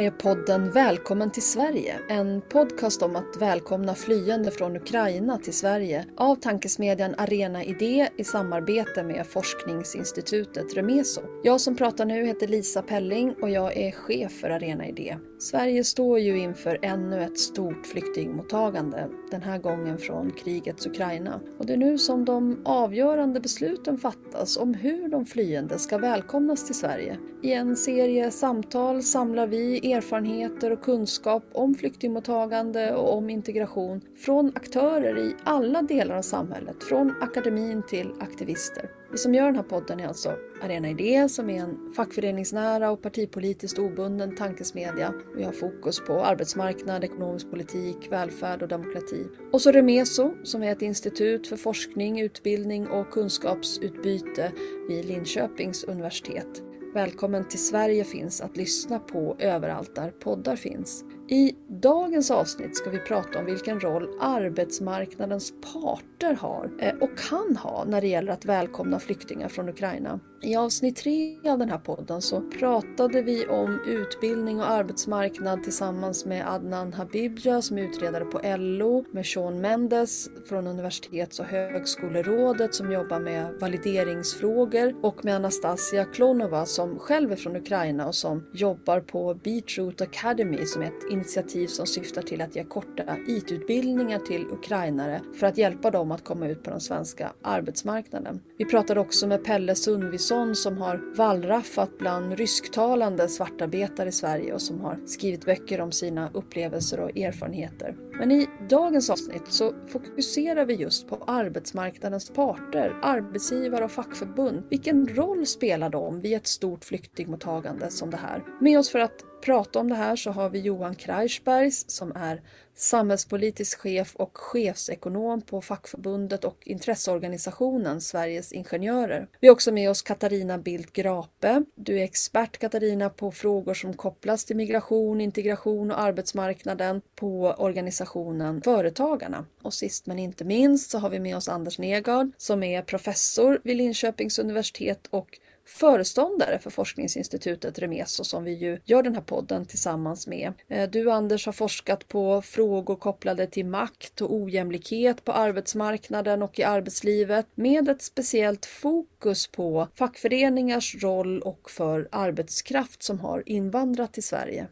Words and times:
är 0.00 0.10
podden 0.10 0.70
Välkommen 0.70 1.30
till 1.30 1.42
Sverige. 1.42 1.96
En 2.08 2.40
podcast 2.40 3.02
om 3.02 3.16
att 3.16 3.36
välkomna 3.38 3.94
flyende 3.94 4.50
från 4.50 4.76
Ukraina 4.76 5.38
till 5.38 5.52
Sverige 5.52 6.04
av 6.16 6.36
tankesmedjan 6.36 7.14
Arena 7.18 7.64
Idé 7.64 8.08
i 8.16 8.24
samarbete 8.24 9.02
med 9.02 9.26
forskningsinstitutet 9.26 10.76
Remeso. 10.76 11.20
Jag 11.42 11.60
som 11.60 11.76
pratar 11.76 12.04
nu 12.04 12.26
heter 12.26 12.48
Lisa 12.48 12.82
Pelling 12.82 13.34
och 13.42 13.50
jag 13.50 13.76
är 13.76 13.92
chef 13.92 14.32
för 14.32 14.50
Arena 14.50 14.86
Idé. 14.86 15.16
Sverige 15.38 15.84
står 15.84 16.18
ju 16.18 16.38
inför 16.38 16.78
ännu 16.82 17.22
ett 17.22 17.38
stort 17.38 17.86
flyktingmottagande, 17.86 19.08
den 19.30 19.42
här 19.42 19.58
gången 19.58 19.98
från 19.98 20.30
krigets 20.30 20.86
Ukraina. 20.86 21.40
Och 21.58 21.66
det 21.66 21.72
är 21.72 21.76
nu 21.76 21.98
som 21.98 22.24
de 22.24 22.60
avgörande 22.64 23.40
besluten 23.40 23.98
fattas 23.98 24.56
om 24.56 24.74
hur 24.74 25.08
de 25.08 25.26
flyende 25.26 25.78
ska 25.78 25.98
välkomnas 25.98 26.66
till 26.66 26.74
Sverige. 26.74 27.18
I 27.42 27.52
en 27.52 27.76
serie 27.76 28.30
samtal 28.30 29.02
samlar 29.02 29.46
vi 29.46 29.89
erfarenheter 29.92 30.70
och 30.70 30.82
kunskap 30.82 31.44
om 31.52 31.74
flyktingmottagande 31.74 32.94
och 32.94 33.16
om 33.16 33.30
integration 33.30 34.00
från 34.16 34.52
aktörer 34.54 35.18
i 35.18 35.34
alla 35.44 35.82
delar 35.82 36.16
av 36.16 36.22
samhället, 36.22 36.84
från 36.84 37.14
akademin 37.20 37.82
till 37.88 38.12
aktivister. 38.20 38.90
Vi 39.12 39.18
som 39.18 39.34
gör 39.34 39.46
den 39.46 39.56
här 39.56 39.62
podden 39.62 40.00
är 40.00 40.08
alltså 40.08 40.36
Arena 40.62 40.90
Idé 40.90 41.28
som 41.28 41.50
är 41.50 41.60
en 41.60 41.92
fackföreningsnära 41.96 42.90
och 42.90 43.02
partipolitiskt 43.02 43.78
obunden 43.78 44.36
tankesmedja. 44.36 45.14
Vi 45.36 45.44
har 45.44 45.52
fokus 45.52 46.00
på 46.06 46.24
arbetsmarknad, 46.24 47.04
ekonomisk 47.04 47.50
politik, 47.50 47.96
välfärd 48.10 48.62
och 48.62 48.68
demokrati. 48.68 49.26
Och 49.52 49.60
så 49.60 49.72
Remeso 49.72 50.34
som 50.44 50.62
är 50.62 50.72
ett 50.72 50.82
institut 50.82 51.46
för 51.46 51.56
forskning, 51.56 52.20
utbildning 52.20 52.88
och 52.88 53.10
kunskapsutbyte 53.10 54.52
vid 54.88 55.04
Linköpings 55.04 55.84
universitet. 55.84 56.62
Välkommen 56.94 57.48
till 57.48 57.58
Sverige 57.58 58.04
finns 58.04 58.40
att 58.40 58.56
lyssna 58.56 58.98
på 58.98 59.36
överallt 59.38 59.94
där 59.94 60.10
poddar 60.10 60.56
finns. 60.56 61.04
I 61.32 61.54
dagens 61.68 62.30
avsnitt 62.30 62.76
ska 62.76 62.90
vi 62.90 62.98
prata 62.98 63.38
om 63.38 63.44
vilken 63.44 63.80
roll 63.80 64.08
arbetsmarknadens 64.20 65.52
parter 65.72 66.34
har 66.34 66.70
eh, 66.78 66.94
och 67.00 67.18
kan 67.18 67.56
ha 67.56 67.84
när 67.84 68.00
det 68.00 68.06
gäller 68.06 68.32
att 68.32 68.44
välkomna 68.44 68.98
flyktingar 68.98 69.48
från 69.48 69.68
Ukraina. 69.68 70.20
I 70.42 70.56
avsnitt 70.56 70.96
tre 70.96 71.36
av 71.50 71.58
den 71.58 71.70
här 71.70 71.78
podden 71.78 72.22
så 72.22 72.40
pratade 72.40 73.22
vi 73.22 73.46
om 73.46 73.80
utbildning 73.86 74.60
och 74.60 74.70
arbetsmarknad 74.70 75.62
tillsammans 75.62 76.24
med 76.24 76.48
Adnan 76.48 76.92
Habibja 76.92 77.62
som 77.62 77.78
är 77.78 77.82
utredare 77.82 78.24
på 78.24 78.40
LO, 78.56 79.04
med 79.12 79.26
Sean 79.26 79.60
Mendes 79.60 80.28
från 80.48 80.66
Universitets 80.66 81.40
och 81.40 81.46
högskolerådet 81.46 82.74
som 82.74 82.92
jobbar 82.92 83.20
med 83.20 83.54
valideringsfrågor 83.60 84.94
och 85.02 85.24
med 85.24 85.36
Anastasia 85.36 86.04
Klonova 86.04 86.66
som 86.66 86.98
själv 86.98 87.32
är 87.32 87.36
från 87.36 87.56
Ukraina 87.56 88.06
och 88.06 88.14
som 88.14 88.46
jobbar 88.52 89.00
på 89.00 89.34
Beetroot 89.34 90.00
Academy 90.00 90.66
som 90.66 90.82
är 90.82 90.86
ett 90.86 91.12
initiativ 91.20 91.66
som 91.66 91.86
syftar 91.86 92.22
till 92.22 92.40
att 92.40 92.56
ge 92.56 92.64
korta 92.64 93.16
IT-utbildningar 93.26 94.18
till 94.18 94.46
ukrainare 94.50 95.20
för 95.34 95.46
att 95.46 95.58
hjälpa 95.58 95.90
dem 95.90 96.12
att 96.12 96.24
komma 96.24 96.48
ut 96.48 96.62
på 96.62 96.70
den 96.70 96.80
svenska 96.80 97.32
arbetsmarknaden. 97.42 98.40
Vi 98.58 98.64
pratade 98.64 99.00
också 99.00 99.26
med 99.26 99.44
Pelle 99.44 99.74
Sundvisson 99.74 100.56
som 100.56 100.78
har 100.78 101.16
wallraffat 101.16 101.98
bland 101.98 102.32
rysktalande 102.32 103.28
svartarbetare 103.28 104.08
i 104.08 104.12
Sverige 104.12 104.54
och 104.54 104.62
som 104.62 104.80
har 104.80 104.98
skrivit 105.06 105.44
böcker 105.44 105.80
om 105.80 105.92
sina 105.92 106.30
upplevelser 106.34 107.00
och 107.00 107.18
erfarenheter. 107.18 107.96
Men 108.18 108.30
i 108.30 108.48
dagens 108.68 109.10
avsnitt 109.10 109.46
så 109.48 109.72
fokuserar 109.88 110.64
vi 110.64 110.74
just 110.74 111.08
på 111.08 111.24
arbetsmarknadens 111.26 112.30
parter, 112.30 112.96
arbetsgivare 113.02 113.84
och 113.84 113.90
fackförbund. 113.90 114.62
Vilken 114.70 115.08
roll 115.08 115.46
spelar 115.46 115.90
de 115.90 116.20
vid 116.20 116.36
ett 116.36 116.46
stort 116.46 116.84
flyktingmottagande 116.84 117.90
som 117.90 118.10
det 118.10 118.16
här? 118.16 118.44
Med 118.60 118.78
oss 118.78 118.90
för 118.90 118.98
att 118.98 119.24
prata 119.40 119.78
om 119.78 119.88
det 119.88 119.94
här 119.94 120.16
så 120.16 120.30
har 120.30 120.50
vi 120.50 120.58
Johan 120.58 120.94
Kreischbergs 120.94 121.84
som 121.90 122.12
är 122.16 122.42
samhällspolitisk 122.80 123.78
chef 123.78 124.16
och 124.16 124.38
chefsekonom 124.38 125.42
på 125.42 125.62
fackförbundet 125.62 126.44
och 126.44 126.56
intresseorganisationen 126.66 128.00
Sveriges 128.00 128.52
Ingenjörer. 128.52 129.28
Vi 129.40 129.48
har 129.48 129.52
också 129.52 129.72
med 129.72 129.90
oss 129.90 130.02
Katarina 130.02 130.58
Bildt 130.58 130.92
Grape. 130.92 131.64
Du 131.74 131.98
är 131.98 132.04
expert 132.04 132.58
Katarina 132.58 133.10
på 133.10 133.32
frågor 133.32 133.74
som 133.74 133.94
kopplas 133.94 134.44
till 134.44 134.56
migration, 134.56 135.20
integration 135.20 135.90
och 135.90 136.00
arbetsmarknaden 136.00 137.02
på 137.14 137.54
organisationen 137.58 138.62
Företagarna. 138.62 139.46
Och 139.62 139.74
sist 139.74 140.06
men 140.06 140.18
inte 140.18 140.44
minst 140.44 140.90
så 140.90 140.98
har 140.98 141.10
vi 141.10 141.20
med 141.20 141.36
oss 141.36 141.48
Anders 141.48 141.78
Negard 141.78 142.30
som 142.36 142.62
är 142.62 142.82
professor 142.82 143.60
vid 143.64 143.76
Linköpings 143.76 144.38
universitet 144.38 145.06
och 145.10 145.38
föreståndare 145.70 146.58
för 146.58 146.70
forskningsinstitutet 146.70 147.78
Remeso 147.78 148.24
som 148.24 148.44
vi 148.44 148.52
ju 148.52 148.80
gör 148.84 149.02
den 149.02 149.14
här 149.14 149.22
podden 149.22 149.66
tillsammans 149.66 150.26
med. 150.26 150.52
Eh, 150.68 150.90
du 150.90 151.10
Anders 151.10 151.46
har 151.46 151.52
forskat 151.52 152.08
på 152.08 152.42
frågor 152.42 152.96
kopplade 152.96 153.46
till 153.46 153.66
makt 153.66 154.20
och 154.20 154.34
ojämlikhet 154.34 155.24
på 155.24 155.32
arbetsmarknaden 155.32 156.42
och 156.42 156.58
i 156.58 156.62
arbetslivet 156.62 157.46
med 157.54 157.88
ett 157.88 158.02
speciellt 158.02 158.66
fokus 158.66 159.46
på 159.46 159.88
fackföreningars 159.94 161.02
roll 161.02 161.42
och 161.42 161.70
för 161.70 162.08
arbetskraft 162.12 163.02
som 163.02 163.20
har 163.20 163.42
invandrat 163.46 164.12
till 164.12 164.22
Sverige. 164.22 164.66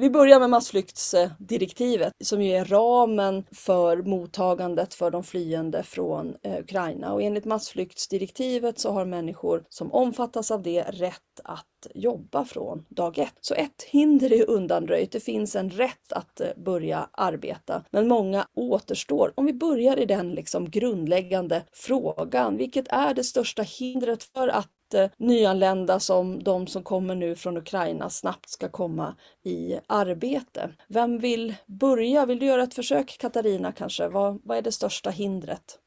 Vi 0.00 0.10
börjar 0.10 0.40
med 0.40 0.50
massflyktsdirektivet 0.50 2.12
som 2.24 2.42
ju 2.42 2.52
är 2.52 2.64
ramen 2.64 3.44
för 3.52 3.96
mottagandet 3.96 4.94
för 4.94 5.10
de 5.10 5.24
flyende 5.24 5.82
från 5.82 6.36
eh, 6.42 6.60
Ukraina. 6.60 7.12
Och 7.12 7.22
enligt 7.22 7.44
massflyktsdirektivet 7.44 8.78
så 8.78 8.92
har 8.92 9.04
människor 9.04 9.64
som 9.68 9.92
omfattas 9.92 10.50
av 10.50 10.62
det 10.62 10.82
rätt 10.82 11.40
att 11.44 11.86
jobba 11.94 12.44
från 12.44 12.84
dag 12.88 13.18
ett. 13.18 13.34
Så 13.40 13.54
ett 13.54 13.82
hinder 13.90 14.32
är 14.32 14.50
undanröjt. 14.50 15.12
Det 15.12 15.20
finns 15.20 15.56
en 15.56 15.70
rätt 15.70 16.12
att 16.12 16.40
eh, 16.40 16.48
börja 16.56 17.08
arbeta, 17.12 17.84
men 17.90 18.08
många 18.08 18.46
återstår. 18.54 19.32
Om 19.34 19.46
vi 19.46 19.52
börjar 19.52 19.98
i 19.98 20.04
den 20.04 20.30
liksom 20.30 20.70
grundläggande 20.70 21.62
frågan, 21.72 22.56
vilket 22.56 22.88
är 22.88 23.14
det 23.14 23.24
största 23.24 23.62
hindret 23.62 24.22
för 24.22 24.48
att 24.48 24.68
nyanlända 25.16 26.00
som 26.00 26.42
de 26.42 26.66
som 26.66 26.82
kommer 26.82 27.14
nu 27.14 27.34
från 27.34 27.56
Ukraina 27.56 28.10
snabbt 28.10 28.48
ska 28.48 28.68
komma 28.68 29.16
i 29.44 29.78
arbete. 29.86 30.70
Vem 30.88 31.18
vill 31.18 31.54
börja? 31.66 32.26
Vill 32.26 32.38
du 32.38 32.46
göra 32.46 32.62
ett 32.62 32.74
försök 32.74 33.16
Katarina 33.20 33.72
kanske? 33.72 34.08
Vad, 34.08 34.40
vad 34.44 34.58
är 34.58 34.62
det 34.62 34.72
största 34.72 35.10
hindret? 35.10 35.78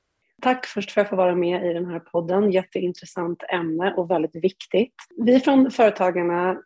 Tack 0.42 0.66
först 0.66 0.92
för 0.92 1.02
att 1.02 1.06
jag 1.06 1.10
får 1.10 1.18
vara 1.18 1.36
med 1.36 1.66
i 1.66 1.74
den 1.74 1.86
här 1.86 2.00
podden. 2.00 2.52
Jätteintressant 2.52 3.44
ämne 3.54 3.94
och 3.94 4.12
väldigt 4.12 4.36
viktigt. 4.36 4.96
Vi 5.18 5.40
från 5.40 5.72
Företagarna 5.72 6.58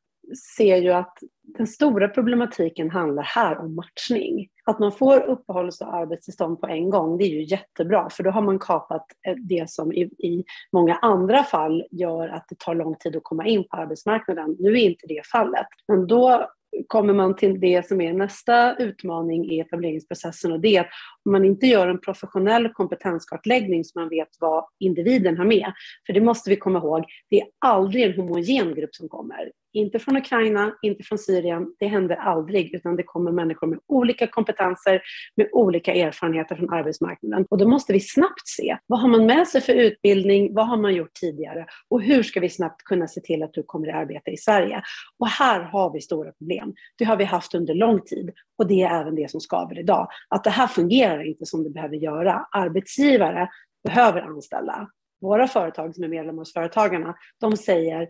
ser 0.58 0.78
ju 0.78 0.92
att 0.92 1.18
den 1.58 1.68
stora 1.68 2.08
problematiken 2.08 2.90
handlar 2.90 3.24
här 3.24 3.58
om 3.58 3.76
matchning. 3.76 4.48
Att 4.66 4.80
man 4.80 4.92
får 4.92 5.22
uppehålls 5.22 5.82
och 5.82 5.94
arbetstillstånd 5.94 6.62
på 6.62 6.68
en 6.68 6.90
gång, 6.90 7.18
det 7.18 7.24
är 7.24 7.30
ju 7.30 7.44
jättebra, 7.44 8.10
för 8.10 8.24
då 8.24 8.32
har 8.32 8.42
man 8.42 8.60
kapat 8.60 9.06
eh, 9.28 9.36
det 9.36 9.70
som 9.70 9.94
i, 9.94 10.02
i 10.02 10.44
många 10.72 10.96
andra 10.96 11.44
fall 11.44 11.84
gör 11.92 12.28
att 12.28 12.46
det 12.50 12.60
tar 12.60 12.76
lång 12.76 12.96
tid 12.96 13.16
att 13.16 13.24
komma 13.24 13.46
in 13.46 13.68
på 13.68 13.78
arbetsmarknaden. 13.78 14.56
Nu 14.60 14.72
är 14.72 14.86
inte 14.86 15.08
det 15.08 15.28
fallet, 15.28 15.68
men 15.88 16.08
då 16.08 16.50
kommer 16.88 17.14
man 17.14 17.36
till 17.36 17.60
det 17.60 17.88
som 17.88 18.02
är 18.02 18.14
nästa 18.14 18.76
utmaning 18.76 19.52
i 19.52 19.60
etableringsprocessen 19.60 20.52
och 20.52 20.60
det 20.60 20.76
är 20.76 20.82
att 20.82 20.90
man 21.26 21.46
inte 21.46 21.68
gör 21.68 21.88
en 21.88 22.02
professionell 22.02 22.70
kompetenskartläggning 22.70 23.84
så 23.84 24.00
man 24.00 24.10
vet 24.10 24.30
vad 24.40 24.66
individen 24.80 25.38
har 25.38 25.46
med, 25.46 25.74
för 26.06 26.14
det 26.14 26.22
måste 26.22 26.50
vi 26.50 26.56
komma 26.56 26.80
ihåg, 26.80 27.06
det 27.30 27.42
är 27.42 27.48
aldrig 27.66 28.04
en 28.04 28.14
homogen 28.14 28.76
grupp 28.76 28.96
som 28.96 29.10
kommer. 29.10 29.52
Inte 29.74 30.00
från 30.00 30.18
Ukraina, 30.18 30.76
inte 30.82 31.04
från 31.04 31.18
Syrien. 31.18 31.76
Det 31.80 31.88
händer 31.88 32.16
aldrig, 32.16 32.76
utan 32.76 32.96
det 32.96 33.04
kommer 33.04 33.32
människor 33.32 33.68
med 33.68 33.80
olika 33.88 34.28
kompetenser, 34.28 35.02
med 35.36 35.50
olika 35.52 35.94
erfarenheter 35.94 36.56
från 36.56 36.74
arbetsmarknaden. 36.74 37.46
Och 37.50 37.58
då 37.58 37.68
måste 37.68 37.94
vi 37.94 38.00
snabbt 38.00 38.48
se, 38.48 38.78
vad 38.88 39.00
har 39.00 39.08
man 39.10 39.26
med 39.26 39.48
sig 39.48 39.62
för 39.62 39.74
utbildning? 39.74 40.54
Vad 40.54 40.68
har 40.68 40.78
man 40.78 40.96
gjort 40.96 41.14
tidigare? 41.14 41.66
Och 41.90 42.02
hur 42.02 42.24
ska 42.24 42.40
vi 42.40 42.50
snabbt 42.50 42.84
kunna 42.84 43.08
se 43.08 43.22
till 43.22 43.44
att 43.44 43.54
du 43.54 43.64
kommer 43.64 43.88
i 43.88 43.92
arbete 43.92 44.32
i 44.32 44.38
Sverige? 44.38 44.82
Och 45.20 45.28
här 45.28 45.62
har 45.62 45.94
vi 45.94 46.02
stora 46.02 46.32
problem. 46.32 46.74
Det 46.98 47.06
har 47.06 47.18
vi 47.18 47.24
haft 47.24 47.56
under 47.56 47.74
lång 47.74 48.02
tid 48.02 48.32
och 48.58 48.68
det 48.68 48.82
är 48.82 49.02
även 49.02 49.16
det 49.16 49.32
som 49.32 49.42
skaver 49.42 49.80
idag. 49.80 50.08
Att 50.30 50.44
det 50.44 50.50
här 50.50 50.68
fungerar 50.68 51.15
inte 51.24 51.46
som 51.46 51.64
det 51.64 51.70
behöver 51.70 51.96
göra. 51.96 52.48
Arbetsgivare 52.52 53.50
behöver 53.84 54.22
anställa. 54.22 54.90
Våra 55.22 55.48
företag 55.48 55.96
som 55.96 56.04
är 56.04 56.08
medlemmar 56.08 56.42
hos 56.42 56.54
Företagarna, 56.54 57.16
de 57.40 57.58
säger 57.58 58.08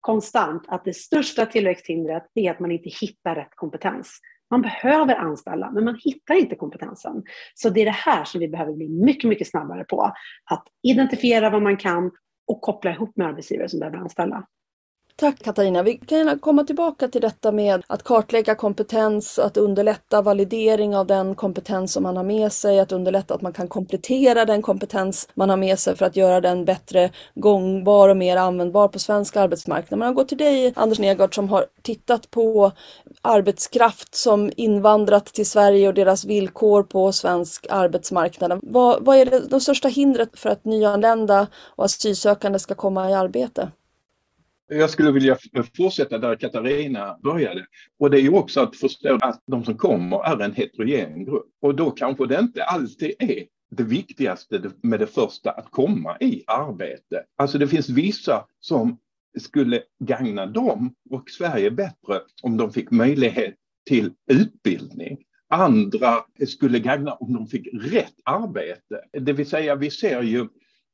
konstant 0.00 0.64
att 0.68 0.84
det 0.84 0.94
största 0.94 1.46
tillväxthindret 1.46 2.22
är 2.34 2.50
att 2.50 2.60
man 2.60 2.70
inte 2.70 2.88
hittar 3.00 3.34
rätt 3.34 3.54
kompetens. 3.54 4.20
Man 4.50 4.62
behöver 4.62 5.14
anställa, 5.14 5.70
men 5.70 5.84
man 5.84 5.98
hittar 6.04 6.34
inte 6.34 6.56
kompetensen. 6.56 7.22
Så 7.54 7.70
det 7.70 7.80
är 7.80 7.84
det 7.84 7.90
här 7.90 8.24
som 8.24 8.40
vi 8.40 8.48
behöver 8.48 8.72
bli 8.72 8.88
mycket, 8.88 9.28
mycket 9.28 9.48
snabbare 9.48 9.84
på. 9.84 10.12
Att 10.50 10.64
identifiera 10.82 11.50
vad 11.50 11.62
man 11.62 11.76
kan 11.76 12.10
och 12.46 12.60
koppla 12.60 12.90
ihop 12.90 13.16
med 13.16 13.26
arbetsgivare 13.26 13.68
som 13.68 13.80
behöver 13.80 13.98
anställa. 13.98 14.46
Tack 15.18 15.42
Katarina. 15.42 15.82
Vi 15.82 15.96
kan 15.96 16.18
gärna 16.18 16.38
komma 16.38 16.64
tillbaka 16.64 17.08
till 17.08 17.20
detta 17.20 17.52
med 17.52 17.82
att 17.86 18.02
kartlägga 18.02 18.54
kompetens, 18.54 19.38
att 19.38 19.56
underlätta 19.56 20.22
validering 20.22 20.96
av 20.96 21.06
den 21.06 21.34
kompetens 21.34 21.92
som 21.92 22.02
man 22.02 22.16
har 22.16 22.24
med 22.24 22.52
sig, 22.52 22.80
att 22.80 22.92
underlätta 22.92 23.34
att 23.34 23.42
man 23.42 23.52
kan 23.52 23.68
komplettera 23.68 24.44
den 24.44 24.62
kompetens 24.62 25.28
man 25.34 25.50
har 25.50 25.56
med 25.56 25.78
sig 25.78 25.96
för 25.96 26.06
att 26.06 26.16
göra 26.16 26.40
den 26.40 26.64
bättre 26.64 27.10
gångbar 27.34 28.08
och 28.08 28.16
mer 28.16 28.36
användbar 28.36 28.88
på 28.88 28.98
svensk 28.98 29.36
arbetsmarknad. 29.36 29.98
Men 29.98 30.06
jag 30.06 30.14
går 30.14 30.24
till 30.24 30.38
dig 30.38 30.72
Anders 30.76 30.98
Negard 30.98 31.34
som 31.34 31.48
har 31.48 31.66
tittat 31.82 32.30
på 32.30 32.72
arbetskraft 33.22 34.14
som 34.14 34.50
invandrat 34.56 35.26
till 35.26 35.46
Sverige 35.46 35.88
och 35.88 35.94
deras 35.94 36.24
villkor 36.24 36.82
på 36.82 37.12
svensk 37.12 37.66
arbetsmarknad. 37.70 38.60
Vad, 38.62 39.04
vad 39.04 39.16
är 39.16 39.24
det, 39.26 39.40
det 39.40 39.60
största 39.60 39.88
hindret 39.88 40.38
för 40.38 40.50
att 40.50 40.64
nyanlända 40.64 41.46
och 41.76 41.84
asylsökande 41.84 42.58
ska 42.58 42.74
komma 42.74 43.10
i 43.10 43.14
arbete? 43.14 43.70
Jag 44.68 44.90
skulle 44.90 45.12
vilja 45.12 45.36
fortsätta 45.76 46.18
där 46.18 46.36
Katarina 46.36 47.18
började. 47.22 47.66
Och 47.98 48.10
det 48.10 48.18
är 48.18 48.22
ju 48.22 48.32
också 48.32 48.60
att 48.60 48.76
förstå 48.76 49.18
att 49.22 49.42
de 49.46 49.64
som 49.64 49.78
kommer 49.78 50.24
är 50.24 50.44
en 50.44 50.54
heterogen 50.54 51.24
grupp. 51.24 51.46
Och 51.62 51.74
då 51.74 51.90
kanske 51.90 52.26
det 52.26 52.38
inte 52.38 52.64
alltid 52.64 53.12
är 53.18 53.44
det 53.70 53.82
viktigaste 53.82 54.70
med 54.82 55.00
det 55.00 55.06
första, 55.06 55.50
att 55.50 55.70
komma 55.70 56.16
i 56.20 56.44
arbete. 56.46 57.24
Alltså 57.36 57.58
det 57.58 57.68
finns 57.68 57.88
vissa 57.88 58.46
som 58.60 58.98
skulle 59.38 59.82
gagna 60.04 60.46
dem 60.46 60.94
och 61.10 61.30
Sverige 61.30 61.70
bättre 61.70 62.20
om 62.42 62.56
de 62.56 62.72
fick 62.72 62.90
möjlighet 62.90 63.54
till 63.88 64.12
utbildning. 64.30 65.18
Andra 65.48 66.24
skulle 66.48 66.78
gagna 66.78 67.12
om 67.12 67.32
de 67.32 67.46
fick 67.46 67.68
rätt 67.72 68.14
arbete. 68.24 69.00
Det 69.12 69.32
vill 69.32 69.48
säga 69.48 69.74
vi 69.74 69.90
ser 69.90 70.22
ju 70.22 70.48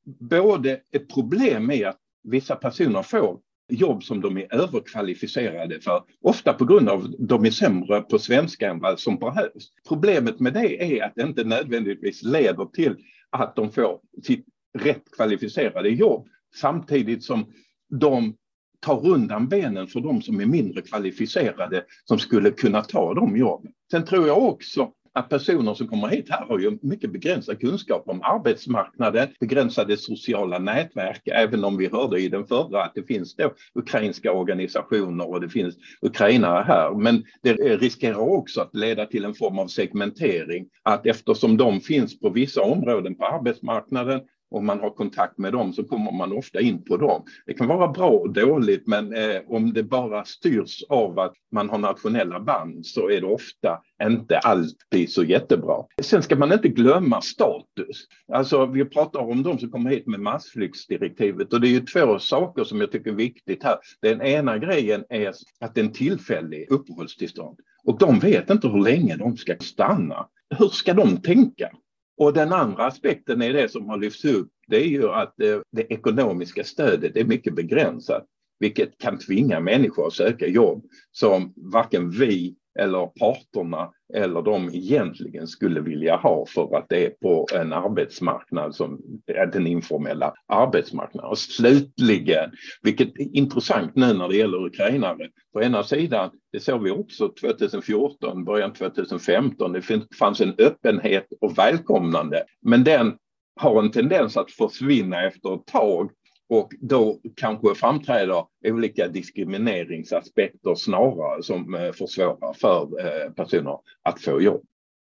både 0.05 0.81
ett 0.93 1.09
problem 1.15 1.67
med 1.67 1.87
att 1.87 1.99
vissa 2.23 2.57
personer 2.57 3.03
får 3.03 3.41
jobb 3.75 4.03
som 4.03 4.21
de 4.21 4.37
är 4.37 4.55
överkvalificerade 4.55 5.81
för, 5.81 6.03
ofta 6.23 6.53
på 6.53 6.65
grund 6.65 6.89
av 6.89 7.01
att 7.01 7.11
de 7.19 7.45
är 7.45 7.51
sämre 7.51 8.01
på 8.01 8.19
svenska 8.19 8.71
än 8.71 8.81
vad 8.81 9.01
som 9.01 9.19
behövs. 9.19 9.69
Problemet 9.89 10.41
med 10.41 10.53
det 10.53 10.99
är 10.99 11.05
att 11.05 11.13
det 11.15 11.23
inte 11.23 11.45
nödvändigtvis 11.45 12.23
leder 12.23 12.65
till 12.65 12.97
att 13.31 13.57
de 13.57 13.73
får 13.73 14.01
sitt 14.23 14.47
rätt 14.79 15.03
kvalificerade 15.17 15.89
jobb 15.89 16.29
samtidigt 16.55 17.25
som 17.25 17.53
de 18.01 18.37
tar 18.81 19.07
undan 19.07 19.49
benen 19.49 19.87
för 19.87 20.01
de 20.01 20.23
som 20.23 20.41
är 20.41 20.47
mindre 20.47 20.83
kvalificerade 20.83 21.85
som 22.05 22.19
skulle 22.19 22.51
kunna 22.51 22.83
ta 22.83 23.15
de 23.15 23.37
jobben. 23.37 23.73
Sen 23.91 24.05
tror 24.05 24.27
jag 24.27 24.43
också 24.43 24.93
att 25.15 25.29
personer 25.29 25.75
som 25.75 25.89
kommer 25.89 26.09
hit 26.09 26.31
här 26.31 26.47
har 26.47 26.59
ju 26.59 26.79
mycket 26.83 27.13
begränsad 27.13 27.61
kunskap 27.61 28.09
om 28.09 28.23
arbetsmarknaden, 28.23 29.29
begränsade 29.41 29.97
sociala 29.97 30.59
nätverk, 30.59 31.23
även 31.27 31.65
om 31.65 31.77
vi 31.77 31.89
hörde 31.89 32.21
i 32.21 32.29
den 32.29 32.47
förra 32.47 32.83
att 32.83 32.95
det 32.95 33.03
finns 33.03 33.37
då 33.37 33.55
ukrainska 33.75 34.33
organisationer 34.33 35.31
och 35.31 35.41
det 35.41 35.49
finns 35.49 35.75
ukrainare 36.03 36.65
här. 36.67 36.95
Men 36.95 37.25
det 37.43 37.53
riskerar 37.55 38.19
också 38.19 38.61
att 38.61 38.75
leda 38.75 39.07
till 39.07 39.25
en 39.25 39.35
form 39.35 39.59
av 39.59 39.67
segmentering, 39.67 40.67
att 40.83 41.07
eftersom 41.07 41.57
de 41.57 41.81
finns 41.81 42.21
på 42.21 42.31
vissa 42.31 42.63
områden 42.63 43.15
på 43.15 43.27
arbetsmarknaden 43.27 44.21
om 44.53 44.67
man 44.67 44.81
har 44.81 44.91
kontakt 44.91 45.39
med 45.39 45.53
dem 45.53 45.73
så 45.73 45.85
kommer 45.85 46.13
man 46.13 46.33
ofta 46.33 46.61
in 46.61 46.85
på 46.85 46.97
dem. 46.97 47.23
Det 47.47 47.55
kan 47.55 47.69
vara 47.69 47.89
bra 47.89 48.11
och 48.11 48.33
dåligt 48.33 48.87
men 48.87 49.15
eh, 49.15 49.41
om 49.49 49.73
det 49.73 49.83
bara 49.83 50.25
styrs 50.25 50.83
av 50.89 51.19
att 51.19 51.35
man 51.53 51.71
har 51.71 51.79
nationella 51.79 52.41
band 52.41 52.87
så 52.87 53.11
är 53.11 53.21
det 53.21 53.27
ofta 53.27 53.81
inte 54.03 54.39
alltid 54.39 55.11
så 55.11 55.25
jättebra. 55.25 55.77
Sen 56.03 56.23
ska 56.23 56.37
man 56.37 56.53
inte 56.53 56.69
glömma 56.69 57.21
status. 57.21 58.07
Alltså 58.33 58.67
vi 58.67 58.85
pratar 58.85 59.21
om 59.21 59.43
de 59.43 59.59
som 59.59 59.71
kommer 59.71 59.91
hit 59.91 60.07
med 60.07 60.21
massflyktsdirektivet 60.21 61.53
och 61.53 61.61
det 61.61 61.69
är 61.69 61.73
ju 61.73 61.81
två 61.81 62.19
saker 62.19 62.65
som 62.65 62.81
jag 62.81 62.93
tycker 62.93 63.11
är 63.11 63.15
viktigt 63.15 63.63
här. 63.63 63.77
Den 64.03 64.23
ena 64.23 64.59
grejen 64.59 65.05
är 65.09 65.33
att 65.61 65.75
det 65.75 65.81
är 65.81 65.85
en 65.85 65.93
tillfällig 65.93 66.67
uppehållstillstånd 66.71 67.59
och 67.85 67.99
de 67.99 68.19
vet 68.19 68.51
inte 68.51 68.69
hur 68.69 68.83
länge 68.83 69.17
de 69.17 69.37
ska 69.37 69.57
stanna. 69.61 70.27
Hur 70.59 70.69
ska 70.69 70.95
de 70.95 71.17
tänka? 71.17 71.71
Och 72.19 72.33
den 72.33 72.53
andra 72.53 72.85
aspekten 72.85 73.43
är 73.43 73.53
det 73.53 73.69
som 73.69 73.89
har 73.89 73.97
lyfts 73.97 74.25
upp. 74.25 74.49
Det 74.69 74.77
är 74.77 74.89
ju 74.89 75.09
att 75.09 75.35
det, 75.37 75.63
det 75.71 75.93
ekonomiska 75.93 76.65
stödet 76.65 77.17
är 77.17 77.25
mycket 77.25 77.55
begränsat, 77.55 78.27
vilket 78.59 78.99
kan 78.99 79.19
tvinga 79.19 79.61
människor 79.61 80.07
att 80.07 80.13
söka 80.13 80.47
jobb 80.47 80.85
som 81.13 81.53
varken 81.57 82.11
vi 82.11 82.57
eller 82.79 83.07
parterna 83.07 83.91
eller 84.15 84.43
de 84.43 84.69
egentligen 84.69 85.47
skulle 85.47 85.81
vilja 85.81 86.17
ha 86.17 86.47
för 86.47 86.77
att 86.77 86.89
det 86.89 87.07
är 87.07 87.11
på 87.11 87.47
en 87.55 87.73
arbetsmarknad 87.73 88.75
som 88.75 89.01
är 89.27 89.47
den 89.47 89.67
informella 89.67 90.35
arbetsmarknaden. 90.49 91.31
Och 91.31 91.39
slutligen, 91.39 92.51
vilket 92.83 93.09
är 93.09 93.37
intressant 93.37 93.97
nu 93.97 94.13
när 94.13 94.29
det 94.29 94.37
gäller 94.37 94.67
ukrainare, 94.67 95.29
på 95.53 95.63
ena 95.63 95.83
sidan, 95.83 96.31
det 96.53 96.61
såg 96.61 96.83
vi 96.83 96.91
också 96.91 97.29
2014, 97.41 98.45
början 98.45 98.73
2015, 98.73 99.73
det 99.73 99.83
fanns 100.19 100.41
en 100.41 100.55
öppenhet 100.59 101.27
och 101.41 101.59
välkomnande, 101.59 102.45
men 102.63 102.85
den 102.85 103.17
har 103.61 103.83
en 103.83 103.91
tendens 103.91 104.37
att 104.37 104.51
försvinna 104.51 105.27
efter 105.27 105.55
ett 105.55 105.67
tag 105.67 106.11
och 106.53 106.73
då 106.81 107.19
kanske 107.37 107.75
framträder 107.75 108.45
olika 108.65 109.09
diskrimineringsaspekter 109.09 110.75
snarare 110.75 111.43
som 111.43 111.75
eh, 111.75 111.93
försvårar 111.93 112.53
för 112.53 112.89
eh, 113.01 113.33
personer 113.33 113.79
att 114.03 114.21
få 114.21 114.41
jobb. 114.41 114.63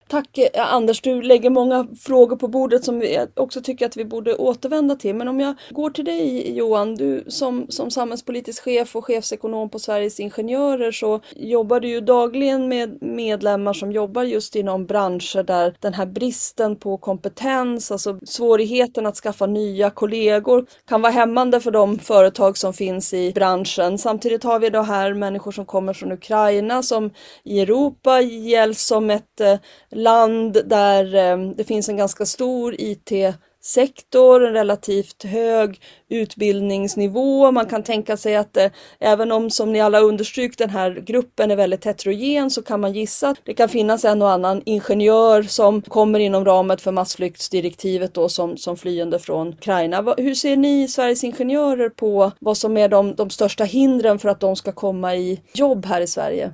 Tack 0.08 0.38
eh, 0.38 0.74
Anders, 0.74 1.00
du 1.00 1.22
lägger 1.22 1.50
många 1.50 1.86
frågor 2.00 2.36
på 2.36 2.48
bordet 2.48 2.84
som 2.84 2.98
vi 2.98 3.26
också 3.34 3.60
tycker 3.60 3.86
att 3.86 3.96
vi 3.96 4.04
borde 4.04 4.34
återvända 4.34 4.96
till. 4.96 5.14
Men 5.14 5.28
om 5.28 5.40
jag 5.40 5.54
går 5.70 5.90
till 5.90 6.04
dig 6.04 6.52
Johan, 6.56 6.94
du 6.94 7.24
som, 7.28 7.66
som 7.68 7.90
samhällspolitisk 7.90 8.62
chef 8.62 8.96
och 8.96 9.04
chefsekonom 9.04 9.70
på 9.70 9.78
Sveriges 9.78 10.20
Ingenjörer 10.20 10.92
så 10.92 11.20
jobbar 11.36 11.80
du 11.80 11.88
ju 11.88 12.00
dagligen 12.00 12.68
med 12.68 13.02
medlemmar 13.02 13.72
som 13.72 13.92
jobbar 13.92 14.22
just 14.22 14.56
inom 14.56 14.86
branscher 14.86 15.42
där 15.42 15.74
den 15.80 15.94
här 15.94 16.06
bristen 16.06 16.76
på 16.76 16.96
kompetens, 16.96 17.90
alltså 17.90 18.18
svårigheten 18.24 19.06
att 19.06 19.16
skaffa 19.16 19.46
nya 19.46 19.90
kollegor 19.90 20.66
kan 20.88 21.02
vara 21.02 21.12
hämmande 21.12 21.60
för 21.60 21.70
de 21.70 21.98
företag 21.98 22.58
som 22.58 22.72
finns 22.72 23.14
i 23.14 23.32
branschen. 23.32 23.98
Samtidigt 23.98 24.44
har 24.44 24.58
vi 24.58 24.70
då 24.70 24.82
här 24.82 25.14
människor 25.14 25.52
som 25.52 25.66
kommer 25.66 25.92
från 25.92 26.12
Ukraina 26.12 26.82
som 26.82 27.10
i 27.44 27.60
Europa 27.60 28.20
gälls 28.20 28.86
som 28.86 29.10
ett 29.10 29.40
eh, 29.40 29.54
land 29.94 30.58
där 30.64 31.14
eh, 31.14 31.50
det 31.56 31.64
finns 31.64 31.88
en 31.88 31.96
ganska 31.96 32.26
stor 32.26 32.74
IT-sektor, 32.78 34.46
en 34.46 34.52
relativt 34.52 35.24
hög 35.24 35.80
utbildningsnivå. 36.08 37.50
Man 37.50 37.66
kan 37.66 37.82
tänka 37.82 38.16
sig 38.16 38.36
att 38.36 38.56
eh, 38.56 38.70
även 39.00 39.32
om, 39.32 39.50
som 39.50 39.72
ni 39.72 39.80
alla 39.80 40.00
understrykt, 40.00 40.58
den 40.58 40.70
här 40.70 41.02
gruppen 41.06 41.50
är 41.50 41.56
väldigt 41.56 41.84
heterogen 41.84 42.50
så 42.50 42.62
kan 42.62 42.80
man 42.80 42.92
gissa 42.92 43.28
att 43.28 43.38
det 43.44 43.54
kan 43.54 43.68
finnas 43.68 44.04
en 44.04 44.22
och 44.22 44.30
annan 44.30 44.62
ingenjör 44.64 45.42
som 45.42 45.82
kommer 45.82 46.18
inom 46.18 46.44
ramen 46.44 46.78
för 46.78 46.92
massflyktsdirektivet 46.92 48.14
då 48.14 48.28
som, 48.28 48.56
som 48.56 48.76
flyende 48.76 49.18
från 49.18 49.48
Ukraina. 49.48 50.14
Hur 50.16 50.34
ser 50.34 50.56
ni 50.56 50.88
Sveriges 50.88 51.24
Ingenjörer 51.24 51.88
på 51.88 52.32
vad 52.38 52.56
som 52.56 52.76
är 52.76 52.88
de, 52.88 53.14
de 53.14 53.30
största 53.30 53.64
hindren 53.64 54.18
för 54.18 54.28
att 54.28 54.40
de 54.40 54.56
ska 54.56 54.72
komma 54.72 55.14
i 55.16 55.40
jobb 55.54 55.86
här 55.86 56.00
i 56.00 56.06
Sverige? 56.06 56.52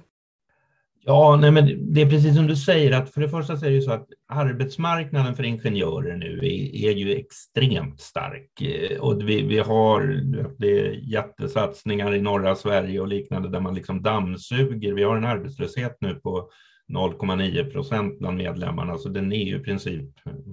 Ja, 1.04 1.38
nej, 1.40 1.50
men 1.50 1.92
det 1.94 2.00
är 2.00 2.10
precis 2.10 2.36
som 2.36 2.46
du 2.46 2.56
säger 2.56 2.92
att 2.92 3.10
för 3.10 3.20
det 3.20 3.28
första 3.28 3.56
så 3.56 3.66
är 3.66 3.70
det 3.70 3.76
ju 3.76 3.82
så 3.82 3.92
att 3.92 4.08
arbetsmarknaden 4.28 5.34
för 5.34 5.42
ingenjörer 5.42 6.16
nu 6.16 6.38
är, 6.38 6.74
är 6.88 6.92
ju 6.92 7.14
extremt 7.14 8.00
stark 8.00 8.60
eh, 8.60 8.98
och 8.98 9.28
vi, 9.28 9.42
vi 9.42 9.58
har 9.58 10.20
det 10.58 10.80
är 10.80 10.92
jättesatsningar 10.92 12.14
i 12.14 12.20
norra 12.20 12.54
Sverige 12.54 13.00
och 13.00 13.08
liknande 13.08 13.48
där 13.48 13.60
man 13.60 13.74
liksom 13.74 14.02
dammsuger. 14.02 14.92
Vi 14.92 15.02
har 15.02 15.16
en 15.16 15.24
arbetslöshet 15.24 15.96
nu 16.00 16.14
på 16.14 16.50
0,9 16.90 17.70
procent 17.72 18.18
bland 18.18 18.36
medlemmarna, 18.36 18.98
så 18.98 19.08
den 19.08 19.32
är 19.32 19.44
ju 19.44 19.56
i 19.56 19.60
princip, 19.60 20.10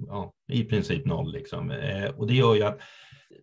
ja, 0.07 0.33
i 0.51 0.63
princip 0.63 1.05
noll. 1.05 1.31
Liksom. 1.31 1.71
Eh, 1.71 2.09
och 2.17 2.27
det 2.27 2.33
gör 2.33 2.55
ju 2.55 2.63
att 2.63 2.79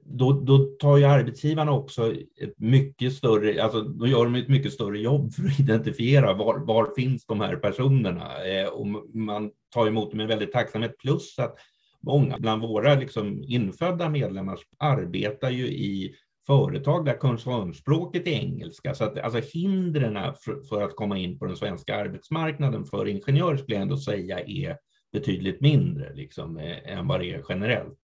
då, 0.05 0.33
då 0.33 0.59
tar 0.59 0.97
ju 0.97 1.05
arbetsgivarna 1.05 1.73
också 1.73 2.15
ett 2.41 2.59
mycket 2.59 3.13
större, 3.13 3.63
alltså 3.63 3.81
då 3.81 4.07
gör 4.07 4.25
de 4.25 4.35
ett 4.35 4.49
mycket 4.49 4.73
större 4.73 4.99
jobb 4.99 5.33
för 5.33 5.43
att 5.47 5.61
identifiera 5.61 6.33
var, 6.33 6.59
var 6.59 6.93
finns 6.97 7.27
de 7.27 7.41
här 7.41 7.57
personerna 7.57 8.45
eh, 8.45 8.69
och 8.69 8.87
man 9.15 9.51
tar 9.75 9.87
emot 9.87 10.11
dem 10.11 10.19
med 10.19 10.29
väldigt 10.29 10.53
tacksamhet 10.53 10.99
plus 10.99 11.39
att 11.39 11.57
många 12.01 12.39
bland 12.39 12.63
våra 12.63 12.95
liksom 12.95 13.43
infödda 13.47 14.09
medlemmar 14.09 14.59
arbetar 14.79 15.51
ju 15.51 15.67
i 15.67 16.15
företag 16.47 17.05
där 17.05 17.19
koncernspråket 17.19 18.27
är 18.27 18.31
engelska. 18.31 18.95
Så 18.95 19.05
att 19.05 19.19
alltså 19.19 19.59
hindren 19.59 20.35
för, 20.45 20.63
för, 20.69 20.83
att 20.83 20.97
komma 20.97 21.19
in 21.19 21.39
på 21.39 21.47
den 21.47 21.57
svenska 21.57 21.97
arbetsmarknaden 21.97 22.85
för 22.85 23.09
ingenjörer 23.09 23.57
skulle 23.57 23.75
jag 23.77 23.83
ändå 23.83 23.97
säga 23.97 24.41
är 24.41 24.77
betydligt 25.13 25.61
mindre 25.61 26.15
liksom, 26.15 26.59
eh, 26.59 26.93
än 26.93 27.09
vad 27.09 27.21
det 27.21 27.33
är 27.33 27.45
generellt. 27.49 27.99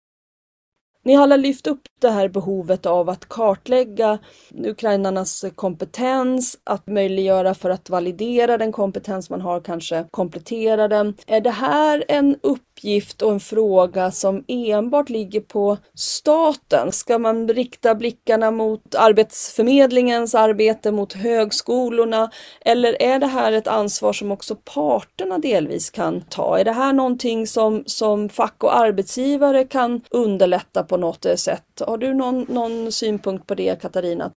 Ni 1.04 1.14
har 1.14 1.22
alla 1.22 1.36
lyft 1.36 1.66
upp 1.66 1.80
det 2.00 2.10
här 2.10 2.28
behovet 2.28 2.86
av 2.86 3.08
att 3.08 3.28
kartlägga 3.28 4.18
ukrainarnas 4.64 5.44
kompetens, 5.54 6.58
att 6.64 6.86
möjliggöra 6.86 7.54
för 7.54 7.70
att 7.70 7.90
validera 7.90 8.58
den 8.58 8.72
kompetens 8.72 9.30
man 9.30 9.40
har, 9.40 9.60
kanske 9.60 10.04
komplettera 10.10 10.88
den. 10.88 11.14
Är 11.26 11.40
det 11.40 11.50
här 11.50 12.04
en 12.08 12.36
upp 12.42 12.67
uppgift 12.78 13.22
och 13.22 13.32
en 13.32 13.40
fråga 13.40 14.10
som 14.10 14.44
enbart 14.48 15.08
ligger 15.08 15.40
på 15.40 15.78
staten? 15.94 16.92
Ska 16.92 17.18
man 17.18 17.48
rikta 17.48 17.94
blickarna 17.94 18.50
mot 18.50 18.94
Arbetsförmedlingens 18.94 20.34
arbete, 20.34 20.92
mot 20.92 21.12
högskolorna? 21.12 22.30
Eller 22.60 23.02
är 23.02 23.18
det 23.18 23.26
här 23.26 23.52
ett 23.52 23.68
ansvar 23.68 24.12
som 24.12 24.30
också 24.30 24.56
parterna 24.74 25.38
delvis 25.38 25.90
kan 25.90 26.20
ta? 26.20 26.58
Är 26.58 26.64
det 26.64 26.72
här 26.72 26.92
någonting 26.92 27.46
som, 27.46 27.82
som 27.86 28.28
fack 28.28 28.64
och 28.64 28.76
arbetsgivare 28.76 29.64
kan 29.64 30.00
underlätta 30.10 30.82
på 30.82 30.96
något 30.96 31.26
sätt? 31.36 31.82
Har 31.86 31.98
du 31.98 32.14
någon, 32.14 32.46
någon 32.48 32.92
synpunkt 32.92 33.46
på 33.46 33.54
det 33.54 33.82
Katarina? 33.82 34.32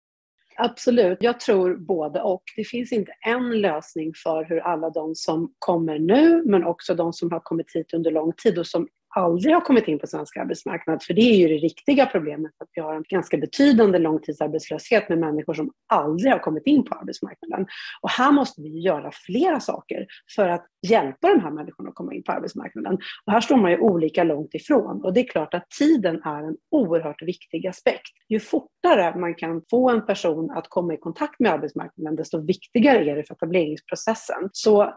Absolut, 0.61 1.17
jag 1.21 1.39
tror 1.39 1.75
både 1.77 2.21
och. 2.21 2.43
Det 2.55 2.63
finns 2.63 2.91
inte 2.91 3.11
en 3.27 3.61
lösning 3.61 4.13
för 4.23 4.43
hur 4.43 4.59
alla 4.59 4.89
de 4.89 5.15
som 5.15 5.53
kommer 5.59 5.99
nu, 5.99 6.43
men 6.45 6.63
också 6.63 6.95
de 6.95 7.13
som 7.13 7.31
har 7.31 7.39
kommit 7.39 7.75
hit 7.75 7.93
under 7.93 8.11
lång 8.11 8.33
tid 8.33 8.59
och 8.59 8.67
som 8.67 8.87
aldrig 9.15 9.53
har 9.53 9.61
kommit 9.61 9.87
in 9.87 9.99
på 9.99 10.07
svensk 10.07 10.37
arbetsmarknad, 10.37 11.03
för 11.03 11.13
det 11.13 11.21
är 11.21 11.35
ju 11.35 11.47
det 11.47 11.57
riktiga 11.57 12.05
problemet, 12.05 12.51
att 12.57 12.69
vi 12.73 12.81
har 12.81 12.95
en 12.95 13.03
ganska 13.09 13.37
betydande 13.37 13.99
långtidsarbetslöshet 13.99 15.09
med 15.09 15.17
människor 15.17 15.53
som 15.53 15.71
aldrig 15.87 16.31
har 16.31 16.39
kommit 16.39 16.65
in 16.65 16.83
på 16.83 16.95
arbetsmarknaden. 16.95 17.67
Och 18.01 18.09
här 18.09 18.31
måste 18.31 18.61
vi 18.61 18.79
göra 18.79 19.11
flera 19.25 19.59
saker 19.59 20.07
för 20.35 20.47
att 20.47 20.65
hjälpa 20.87 21.27
de 21.27 21.39
här 21.41 21.51
människorna 21.51 21.89
att 21.89 21.95
komma 21.95 22.13
in 22.13 22.23
på 22.23 22.31
arbetsmarknaden. 22.31 22.97
Och 23.25 23.33
här 23.33 23.41
står 23.41 23.57
man 23.57 23.71
ju 23.71 23.77
olika 23.77 24.23
långt 24.23 24.53
ifrån 24.53 25.05
och 25.05 25.13
det 25.13 25.19
är 25.19 25.27
klart 25.27 25.53
att 25.53 25.69
tiden 25.69 26.21
är 26.23 26.43
en 26.43 26.57
oerhört 26.71 27.21
viktig 27.21 27.67
aspekt. 27.67 28.11
Ju 28.29 28.39
fortare 28.39 29.19
man 29.19 29.35
kan 29.35 29.61
få 29.69 29.89
en 29.89 30.05
person 30.05 30.51
att 30.51 30.69
komma 30.69 30.93
i 30.93 30.97
kontakt 30.97 31.39
med 31.39 31.51
arbetsmarknaden, 31.51 32.15
desto 32.15 32.41
viktigare 32.41 33.11
är 33.11 33.15
det 33.15 33.23
för 33.23 33.33
etableringsprocessen. 33.33 34.49
Så 34.51 34.93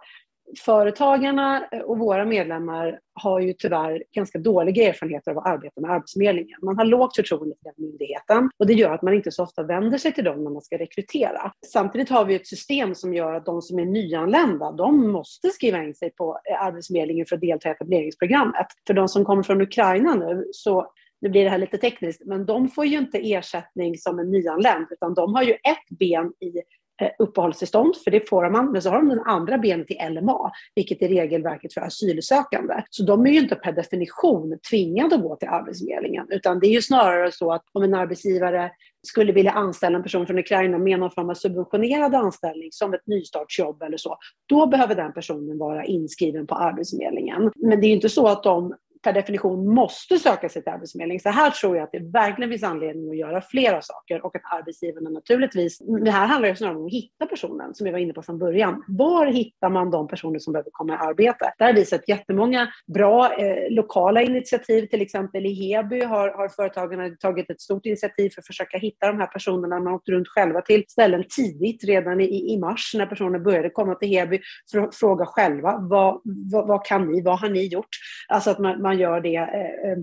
företagarna 0.65 1.69
och 1.85 1.99
våra 1.99 2.25
medlemmar 2.25 3.01
har 3.15 3.41
ju 3.41 3.53
tyvärr 3.53 4.05
ganska 4.15 4.39
dåliga 4.39 4.89
erfarenheter 4.89 5.31
av 5.31 5.39
att 5.39 5.47
arbeta 5.47 5.81
med 5.81 5.91
Arbetsförmedlingen. 5.91 6.59
Man 6.63 6.77
har 6.77 6.85
lågt 6.85 7.17
förtroende 7.17 7.57
för 7.63 7.65
den 7.65 7.87
myndigheten 7.87 8.51
och 8.59 8.67
det 8.67 8.73
gör 8.73 8.95
att 8.95 9.03
man 9.03 9.15
inte 9.15 9.31
så 9.31 9.43
ofta 9.43 9.63
vänder 9.63 9.99
sig 9.99 10.13
till 10.13 10.25
dem 10.25 10.45
när 10.45 10.51
man 10.51 10.63
ska 10.63 10.79
rekrytera. 10.79 11.53
Samtidigt 11.73 12.09
har 12.09 12.25
vi 12.25 12.35
ett 12.35 12.47
system 12.47 12.95
som 12.95 13.15
gör 13.15 13.35
att 13.35 13.47
de 13.47 13.63
som 13.63 13.79
är 13.79 13.85
nyanlända, 13.85 14.73
de 14.73 15.13
måste 15.13 15.49
skriva 15.49 15.83
in 15.83 15.95
sig 15.95 16.11
på 16.11 16.41
eh, 16.51 16.63
Arbetsförmedlingen 16.63 17.27
för 17.27 17.37
att 17.37 17.41
delta 17.41 17.69
i 17.69 17.73
etableringsprogrammet. 17.73 18.67
För 18.87 18.95
de 18.95 19.09
som 19.09 19.25
kommer 19.25 19.43
från 19.43 19.61
Ukraina 19.61 20.15
nu 20.15 20.49
så 20.53 20.93
nu 21.21 21.29
blir 21.29 21.45
det 21.45 21.51
här 21.51 21.59
lite 21.59 21.79
tekniskt, 21.79 22.23
men 22.25 22.47
de 22.47 22.69
får 22.69 22.87
ju 22.87 22.99
inte 22.99 23.33
ersättning 23.33 23.99
som 23.99 24.19
en 24.19 24.31
nyanländ, 24.31 24.87
utan 24.91 25.15
de 25.15 25.35
har 25.35 25.43
ju 25.43 25.53
ett 25.53 25.99
ben 25.99 26.33
i 26.41 26.53
Eh, 27.01 27.11
uppehållstillstånd, 27.19 27.97
för 27.97 28.11
det 28.11 28.29
får 28.29 28.51
man, 28.51 28.73
men 28.73 28.83
så 28.83 28.91
har 28.91 28.97
de 28.97 29.09
den 29.09 29.21
andra 29.21 29.59
benet 29.59 29.91
i 29.91 29.97
LMA, 30.11 30.53
vilket 30.75 31.03
är 31.03 31.09
regelverket 31.09 31.75
för 31.75 31.81
asylsökande. 31.81 32.75
Så 32.91 33.03
de 33.03 33.27
är 33.27 33.31
ju 33.31 33.39
inte 33.39 33.55
per 33.55 33.73
definition 33.73 34.59
tvingade 34.71 35.15
att 35.15 35.23
gå 35.23 35.37
till 35.37 35.49
Arbetsförmedlingen, 35.49 36.27
utan 36.31 36.61
det 36.61 36.67
är 36.67 36.73
ju 36.73 36.83
snarare 36.83 37.33
så 37.33 37.53
att 37.53 37.63
om 37.73 37.83
en 37.83 37.95
arbetsgivare 37.95 38.71
skulle 39.07 39.33
vilja 39.33 39.51
anställa 39.51 39.97
en 39.97 40.03
person 40.03 40.27
från 40.27 40.39
Ukraina 40.39 40.79
med 40.79 40.99
någon 40.99 41.11
form 41.11 41.31
av 41.31 41.35
subventionerad 41.35 42.15
anställning 42.15 42.69
som 42.73 42.95
ett 42.95 43.07
nystartsjobb 43.07 43.83
eller 43.83 43.97
så, 43.97 44.17
då 44.49 44.67
behöver 44.67 44.95
den 44.95 45.13
personen 45.13 45.59
vara 45.59 45.85
inskriven 45.85 46.47
på 46.47 46.55
Arbetsförmedlingen. 46.55 47.53
Men 47.57 47.81
det 47.81 47.87
är 47.87 47.89
ju 47.89 47.95
inte 47.95 48.09
så 48.09 48.29
att 48.29 48.43
de 48.43 48.75
per 49.03 49.13
definition 49.13 49.75
måste 49.75 50.19
söka 50.19 50.49
sig 50.49 50.63
till 50.63 50.73
Arbetsförmedlingen. 50.73 51.21
Så 51.21 51.29
här 51.29 51.51
tror 51.51 51.77
jag 51.77 51.85
att 51.85 51.93
det 51.93 52.13
verkligen 52.13 52.51
finns 52.51 52.63
anledning 52.63 53.11
att 53.11 53.17
göra 53.17 53.41
flera 53.41 53.83
saker 53.83 54.27
och 54.27 54.37
att 54.37 54.43
arbetsgivarna 54.59 55.11
naturligtvis, 55.11 55.79
det 56.05 56.11
här 56.11 56.27
handlar 56.27 56.49
ju 56.49 56.57
snarare 56.57 56.77
om 56.77 56.87
att 56.87 56.93
hitta 56.93 57.27
personen 57.27 57.75
som 57.75 57.85
vi 57.85 57.91
var 57.91 57.99
inne 57.99 58.13
på 58.13 58.23
från 58.23 58.39
början. 58.39 58.85
Var 58.89 59.27
hittar 59.27 59.71
man 59.71 59.91
de 59.91 60.09
personer 60.09 60.39
som 60.39 60.53
behöver 60.53 60.71
komma 60.73 60.95
i 60.95 60.97
arbete? 60.97 61.53
Där 61.59 61.67
har 61.67 61.73
vi 61.73 61.85
sett 61.85 62.09
jättemånga 62.09 62.69
bra 62.95 63.35
eh, 63.35 63.71
lokala 63.71 64.23
initiativ, 64.23 64.87
till 64.87 65.03
exempel 65.03 65.47
i 65.47 65.53
Heby 65.53 66.05
har, 66.05 66.29
har 66.29 66.49
företagen 66.49 67.17
tagit 67.17 67.51
ett 67.51 67.61
stort 67.61 67.87
initiativ 67.87 68.31
för 68.31 68.41
att 68.41 68.47
försöka 68.47 68.79
hitta 68.79 69.07
de 69.07 69.19
här 69.19 69.27
personerna. 69.27 69.81
Man 69.81 69.95
åkte 69.95 70.03
åkt 70.03 70.09
runt 70.09 70.29
själva 70.29 70.61
till 70.61 70.85
ställen 70.89 71.25
tidigt, 71.37 71.85
redan 71.85 72.21
i, 72.21 72.53
i 72.53 72.59
mars 72.59 72.93
när 72.95 73.07
personer 73.07 73.39
började 73.39 73.71
komma 73.71 73.95
till 73.95 74.09
Heby 74.09 74.41
för 74.71 74.79
att 74.79 74.95
fråga 74.95 75.27
själva 75.27 75.79
vad, 75.81 76.21
vad, 76.25 76.69
vad 76.69 76.85
kan 76.85 77.09
ni, 77.09 77.23
vad 77.23 77.41
har 77.41 77.49
ni 77.49 77.67
gjort? 77.67 77.89
Alltså 78.29 78.51
att 78.51 78.59
man, 78.59 78.83
man 78.83 78.92
man 78.93 79.01
gör 79.01 79.21
det 79.21 79.37
eh, 79.37 79.93
eh, 79.93 79.99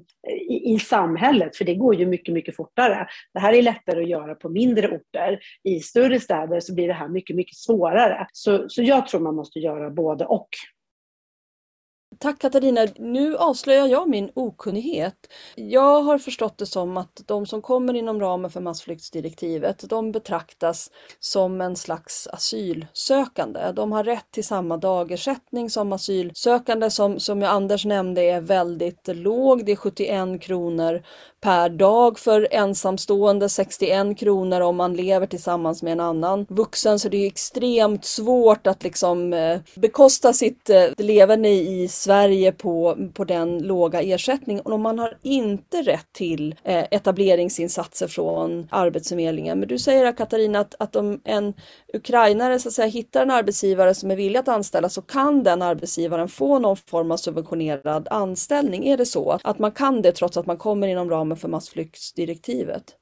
i, 0.49 0.73
i 0.73 0.79
samhället, 0.79 1.55
för 1.55 1.65
det 1.65 1.75
går 1.75 1.95
ju 1.95 2.05
mycket, 2.05 2.33
mycket 2.33 2.55
fortare. 2.55 3.07
Det 3.33 3.39
här 3.39 3.53
är 3.53 3.61
lättare 3.61 4.03
att 4.03 4.09
göra 4.09 4.35
på 4.35 4.49
mindre 4.49 4.87
orter. 4.87 5.39
I 5.63 5.79
större 5.79 6.19
städer 6.19 6.59
så 6.59 6.75
blir 6.75 6.87
det 6.87 6.93
här 6.93 7.07
mycket, 7.07 7.35
mycket 7.35 7.57
svårare. 7.57 8.27
Så, 8.31 8.69
så 8.69 8.81
jag 8.81 9.07
tror 9.07 9.21
man 9.21 9.35
måste 9.35 9.59
göra 9.59 9.89
både 9.89 10.25
och. 10.25 10.49
Tack 12.21 12.39
Katarina. 12.39 12.87
Nu 12.95 13.37
avslöjar 13.37 13.87
jag 13.87 14.09
min 14.09 14.31
okunnighet. 14.33 15.15
Jag 15.55 16.01
har 16.01 16.17
förstått 16.17 16.57
det 16.57 16.65
som 16.65 16.97
att 16.97 17.21
de 17.25 17.45
som 17.45 17.61
kommer 17.61 17.93
inom 17.93 18.19
ramen 18.19 18.51
för 18.51 18.61
massflyktsdirektivet, 18.61 19.89
de 19.89 20.11
betraktas 20.11 20.91
som 21.19 21.61
en 21.61 21.75
slags 21.75 22.27
asylsökande. 22.27 23.71
De 23.75 23.91
har 23.91 24.03
rätt 24.03 24.31
till 24.31 24.45
samma 24.45 24.77
dagersättning 24.77 25.69
som 25.69 25.93
asylsökande 25.93 26.89
som, 26.89 27.19
som 27.19 27.41
jag 27.41 27.51
Anders 27.51 27.85
nämnde 27.85 28.21
är 28.21 28.41
väldigt 28.41 29.07
låg. 29.07 29.65
Det 29.65 29.71
är 29.71 29.75
71 29.75 30.41
kronor 30.41 31.03
per 31.41 31.69
dag 31.69 32.19
för 32.19 32.47
ensamstående, 32.51 33.49
61 33.49 34.17
kronor 34.19 34.61
om 34.61 34.75
man 34.75 34.93
lever 34.93 35.27
tillsammans 35.27 35.83
med 35.83 35.93
en 35.93 35.99
annan 35.99 36.45
vuxen. 36.49 36.99
Så 36.99 37.09
det 37.09 37.17
är 37.17 37.27
extremt 37.27 38.05
svårt 38.05 38.67
att 38.67 38.83
liksom 38.83 39.33
eh, 39.33 39.59
bekosta 39.75 40.33
sitt 40.33 40.69
eh, 40.69 40.75
leverne 40.97 41.39
levande 41.39 41.49
i 41.49 41.87
Sverige 41.87 42.51
på, 42.51 42.97
på 43.13 43.25
den 43.25 43.59
låga 43.59 44.01
ersättningen. 44.01 44.65
Och 44.65 44.79
man 44.79 44.99
har 44.99 45.17
inte 45.21 45.81
rätt 45.81 46.07
till 46.13 46.55
eh, 46.63 46.85
etableringsinsatser 46.91 48.07
från 48.07 48.67
Arbetsförmedlingen. 48.71 49.59
Men 49.59 49.69
du 49.69 49.77
säger 49.77 50.11
Katarina 50.11 50.59
att, 50.59 50.75
att 50.79 50.95
om 50.95 51.21
en 51.23 51.53
ukrainare 51.93 52.59
så 52.59 52.67
att 52.67 52.73
säga, 52.73 52.87
hittar 52.87 53.21
en 53.21 53.31
arbetsgivare 53.31 53.93
som 53.95 54.11
är 54.11 54.15
villig 54.15 54.39
att 54.39 54.47
anställa 54.47 54.89
så 54.89 55.01
kan 55.01 55.43
den 55.43 55.61
arbetsgivaren 55.61 56.27
få 56.27 56.59
någon 56.59 56.77
form 56.77 57.11
av 57.11 57.17
subventionerad 57.17 58.07
anställning. 58.11 58.87
Är 58.87 58.97
det 58.97 59.05
så? 59.05 59.39
Att 59.43 59.59
man 59.59 59.71
kan 59.71 60.01
det 60.01 60.11
trots 60.11 60.37
att 60.37 60.45
man 60.45 60.57
kommer 60.57 60.87
inom 60.87 61.09
ramen 61.09 61.28
för 61.35 61.47
massflyktsdirektivet? 61.47 62.98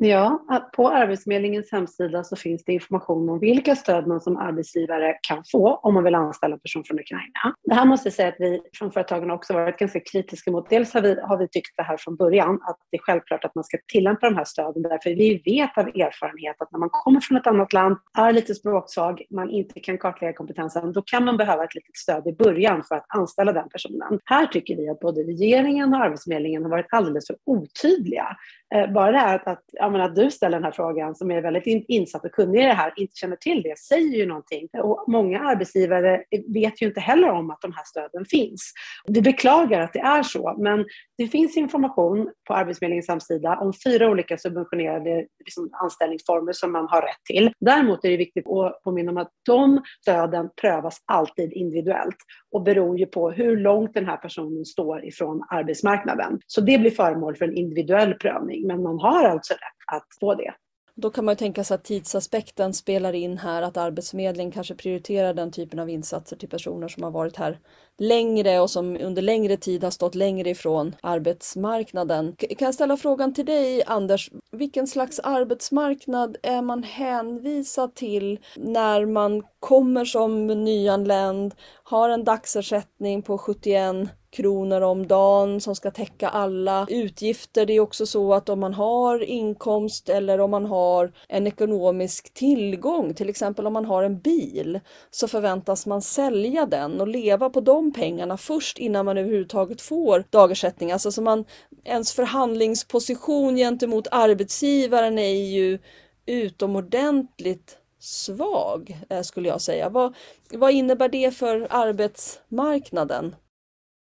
Ja, 0.00 0.44
på 0.72 0.88
Arbetsförmedlingens 0.88 1.72
hemsida 1.72 2.24
så 2.24 2.36
finns 2.36 2.64
det 2.64 2.72
information 2.72 3.28
om 3.28 3.38
vilka 3.38 3.76
stöd 3.76 4.06
man 4.06 4.20
som 4.20 4.36
arbetsgivare 4.36 5.14
kan 5.28 5.42
få 5.52 5.74
om 5.74 5.94
man 5.94 6.04
vill 6.04 6.14
anställa 6.14 6.54
en 6.54 6.60
person 6.60 6.84
från 6.84 6.98
Ukraina. 6.98 7.56
Det 7.64 7.74
här 7.74 7.84
måste 7.84 8.06
jag 8.06 8.14
säga 8.14 8.28
att 8.28 8.36
vi 8.38 8.60
från 8.78 8.92
företagen 8.92 9.30
också 9.30 9.52
varit 9.52 9.78
ganska 9.78 10.00
kritiska 10.00 10.50
mot. 10.50 10.70
Dels 10.70 10.94
har 10.94 11.00
vi, 11.00 11.20
har 11.20 11.38
vi 11.38 11.48
tyckt 11.48 11.76
det 11.76 11.82
här 11.82 11.96
från 11.96 12.16
början, 12.16 12.54
att 12.54 12.76
det 12.90 12.96
är 12.96 13.02
självklart 13.02 13.44
att 13.44 13.54
man 13.54 13.64
ska 13.64 13.78
tillämpa 13.92 14.30
de 14.30 14.36
här 14.36 14.44
stöden 14.44 14.82
därför 14.82 15.10
vi 15.10 15.42
vet 15.44 15.78
av 15.78 15.88
erfarenhet 15.88 16.56
att 16.58 16.72
när 16.72 16.78
man 16.78 16.88
kommer 16.92 17.20
från 17.20 17.38
ett 17.38 17.46
annat 17.46 17.72
land, 17.72 17.96
är 18.18 18.32
lite 18.32 18.54
språksvag, 18.54 19.22
man 19.30 19.50
inte 19.50 19.80
kan 19.80 19.98
kartlägga 19.98 20.32
kompetensen, 20.32 20.92
då 20.92 21.02
kan 21.02 21.24
man 21.24 21.36
behöva 21.36 21.64
ett 21.64 21.74
litet 21.74 21.96
stöd 21.96 22.26
i 22.26 22.32
början 22.32 22.82
för 22.88 22.94
att 22.94 23.06
anställa 23.08 23.52
den 23.52 23.68
personen. 23.68 24.20
Här 24.24 24.46
tycker 24.46 24.76
vi 24.76 24.88
att 24.88 25.00
både 25.00 25.20
regeringen 25.20 25.94
och 25.94 26.00
Arbetsförmedlingen 26.00 26.62
har 26.62 26.70
varit 26.70 26.86
alldeles 26.90 27.26
för 27.26 27.36
otydliga. 27.46 28.36
Eh, 28.74 28.92
bara 28.92 29.12
det 29.12 29.18
här 29.18 29.34
att, 29.34 29.46
att, 29.46 29.64
menar, 29.92 30.04
att 30.04 30.16
du 30.16 30.30
ställer 30.30 30.56
den 30.56 30.64
här 30.64 30.72
frågan 30.72 31.14
som 31.14 31.30
är 31.30 31.42
väldigt 31.42 31.84
insatt 31.88 32.24
och 32.24 32.32
kunnig 32.32 32.60
i 32.60 32.66
det 32.66 32.72
här, 32.72 32.92
inte 32.96 33.16
känner 33.16 33.36
till 33.36 33.62
det, 33.62 33.78
säger 33.78 34.16
ju 34.16 34.26
någonting. 34.26 34.68
Och 34.82 35.04
många 35.08 35.40
arbetsgivare 35.40 36.24
vet 36.54 36.82
ju 36.82 36.86
inte 36.86 37.00
heller 37.00 37.30
om 37.30 37.50
att 37.50 37.60
de 37.60 37.72
här 37.72 37.84
stöden 37.84 38.24
finns. 38.24 38.72
Vi 39.06 39.22
beklagar 39.22 39.80
att 39.80 39.92
det 39.92 39.98
är 39.98 40.22
så, 40.22 40.56
men 40.58 40.84
det 41.18 41.28
finns 41.28 41.56
information 41.56 42.30
på 42.48 42.54
Arbetsförmedlingens 42.54 43.08
hemsida 43.08 43.56
om 43.56 43.72
fyra 43.84 44.10
olika 44.10 44.38
subventionerade 44.38 45.26
liksom, 45.44 45.70
anställningsformer 45.72 46.52
som 46.52 46.72
man 46.72 46.88
har 46.88 47.02
rätt 47.02 47.24
till. 47.24 47.52
Däremot 47.60 48.04
är 48.04 48.10
det 48.10 48.16
viktigt 48.16 48.48
att 48.48 48.82
påminna 48.82 49.10
om 49.10 49.16
att 49.16 49.30
de 49.46 49.82
stöden 50.02 50.50
prövas 50.60 51.02
alltid 51.06 51.52
individuellt 51.52 52.16
och 52.52 52.62
beror 52.62 52.98
ju 52.98 53.06
på 53.06 53.30
hur 53.30 53.56
långt 53.56 53.94
den 53.94 54.06
här 54.06 54.16
personen 54.16 54.64
står 54.64 55.04
ifrån 55.04 55.44
arbetsmarknaden. 55.50 56.40
Så 56.46 56.60
det 56.60 56.78
blir 56.78 56.90
föremål 56.90 57.36
för 57.36 57.44
en 57.44 57.56
individuell 57.56 58.14
prövning, 58.14 58.66
men 58.66 58.82
man 58.82 58.98
har 58.98 59.24
alltså 59.24 59.52
rätt 59.54 59.96
att 59.96 60.06
få 60.20 60.34
det. 60.34 60.54
Då 61.00 61.10
kan 61.10 61.24
man 61.24 61.32
ju 61.32 61.36
tänka 61.36 61.64
sig 61.64 61.74
att 61.74 61.84
tidsaspekten 61.84 62.74
spelar 62.74 63.12
in 63.12 63.38
här, 63.38 63.62
att 63.62 63.76
Arbetsförmedlingen 63.76 64.52
kanske 64.52 64.74
prioriterar 64.74 65.34
den 65.34 65.52
typen 65.52 65.78
av 65.78 65.90
insatser 65.90 66.36
till 66.36 66.48
personer 66.48 66.88
som 66.88 67.02
har 67.02 67.10
varit 67.10 67.36
här 67.36 67.58
längre 67.98 68.60
och 68.60 68.70
som 68.70 68.96
under 68.96 69.22
längre 69.22 69.56
tid 69.56 69.84
har 69.84 69.90
stått 69.90 70.14
längre 70.14 70.50
ifrån 70.50 70.96
arbetsmarknaden. 71.02 72.36
Kan 72.36 72.66
jag 72.66 72.74
ställa 72.74 72.96
frågan 72.96 73.34
till 73.34 73.44
dig 73.44 73.82
Anders, 73.86 74.30
vilken 74.52 74.86
slags 74.86 75.18
arbetsmarknad 75.18 76.36
är 76.42 76.62
man 76.62 76.82
hänvisad 76.82 77.94
till 77.94 78.38
när 78.56 79.06
man 79.06 79.42
kommer 79.60 80.04
som 80.04 80.46
nyanländ, 80.46 81.54
har 81.82 82.08
en 82.08 82.24
dagsersättning 82.24 83.22
på 83.22 83.38
71 83.38 84.08
kronor 84.30 84.80
om 84.80 85.06
dagen 85.06 85.60
som 85.60 85.74
ska 85.74 85.90
täcka 85.90 86.28
alla 86.28 86.86
utgifter. 86.90 87.66
Det 87.66 87.72
är 87.72 87.80
också 87.80 88.06
så 88.06 88.34
att 88.34 88.48
om 88.48 88.60
man 88.60 88.74
har 88.74 89.22
inkomst 89.22 90.08
eller 90.08 90.40
om 90.40 90.50
man 90.50 90.66
har 90.66 91.12
en 91.28 91.46
ekonomisk 91.46 92.34
tillgång, 92.34 93.14
till 93.14 93.28
exempel 93.28 93.66
om 93.66 93.72
man 93.72 93.84
har 93.84 94.02
en 94.02 94.18
bil, 94.18 94.80
så 95.10 95.28
förväntas 95.28 95.86
man 95.86 96.02
sälja 96.02 96.66
den 96.66 97.00
och 97.00 97.08
leva 97.08 97.50
på 97.50 97.60
de 97.60 97.92
pengarna 97.92 98.36
först 98.36 98.78
innan 98.78 99.04
man 99.04 99.18
överhuvudtaget 99.18 99.80
får 99.80 100.24
dagersättning. 100.30 100.92
Alltså 100.92 101.12
så 101.12 101.22
man, 101.22 101.44
ens 101.84 102.12
förhandlingsposition 102.12 103.56
gentemot 103.56 104.06
arbetsgivaren 104.10 105.18
är 105.18 105.34
ju 105.34 105.78
utomordentligt 106.26 107.78
svag, 108.00 108.98
eh, 109.10 109.22
skulle 109.22 109.48
jag 109.48 109.60
säga. 109.60 109.88
Vad, 109.88 110.14
vad 110.52 110.70
innebär 110.70 111.08
det 111.08 111.30
för 111.30 111.66
arbetsmarknaden? 111.70 113.34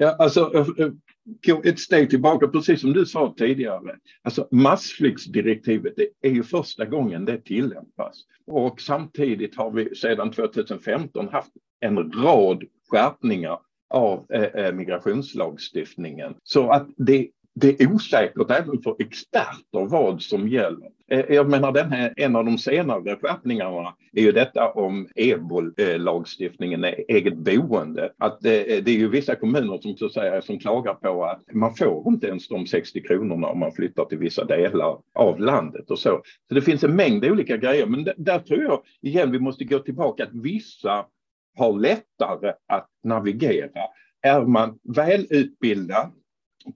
Ja, 0.02 0.16
alltså, 0.20 0.52
eh, 0.56 0.86
eh, 0.86 0.92
gå 1.46 1.62
ett 1.64 1.80
steg 1.80 2.10
tillbaka, 2.10 2.48
precis 2.48 2.82
som 2.82 2.94
du 2.94 3.06
sa 3.06 3.34
tidigare. 3.38 3.96
Alltså, 4.22 4.48
massflyktsdirektivet 4.52 5.94
är 6.22 6.30
ju 6.30 6.44
första 6.44 6.86
gången 6.86 7.26
det 7.26 7.38
tillämpas. 7.38 8.22
Och 8.48 8.82
samtidigt 8.82 9.56
har 9.56 9.72
vi 9.72 9.96
sedan 9.96 10.32
2015 10.32 11.30
haft 11.30 11.52
en 11.80 12.12
rad 12.12 12.64
skärpningar 12.90 13.60
av 13.90 14.26
eh, 14.30 14.44
eh 14.44 14.74
migrationslagstiftningen. 14.74 16.36
Så 16.44 16.72
att 16.72 16.88
det 16.98 17.30
det 17.54 17.82
är 17.82 17.94
osäkert 17.94 18.52
även 18.52 18.82
för 18.82 18.96
experter 19.00 19.86
vad 19.90 20.22
som 20.22 20.48
gäller. 20.48 20.90
Eh, 21.12 21.26
jag 21.30 21.50
menar 21.50 21.72
den 21.72 21.92
här, 21.92 22.14
en 22.18 22.36
av 22.36 22.46
de 22.46 22.58
senare 22.58 23.16
skärpningarna 23.16 23.96
är 24.14 24.22
ju 24.22 24.32
detta 24.32 24.72
om 24.72 25.08
EBOL-lagstiftningen, 25.16 26.84
eh, 26.84 26.94
eget 27.08 27.38
boende. 27.38 28.12
Att 28.18 28.42
det, 28.42 28.86
det 28.86 28.92
är 28.92 28.96
ju 28.96 29.10
vissa 29.10 29.36
kommuner 29.36 29.78
som, 29.78 29.98
så 29.98 30.06
att 30.06 30.14
säga, 30.14 30.42
som 30.42 30.60
klagar 30.60 30.94
på 30.94 31.26
att 31.26 31.42
man 31.54 31.76
får 31.76 32.04
inte 32.08 32.28
ens 32.28 32.48
de 32.48 32.68
60 32.68 33.02
kronorna 33.02 33.48
om 33.48 33.60
man 33.60 33.72
flyttar 33.72 34.06
till 34.06 34.18
vissa 34.18 34.46
delar 34.46 34.98
av 35.14 35.40
landet 35.40 35.92
och 35.92 36.00
så. 36.00 36.22
Så 36.48 36.56
det 36.56 36.62
finns 36.62 36.84
en 36.84 36.96
mängd 36.96 37.26
olika 37.26 37.58
grejer, 37.58 37.86
men 37.86 38.08
där 38.18 38.40
tror 38.40 38.64
jag 38.64 38.82
igen 39.02 39.32
vi 39.32 39.40
måste 39.40 39.64
gå 39.64 39.80
tillbaka 39.80 40.24
att 40.24 40.34
vissa 40.34 41.06
har 41.58 41.80
lättare 41.80 42.54
att 42.68 42.90
navigera. 43.04 43.82
Är 44.22 44.42
man 44.42 44.80
välutbildad 44.84 46.12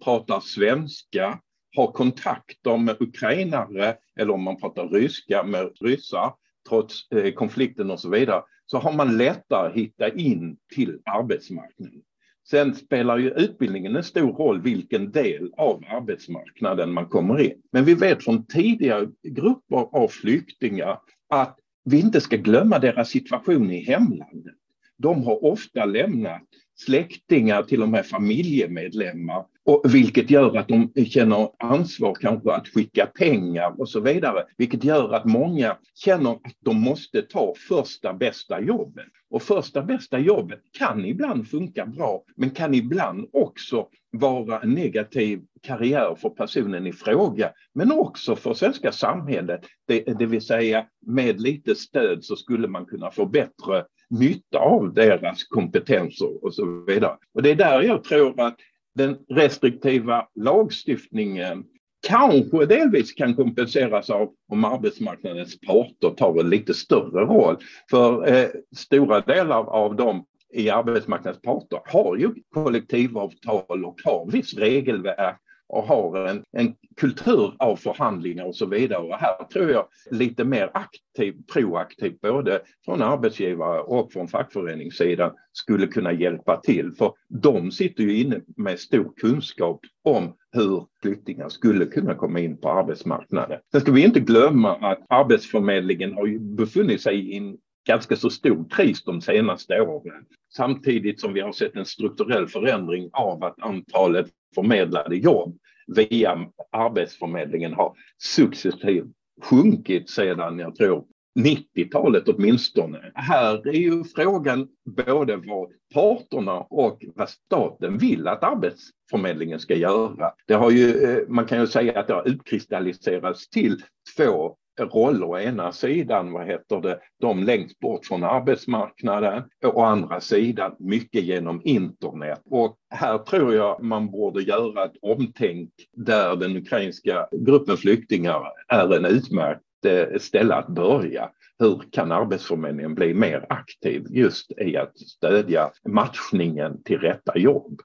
pratar 0.03 0.39
svenska, 0.39 1.39
har 1.75 1.91
kontakter 1.91 2.77
med 2.77 2.95
ukrainare 2.99 3.95
eller 4.19 4.33
om 4.33 4.43
man 4.43 4.57
pratar 4.57 4.87
ryska 4.87 5.43
med 5.43 5.69
ryssar 5.81 6.33
trots 6.69 7.11
eh, 7.11 7.33
konflikten 7.33 7.91
och 7.91 7.99
så 7.99 8.09
vidare, 8.09 8.43
så 8.65 8.77
har 8.77 8.93
man 8.93 9.17
lättare 9.17 9.67
att 9.67 9.75
hitta 9.75 10.09
in 10.09 10.57
till 10.75 10.99
arbetsmarknaden. 11.05 12.01
Sen 12.49 12.75
spelar 12.75 13.17
ju 13.17 13.29
utbildningen 13.29 13.95
en 13.95 14.03
stor 14.03 14.33
roll 14.33 14.61
vilken 14.61 15.11
del 15.11 15.51
av 15.57 15.83
arbetsmarknaden 15.87 16.93
man 16.93 17.05
kommer 17.05 17.41
in. 17.41 17.61
Men 17.71 17.85
vi 17.85 17.93
vet 17.93 18.23
från 18.23 18.45
tidigare 18.45 19.07
grupper 19.23 19.97
av 19.97 20.07
flyktingar 20.07 20.99
att 21.29 21.59
vi 21.83 21.99
inte 21.99 22.21
ska 22.21 22.35
glömma 22.35 22.79
deras 22.79 23.09
situation 23.09 23.71
i 23.71 23.83
hemlandet. 23.83 24.55
De 24.97 25.23
har 25.23 25.45
ofta 25.45 25.85
lämnat 25.85 26.43
släktingar, 26.75 27.63
till 27.63 27.81
och 27.81 27.89
med 27.89 28.05
familjemedlemmar 28.05 29.45
och 29.65 29.81
vilket 29.93 30.29
gör 30.29 30.57
att 30.57 30.67
de 30.67 31.05
känner 31.05 31.49
ansvar 31.59 32.15
kanske 32.15 32.51
att 32.51 32.67
skicka 32.67 33.05
pengar 33.05 33.79
och 33.81 33.89
så 33.89 33.99
vidare. 33.99 34.45
Vilket 34.57 34.83
gör 34.83 35.13
att 35.13 35.25
många 35.25 35.77
känner 35.95 36.31
att 36.31 36.55
de 36.59 36.81
måste 36.81 37.21
ta 37.21 37.53
första 37.67 38.13
bästa 38.13 38.61
jobbet. 38.61 39.05
Och 39.29 39.41
första 39.41 39.81
bästa 39.81 40.19
jobbet 40.19 40.59
kan 40.77 41.05
ibland 41.05 41.47
funka 41.47 41.85
bra 41.85 42.23
men 42.35 42.49
kan 42.49 42.73
ibland 42.73 43.29
också 43.33 43.87
vara 44.11 44.59
en 44.59 44.69
negativ 44.69 45.41
karriär 45.61 46.15
för 46.17 46.29
personen 46.29 46.87
i 46.87 46.93
fråga 46.93 47.51
men 47.73 47.91
också 47.91 48.35
för 48.35 48.53
svenska 48.53 48.91
samhället. 48.91 49.61
Det, 49.87 50.19
det 50.19 50.25
vill 50.25 50.41
säga 50.41 50.85
med 51.05 51.41
lite 51.41 51.75
stöd 51.75 52.23
så 52.23 52.35
skulle 52.35 52.67
man 52.67 52.85
kunna 52.85 53.11
få 53.11 53.25
bättre 53.25 53.85
nytta 54.09 54.59
av 54.59 54.93
deras 54.93 55.43
kompetenser 55.43 56.45
och 56.45 56.53
så 56.53 56.83
vidare. 56.87 57.17
Och 57.33 57.43
det 57.43 57.51
är 57.51 57.55
där 57.55 57.81
jag 57.81 58.03
tror 58.03 58.41
att 58.41 58.57
den 58.95 59.17
restriktiva 59.29 60.27
lagstiftningen 60.35 61.63
kanske 62.07 62.65
delvis 62.65 63.13
kan 63.13 63.35
kompenseras 63.35 64.09
av 64.09 64.29
om 64.51 64.65
arbetsmarknadens 64.65 65.59
parter 65.59 66.09
tar 66.09 66.39
en 66.39 66.49
lite 66.49 66.73
större 66.73 67.25
roll. 67.25 67.57
För 67.89 68.27
eh, 68.27 68.47
stora 68.75 69.21
delar 69.21 69.63
av 69.63 69.95
dem 69.95 70.25
i 70.53 70.69
arbetsmarknadens 70.69 71.41
parter 71.41 71.79
har 71.85 72.17
ju 72.17 72.33
kollektivavtal 72.53 73.85
och 73.85 73.99
har 74.03 74.31
viss 74.31 74.53
regelverk 74.53 75.39
och 75.67 75.83
har 75.83 76.27
en, 76.27 76.43
en 76.51 76.75
kultur 76.97 77.53
av 77.59 77.75
förhandlingar 77.75 78.45
och 78.45 78.55
så 78.55 78.65
vidare. 78.65 78.99
Och 78.99 79.15
här 79.15 79.43
tror 79.53 79.71
jag 79.71 79.87
lite 80.11 80.43
mer 80.43 80.71
aktiv, 80.73 81.35
proaktivt 81.53 82.21
både 82.21 82.61
från 82.85 83.01
arbetsgivare 83.01 83.79
och 83.79 84.13
från 84.13 84.27
fackföreningssidan 84.27 85.31
skulle 85.53 85.87
kunna 85.87 86.13
hjälpa 86.13 86.57
till. 86.57 86.91
För 86.97 87.13
de 87.27 87.71
sitter 87.71 88.03
ju 88.03 88.17
inne 88.17 88.41
med 88.57 88.79
stor 88.79 89.13
kunskap 89.17 89.79
om 90.03 90.33
hur 90.51 90.85
flyktingar 91.01 91.49
skulle 91.49 91.85
kunna 91.85 92.15
komma 92.15 92.39
in 92.39 92.57
på 92.57 92.69
arbetsmarknaden. 92.69 93.59
Sen 93.71 93.81
ska 93.81 93.91
vi 93.91 94.03
inte 94.03 94.19
glömma 94.19 94.75
att 94.75 95.05
Arbetsförmedlingen 95.09 96.13
har 96.13 96.25
ju 96.25 96.39
befunnit 96.39 97.01
sig 97.01 97.19
i 97.19 97.37
en 97.37 97.57
ganska 97.87 98.15
så 98.15 98.29
stor 98.29 98.69
kris 98.69 99.03
de 99.03 99.21
senaste 99.21 99.81
åren. 99.81 100.25
Samtidigt 100.53 101.21
som 101.21 101.33
vi 101.33 101.41
har 101.41 101.51
sett 101.51 101.75
en 101.75 101.85
strukturell 101.85 102.47
förändring 102.47 103.09
av 103.13 103.43
att 103.43 103.61
antalet 103.61 104.27
förmedlade 104.55 105.15
jobb 105.15 105.57
via 105.87 106.47
Arbetsförmedlingen 106.71 107.73
har 107.73 107.93
successivt 108.17 109.07
sjunkit 109.41 110.09
sedan, 110.09 110.59
jag 110.59 110.75
tror, 110.75 111.05
90-talet 111.39 112.27
åtminstone. 112.27 113.11
Här 113.13 113.67
är 113.67 113.73
ju 113.73 114.03
frågan 114.03 114.67
både 114.85 115.35
vad 115.35 115.69
parterna 115.93 116.59
och 116.59 117.05
vad 117.15 117.29
staten 117.29 117.97
vill 117.97 118.27
att 118.27 118.43
Arbetsförmedlingen 118.43 119.59
ska 119.59 119.75
göra. 119.75 120.31
Det 120.47 120.53
har 120.53 120.71
ju, 120.71 121.03
eh, 121.03 121.19
man 121.27 121.45
kan 121.45 121.59
ju 121.59 121.67
säga 121.67 121.99
att 121.99 122.07
det 122.07 122.13
har 122.13 122.27
utkristalliserats 122.27 123.49
till 123.49 123.81
två 124.17 124.55
roller. 124.79 125.25
Å 125.25 125.39
ena 125.39 125.71
sidan, 125.71 126.31
vad 126.31 126.47
heter 126.47 126.81
det, 126.81 126.99
de 127.21 127.43
längst 127.43 127.79
bort 127.79 128.05
från 128.05 128.23
arbetsmarknaden 128.23 129.43
och 129.65 129.77
å 129.77 129.81
andra 129.81 130.21
sidan 130.21 130.75
mycket 130.79 131.23
genom 131.23 131.61
internet. 131.63 132.41
Och 132.45 132.77
här 132.89 133.17
tror 133.17 133.53
jag 133.53 133.83
man 133.83 134.11
borde 134.11 134.41
göra 134.41 134.85
ett 134.85 134.97
omtänk 135.01 135.69
där 135.93 136.35
den 136.35 136.57
ukrainska 136.57 137.27
gruppen 137.31 137.77
flyktingar 137.77 138.43
är 138.67 138.95
en 138.95 139.05
utmärkt 139.05 139.61
eh, 139.85 140.19
ställe 140.19 140.55
att 140.55 140.67
börja. 140.67 141.29
Hur 141.59 141.81
kan 141.91 142.11
Arbetsförmedlingen 142.11 142.95
bli 142.95 143.13
mer 143.13 143.45
aktiv 143.49 144.05
just 144.09 144.51
i 144.51 144.77
att 144.77 144.99
stödja 144.99 145.71
matchningen 145.87 146.83
till 146.83 146.99
rätta 146.99 147.37
jobb? 147.37 147.81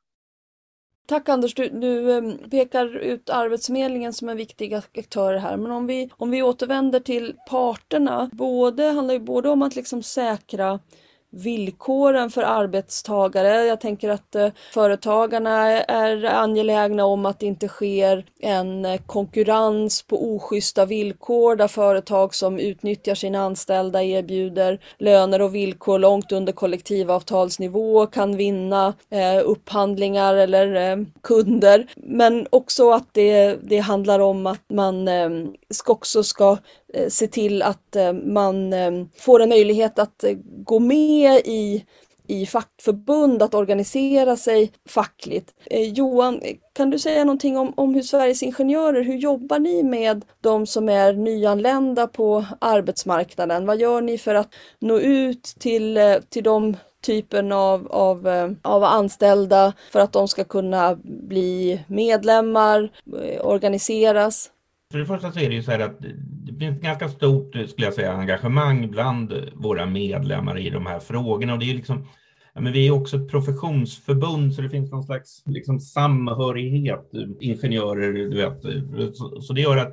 Tack 1.11 1.29
Anders, 1.29 1.55
du, 1.55 1.69
du 1.69 2.13
ehm, 2.13 2.39
pekar 2.51 2.97
ut 2.97 3.31
Arbetsförmedlingen 3.31 4.13
som 4.13 4.29
en 4.29 4.37
viktig 4.37 4.75
aktör 4.75 5.35
här. 5.35 5.57
Men 5.57 5.73
om 5.73 5.87
vi, 5.87 6.11
om 6.17 6.31
vi 6.31 6.43
återvänder 6.43 7.01
till 7.01 7.35
parterna, 7.49 8.31
både, 8.33 8.85
handlar 8.85 9.15
ju 9.15 9.21
både 9.21 9.49
om 9.49 9.63
att 9.63 9.77
liksom 9.77 10.03
säkra 10.03 10.79
villkoren 11.31 12.31
för 12.31 12.43
arbetstagare. 12.43 13.65
Jag 13.65 13.81
tänker 13.81 14.09
att 14.09 14.35
eh, 14.35 14.49
företagarna 14.73 15.67
är 15.83 16.25
angelägna 16.25 17.05
om 17.05 17.27
att 17.27 17.41
det 17.41 17.47
inte 17.47 17.69
sker 17.69 18.25
en 18.41 18.85
eh, 18.85 19.01
konkurrens 19.07 20.03
på 20.03 20.35
oschyssta 20.35 20.85
villkor 20.85 21.57
där 21.57 21.69
företag 21.69 22.35
som 22.35 22.59
utnyttjar 22.59 23.15
sina 23.15 23.41
anställda 23.41 24.03
erbjuder 24.03 24.81
löner 24.99 25.43
och 25.43 25.55
villkor 25.55 25.99
långt 25.99 26.33
under 26.33 26.53
kollektivavtalsnivå 26.53 28.07
kan 28.07 28.37
vinna 28.37 28.95
eh, 29.11 29.43
upphandlingar 29.45 30.35
eller 30.35 31.07
kunder. 31.23 31.87
Men 31.97 32.47
också 32.51 32.91
att 32.91 33.09
det, 33.13 33.57
det 33.63 33.79
handlar 33.79 34.21
om 34.21 34.47
att 34.47 34.65
man 34.69 35.09
ska 35.71 35.93
också 35.93 36.23
ska 36.23 36.57
Eh, 36.95 37.09
se 37.09 37.27
till 37.27 37.63
att 37.63 37.97
eh, 37.97 38.13
man 38.13 38.73
eh, 38.73 38.91
får 39.19 39.43
en 39.43 39.49
möjlighet 39.49 39.99
att 39.99 40.25
gå 40.65 40.79
med 40.79 41.41
i 41.45 41.85
i 42.27 42.47
fackförbund, 42.47 43.43
att 43.43 43.55
organisera 43.55 44.37
sig 44.37 44.73
fackligt. 44.89 45.55
Johan, 45.71 46.43
kan 46.73 46.91
du 46.91 46.99
säga 46.99 47.25
någonting 47.25 47.59
om, 47.59 47.73
om 47.77 47.95
hur 47.95 48.03
Sveriges 48.03 48.43
Ingenjörer, 48.43 49.03
hur 49.03 49.17
jobbar 49.17 49.59
ni 49.59 49.83
med 49.83 50.25
de 50.41 50.67
som 50.67 50.89
är 50.89 51.13
nyanlända 51.13 52.07
på 52.07 52.45
arbetsmarknaden? 52.59 53.67
Vad 53.67 53.81
gör 53.81 54.01
ni 54.01 54.19
för 54.19 54.35
att 54.35 54.49
nå 54.79 54.99
ut 54.99 55.43
till, 55.43 55.99
till 56.29 56.45
de 56.45 56.77
typen 57.03 57.53
av, 57.53 57.89
av, 57.93 58.29
av 58.63 58.85
anställda 58.85 59.73
för 59.93 60.01
att 60.01 60.13
de 60.13 60.29
ska 60.29 60.45
kunna 60.45 60.99
bli 61.05 61.81
medlemmar, 61.87 62.91
organiseras? 63.41 64.51
För 64.93 64.99
det 64.99 65.07
första 65.07 65.33
så 65.33 65.41
är 65.41 65.49
det 65.49 65.55
ju 65.55 65.63
så 65.63 65.71
här 65.71 65.79
att 65.79 66.01
det 66.21 66.59
finns 66.59 66.81
ganska 66.81 67.09
stort, 67.09 67.53
skulle 67.53 67.87
jag 67.87 67.95
säga, 67.95 68.13
engagemang 68.13 68.91
bland 68.91 69.51
våra 69.55 69.87
medlemmar 69.87 70.59
i 70.59 70.71
de 70.71 70.87
här 70.87 71.01
frågorna 71.01 71.53
och 71.53 71.59
det 71.59 71.71
är 71.71 71.75
liksom 71.75 72.07
ja, 72.55 72.61
men 72.61 72.73
vi 72.73 72.87
är 72.87 72.91
också 72.91 73.17
ett 73.17 73.29
professionsförbund 73.29 74.55
så 74.55 74.63
det 74.63 74.71
finns 74.71 74.91
någon 74.91 75.03
slags 75.03 75.43
liksom, 75.47 75.81
samhörighet, 75.81 77.11
ingenjörer, 77.41 78.13
du 78.13 78.37
vet. 78.37 79.17
Så, 79.17 79.41
så 79.41 79.53
det 79.53 79.61
gör 79.61 79.77
att 79.77 79.93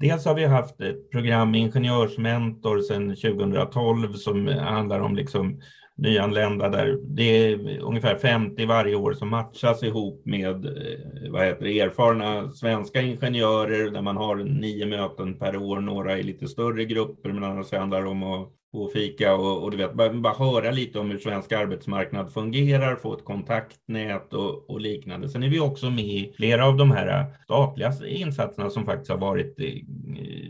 Dels 0.00 0.24
har 0.24 0.34
vi 0.34 0.44
haft 0.44 0.80
ett 0.80 1.10
program 1.10 1.54
Ingenjörsmentor 1.54 2.80
sedan 2.80 3.16
2012 3.16 4.12
som 4.12 4.48
handlar 4.48 5.00
om 5.00 5.16
liksom 5.16 5.60
nyanlända 5.96 6.68
där. 6.68 6.98
Det 7.02 7.22
är 7.22 7.78
ungefär 7.80 8.16
50 8.18 8.66
varje 8.66 8.94
år 8.94 9.12
som 9.12 9.28
matchas 9.28 9.82
ihop 9.82 10.22
med 10.24 10.66
eh, 10.66 11.30
vad 11.30 11.44
heter 11.44 11.64
det, 11.64 11.80
erfarna 11.80 12.50
svenska 12.50 13.02
ingenjörer 13.02 13.90
där 13.90 14.02
man 14.02 14.16
har 14.16 14.36
nio 14.36 14.86
möten 14.86 15.38
per 15.38 15.56
år, 15.56 15.80
några 15.80 16.18
i 16.18 16.22
lite 16.22 16.48
större 16.48 16.84
grupper 16.84 17.32
men 17.32 17.44
annars 17.44 17.72
handlar 17.72 18.02
det 18.02 18.08
om 18.08 18.22
att 18.22 18.48
och 18.72 18.92
fika 18.92 19.34
och, 19.34 19.62
och 19.62 19.70
du 19.70 19.76
vet, 19.76 19.94
bara, 19.94 20.12
bara, 20.12 20.34
höra 20.34 20.70
lite 20.70 20.98
om 20.98 21.10
hur 21.10 21.18
svensk 21.18 21.52
arbetsmarknad 21.52 22.32
fungerar, 22.32 22.96
få 22.96 23.14
ett 23.14 23.24
kontaktnät 23.24 24.32
och, 24.32 24.70
och, 24.70 24.80
liknande. 24.80 25.28
Sen 25.28 25.42
är 25.42 25.48
vi 25.48 25.60
också 25.60 25.90
med 25.90 26.04
i 26.04 26.32
flera 26.36 26.66
av 26.66 26.76
de 26.76 26.90
här 26.90 27.26
statliga 27.44 27.92
insatserna 28.06 28.70
som 28.70 28.84
faktiskt 28.84 29.10
har 29.10 29.18
varit, 29.18 29.60
eh, 29.60 29.74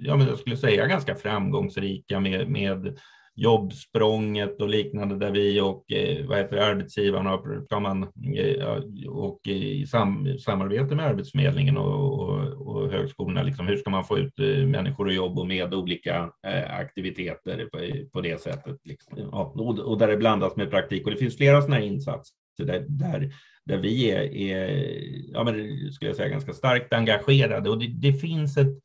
ja, 0.03 0.17
men 0.17 0.27
jag 0.27 0.39
skulle 0.39 0.57
säga 0.57 0.87
ganska 0.87 1.15
framgångsrika 1.15 2.21
med, 2.21 2.49
med 2.49 2.99
jobbsprånget 3.39 4.61
och 4.61 4.69
liknande 4.69 5.17
där 5.17 5.31
vi 5.31 5.61
och 5.61 5.93
eh, 5.93 6.27
vad 6.27 6.39
heter 6.39 6.57
arbetsgivarna 6.57 7.39
kan 7.71 7.83
man, 7.83 8.03
eh, 8.37 8.67
och 9.09 9.41
i 9.47 9.87
sam, 9.87 10.39
samarbete 10.39 10.95
med 10.95 11.07
Arbetsförmedlingen 11.07 11.77
och, 11.77 12.21
och, 12.21 12.67
och 12.69 12.91
högskolorna, 12.91 13.43
liksom, 13.43 13.67
hur 13.67 13.77
ska 13.77 13.91
man 13.91 14.05
få 14.05 14.19
ut 14.19 14.39
eh, 14.39 14.67
människor 14.67 15.11
i 15.11 15.15
jobb 15.15 15.39
och 15.39 15.47
med 15.47 15.75
olika 15.75 16.31
aktiviteter 16.69 17.69
på, 17.73 18.09
på, 18.13 18.21
det 18.21 18.41
sättet. 18.41 18.77
Liksom. 18.85 19.19
Ja, 19.19 19.53
och, 19.57 19.79
och, 19.79 19.99
där 19.99 20.09
det 20.09 20.17
blandas 20.17 20.57
med 20.57 20.71
praktik 20.71 21.05
och 21.05 21.11
det 21.11 21.17
finns 21.17 21.37
flera 21.37 21.61
sådana 21.61 21.77
här 21.77 21.83
insatser 21.83 22.35
där, 22.59 22.87
där 22.89 23.33
där 23.69 23.79
vi 23.79 24.11
är, 24.11 24.37
är 24.37 24.89
ja, 25.33 25.45
men 25.45 25.55
skulle 25.93 26.09
jag 26.09 26.17
säga, 26.17 26.29
ganska 26.29 26.53
starkt 26.53 26.93
engagerade. 26.93 27.71
Och 27.71 27.79
det, 27.79 27.87
det, 27.87 28.13
finns 28.13 28.57
ett 28.57 28.79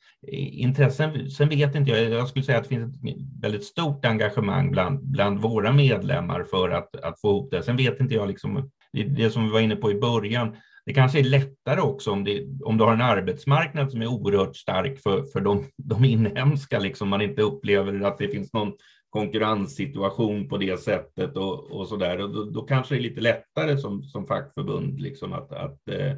intresse, 0.51 1.29
sen 1.29 1.49
vet 1.49 1.75
inte 1.75 1.91
jag, 1.91 2.09
jag 2.09 2.27
skulle 2.27 2.45
säga 2.45 2.57
att 2.57 2.63
det 2.63 2.69
finns 2.69 2.95
ett 2.95 3.15
väldigt 3.41 3.63
stort 3.63 4.05
engagemang 4.05 4.71
bland, 4.71 4.99
bland 5.03 5.39
våra 5.39 5.71
medlemmar 5.71 6.43
för 6.43 6.69
att, 6.69 6.95
att 6.95 7.21
få 7.21 7.29
ihop 7.29 7.51
det. 7.51 7.63
Sen 7.63 7.77
vet 7.77 7.99
inte 7.99 8.15
jag, 8.15 8.27
liksom, 8.27 8.71
det, 8.93 9.03
det 9.03 9.29
som 9.29 9.45
vi 9.45 9.51
var 9.51 9.59
inne 9.59 9.75
på 9.75 9.91
i 9.91 9.99
början, 9.99 10.55
det 10.85 10.93
kanske 10.93 11.19
är 11.19 11.23
lättare 11.23 11.81
också 11.81 12.11
om, 12.11 12.23
det, 12.23 12.47
om 12.63 12.77
du 12.77 12.83
har 12.83 12.93
en 12.93 13.01
arbetsmarknad 13.01 13.91
som 13.91 14.01
är 14.01 14.07
oerhört 14.07 14.55
stark 14.55 14.99
för, 14.99 15.23
för 15.23 15.41
de, 15.41 15.65
de 15.77 16.05
inhemska, 16.05 16.79
liksom 16.79 17.09
man 17.09 17.21
inte 17.21 17.41
upplever 17.41 18.01
att 18.01 18.17
det 18.17 18.27
finns 18.27 18.53
någon 18.53 18.73
konkurrenssituation 19.13 20.49
på 20.49 20.58
det 20.58 20.80
sättet 20.80 21.38
och, 21.38 21.71
och 21.71 21.88
så 21.88 21.95
där. 21.95 22.21
Och 22.21 22.30
då, 22.30 22.43
då, 22.43 22.62
kanske 22.62 22.95
det 22.95 22.99
är 22.99 23.02
lite 23.02 23.21
lättare 23.21 23.78
som, 23.78 24.04
som 24.04 24.28
fackförbund 24.28 24.99
liksom 24.99 25.34
att, 25.34 25.52
att 25.52 25.88
eh, 25.88 26.13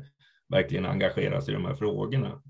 verkligen 0.49 0.85
engagera 0.85 1.41
sig 1.41 1.53
i 1.53 1.57
de 1.57 1.65
här 1.65 1.75
frågorna. 1.75 2.41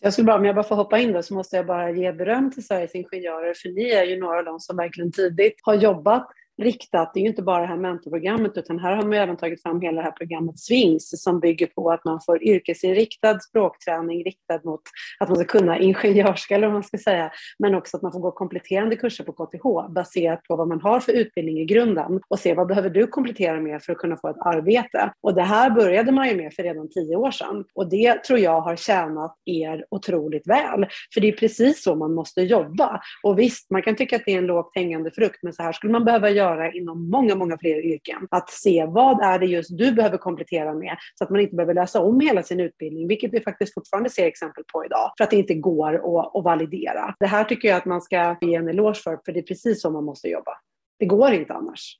Jag 0.00 0.12
skulle 0.12 0.26
bara, 0.26 0.38
om 0.38 0.44
jag 0.44 0.54
bara 0.54 0.64
får 0.64 0.76
hoppa 0.76 0.98
in 0.98 1.12
då, 1.12 1.22
så 1.22 1.34
måste 1.34 1.56
jag 1.56 1.66
bara 1.66 1.90
ge 1.90 2.12
beröm 2.12 2.50
till 2.50 2.66
Sveriges 2.66 2.94
Ingenjörer, 2.94 3.54
för 3.54 3.68
ni 3.68 3.90
är 3.90 4.04
ju 4.04 4.20
några 4.20 4.38
av 4.38 4.44
dem 4.44 4.60
som 4.60 4.76
verkligen 4.76 5.12
tidigt 5.12 5.54
har 5.62 5.74
jobbat 5.74 6.28
riktat. 6.62 7.14
Det 7.14 7.20
är 7.20 7.22
ju 7.22 7.28
inte 7.28 7.42
bara 7.42 7.60
det 7.60 7.66
här 7.66 7.76
mentorprogrammet 7.76 8.52
utan 8.56 8.78
här 8.78 8.96
har 8.96 9.02
man 9.02 9.12
även 9.12 9.36
tagit 9.36 9.62
fram 9.62 9.80
hela 9.80 9.96
det 9.96 10.02
här 10.02 10.12
programmet 10.12 10.58
Swings 10.58 11.22
som 11.22 11.40
bygger 11.40 11.66
på 11.66 11.90
att 11.90 12.04
man 12.04 12.20
får 12.26 12.42
yrkesinriktad 12.42 13.40
språkträning 13.40 14.24
riktad 14.24 14.60
mot 14.64 14.80
att 15.20 15.28
man 15.28 15.36
ska 15.36 15.58
kunna 15.58 15.78
ingenjörska 15.78 16.54
eller 16.54 16.66
vad 16.66 16.74
man 16.74 16.82
ska 16.82 16.98
säga, 16.98 17.30
men 17.58 17.74
också 17.74 17.96
att 17.96 18.02
man 18.02 18.12
får 18.12 18.20
gå 18.20 18.30
kompletterande 18.30 18.96
kurser 18.96 19.24
på 19.24 19.32
KTH 19.32 19.92
baserat 19.94 20.42
på 20.42 20.56
vad 20.56 20.68
man 20.68 20.80
har 20.80 21.00
för 21.00 21.12
utbildning 21.12 21.58
i 21.58 21.64
grunden 21.64 22.20
och 22.28 22.38
se 22.38 22.54
vad 22.54 22.66
behöver 22.66 22.90
du 22.90 23.06
komplettera 23.06 23.60
med 23.60 23.82
för 23.82 23.92
att 23.92 23.98
kunna 23.98 24.16
få 24.16 24.28
ett 24.28 24.36
arbete. 24.40 25.12
Och 25.20 25.34
det 25.34 25.42
här 25.42 25.70
började 25.70 26.12
man 26.12 26.28
ju 26.28 26.36
med 26.36 26.54
för 26.54 26.62
redan 26.62 26.88
tio 26.90 27.16
år 27.16 27.30
sedan 27.30 27.64
och 27.74 27.90
det 27.90 28.24
tror 28.24 28.38
jag 28.38 28.60
har 28.60 28.76
tjänat 28.76 29.36
er 29.44 29.84
otroligt 29.90 30.46
väl. 30.46 30.86
För 31.14 31.20
det 31.20 31.28
är 31.28 31.32
precis 31.32 31.82
så 31.82 31.94
man 31.94 32.14
måste 32.14 32.42
jobba. 32.42 33.00
Och 33.22 33.38
visst, 33.38 33.70
man 33.70 33.82
kan 33.82 33.96
tycka 33.96 34.16
att 34.16 34.22
det 34.26 34.34
är 34.34 34.38
en 34.38 34.46
lågt 34.46 34.70
hängande 34.74 35.10
frukt, 35.10 35.42
men 35.42 35.52
så 35.52 35.62
här 35.62 35.72
skulle 35.72 35.92
man 35.92 36.04
behöva 36.04 36.30
göra 36.30 36.45
göra 36.46 36.72
inom 36.72 37.10
många, 37.10 37.34
många 37.34 37.58
fler 37.58 37.86
yrken. 37.86 38.28
Att 38.30 38.50
se 38.50 38.86
vad 38.86 39.22
är 39.22 39.38
det 39.38 39.46
just 39.46 39.78
du 39.78 39.92
behöver 39.92 40.18
komplettera 40.18 40.74
med 40.74 40.96
så 41.14 41.24
att 41.24 41.30
man 41.30 41.40
inte 41.40 41.56
behöver 41.56 41.74
läsa 41.74 42.00
om 42.00 42.20
hela 42.20 42.42
sin 42.42 42.60
utbildning, 42.60 43.08
vilket 43.08 43.32
vi 43.32 43.40
faktiskt 43.40 43.74
fortfarande 43.74 44.10
ser 44.10 44.26
exempel 44.26 44.64
på 44.72 44.84
idag, 44.84 45.12
för 45.16 45.24
att 45.24 45.30
det 45.30 45.36
inte 45.36 45.54
går 45.54 45.94
att, 45.94 46.36
att 46.36 46.44
validera. 46.44 47.14
Det 47.18 47.26
här 47.26 47.44
tycker 47.44 47.68
jag 47.68 47.76
att 47.76 47.84
man 47.84 48.00
ska 48.00 48.36
ge 48.40 48.54
en 48.54 48.68
eloge 48.68 48.94
för, 48.94 49.18
för 49.24 49.32
det 49.32 49.40
är 49.40 49.42
precis 49.42 49.82
så 49.82 49.90
man 49.90 50.04
måste 50.04 50.28
jobba. 50.28 50.52
Det 50.98 51.06
går 51.06 51.32
inte 51.32 51.52
annars. 51.52 51.98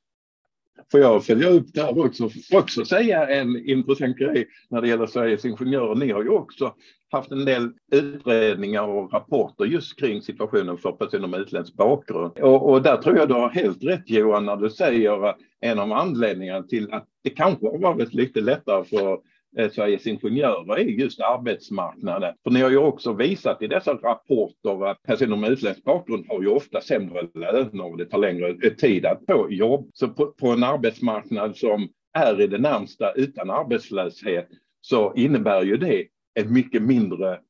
Får 0.91 1.01
jag 1.01 1.25
följa 1.25 1.49
upp 1.49 1.75
där 1.75 2.07
också, 2.07 2.31
också 2.53 2.85
säga 2.85 3.29
en 3.29 3.69
intressant 3.69 4.17
grej 4.17 4.49
när 4.71 4.81
det 4.81 4.89
gäller 4.89 5.07
Sveriges 5.07 5.45
Ingenjörer. 5.45 5.95
Ni 5.95 6.13
har 6.13 6.23
ju 6.23 6.29
också 6.29 6.75
haft 7.11 7.33
en 7.33 7.45
del 7.45 7.71
utredningar 7.93 8.83
och 8.83 9.13
rapporter 9.13 9.65
just 9.65 10.01
kring 10.01 10.23
situationen 10.23 10.79
för 10.79 10.93
personer 10.93 11.29
med 11.29 11.41
utländsk 11.41 11.75
bakgrund. 11.75 12.39
Och, 12.39 12.71
och, 12.71 12.83
där 12.83 12.97
tror 12.97 13.17
jag 13.17 13.29
du 13.29 13.35
har 13.35 13.49
helt 13.49 13.85
rätt 13.85 14.11
Johan 14.11 14.47
när 14.47 14.57
du 14.57 14.71
säger 14.71 15.27
att 15.27 15.39
en 15.61 15.79
av 15.79 15.93
anledningarna 15.93 16.63
till 16.63 16.93
att 16.93 17.07
det 17.25 17.31
kanske 17.31 17.67
har 17.67 17.79
varit 17.79 18.15
lite 18.15 18.41
lättare 18.41 18.85
för 18.85 19.19
eh, 19.59 19.71
Sveriges 19.71 20.07
Ingenjörer 20.07 20.79
är 20.79 20.85
just 20.85 21.21
arbetsmarknaden. 21.21 22.35
För 22.45 22.51
ni 22.51 22.61
har 22.61 22.71
ju 22.71 22.79
också 22.79 23.13
visat 23.13 23.63
i 23.63 23.67
dessa 23.67 23.95
rapporter 23.95 24.87
att 24.87 25.03
personer 25.03 25.37
med 25.37 25.51
utländsk 25.51 25.85
bakgrund 25.85 26.27
har 26.29 26.43
ju 26.43 26.49
ofta 26.49 26.81
sämre 26.81 27.29
löner 27.35 27.85
och 27.85 27.97
det 27.97 28.05
tar 28.05 28.19
längre 28.19 28.49
eh, 28.49 28.73
tid 28.73 29.07
att 29.07 29.23
få 29.29 29.51
jobb. 29.51 29.91
Så 29.93 30.09
på, 30.09 30.27
på 30.27 30.49
en 30.49 30.65
arbetsmarknad 30.65 31.57
som 31.57 31.89
är 32.15 32.41
i 32.41 32.47
det 32.47 32.59
närmsta 32.59 33.13
utan 33.13 33.51
arbetslöshet 33.51 34.49
så 34.81 35.15
innebär 35.15 35.63
ju 35.63 35.77
det 35.77 36.07
en 36.37 36.53
mycket 36.53 36.83
mindre 36.83 37.41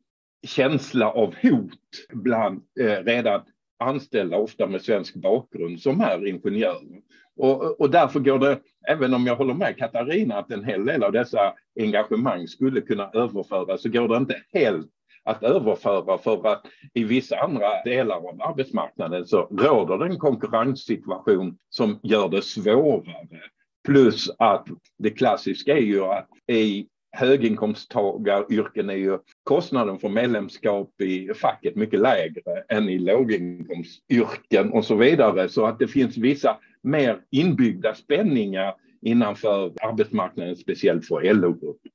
känsla 0.46 1.10
av 1.10 1.34
hot 1.42 1.78
bland 2.12 2.62
eh, 2.80 3.04
redan 3.04 3.40
anställda, 3.78 4.36
ofta 4.36 4.66
med 4.66 4.82
svensk 4.82 5.14
bakgrund, 5.14 5.80
som 5.80 6.00
är 6.00 6.26
ingenjörer. 6.26 7.00
Och, 7.36 7.80
och 7.80 7.90
därför 7.90 8.20
går 8.20 8.38
det, 8.38 8.60
även 8.88 9.14
om 9.14 9.26
jag 9.26 9.36
håller 9.36 9.54
med 9.54 9.76
Katarina 9.76 10.38
att 10.38 10.50
en 10.50 10.64
hel 10.64 10.84
del 10.84 11.02
av 11.02 11.12
dessa 11.12 11.54
engagemang 11.80 12.48
skulle 12.48 12.80
kunna 12.80 13.10
överföras, 13.14 13.82
så 13.82 13.88
går 13.88 14.08
det 14.08 14.16
inte 14.16 14.42
helt 14.52 14.90
att 15.24 15.42
överföra 15.42 16.18
för 16.18 16.46
att 16.46 16.66
i 16.94 17.04
vissa 17.04 17.36
andra 17.36 17.82
delar 17.84 18.16
av 18.16 18.42
arbetsmarknaden 18.42 19.26
så 19.26 19.42
råder 19.42 19.98
det 19.98 20.04
en 20.04 20.18
konkurrenssituation 20.18 21.58
som 21.70 22.00
gör 22.02 22.28
det 22.28 22.42
svårare. 22.42 23.40
Plus 23.86 24.30
att 24.38 24.68
det 24.98 25.10
klassiska 25.10 25.76
är 25.76 25.82
ju 25.82 26.04
att 26.04 26.28
i 26.52 26.86
höginkomsttagaryrken 27.16 28.90
är 28.90 28.96
ju 28.96 29.18
kostnaden 29.44 29.98
för 29.98 30.08
medlemskap 30.08 31.00
i 31.00 31.34
facket 31.34 31.76
mycket 31.76 32.00
lägre 32.00 32.64
än 32.68 32.88
i 32.88 32.98
låginkomstyrken 32.98 34.72
och 34.72 34.84
så 34.84 34.94
vidare. 34.94 35.48
Så 35.48 35.66
att 35.66 35.78
det 35.78 35.88
finns 35.88 36.16
vissa 36.16 36.56
mer 36.82 37.20
inbyggda 37.30 37.94
spänningar 37.94 38.74
innanför 39.02 39.72
arbetsmarknaden, 39.82 40.56
speciellt 40.56 41.06
för 41.06 41.34
LO-gruppen. 41.34 41.92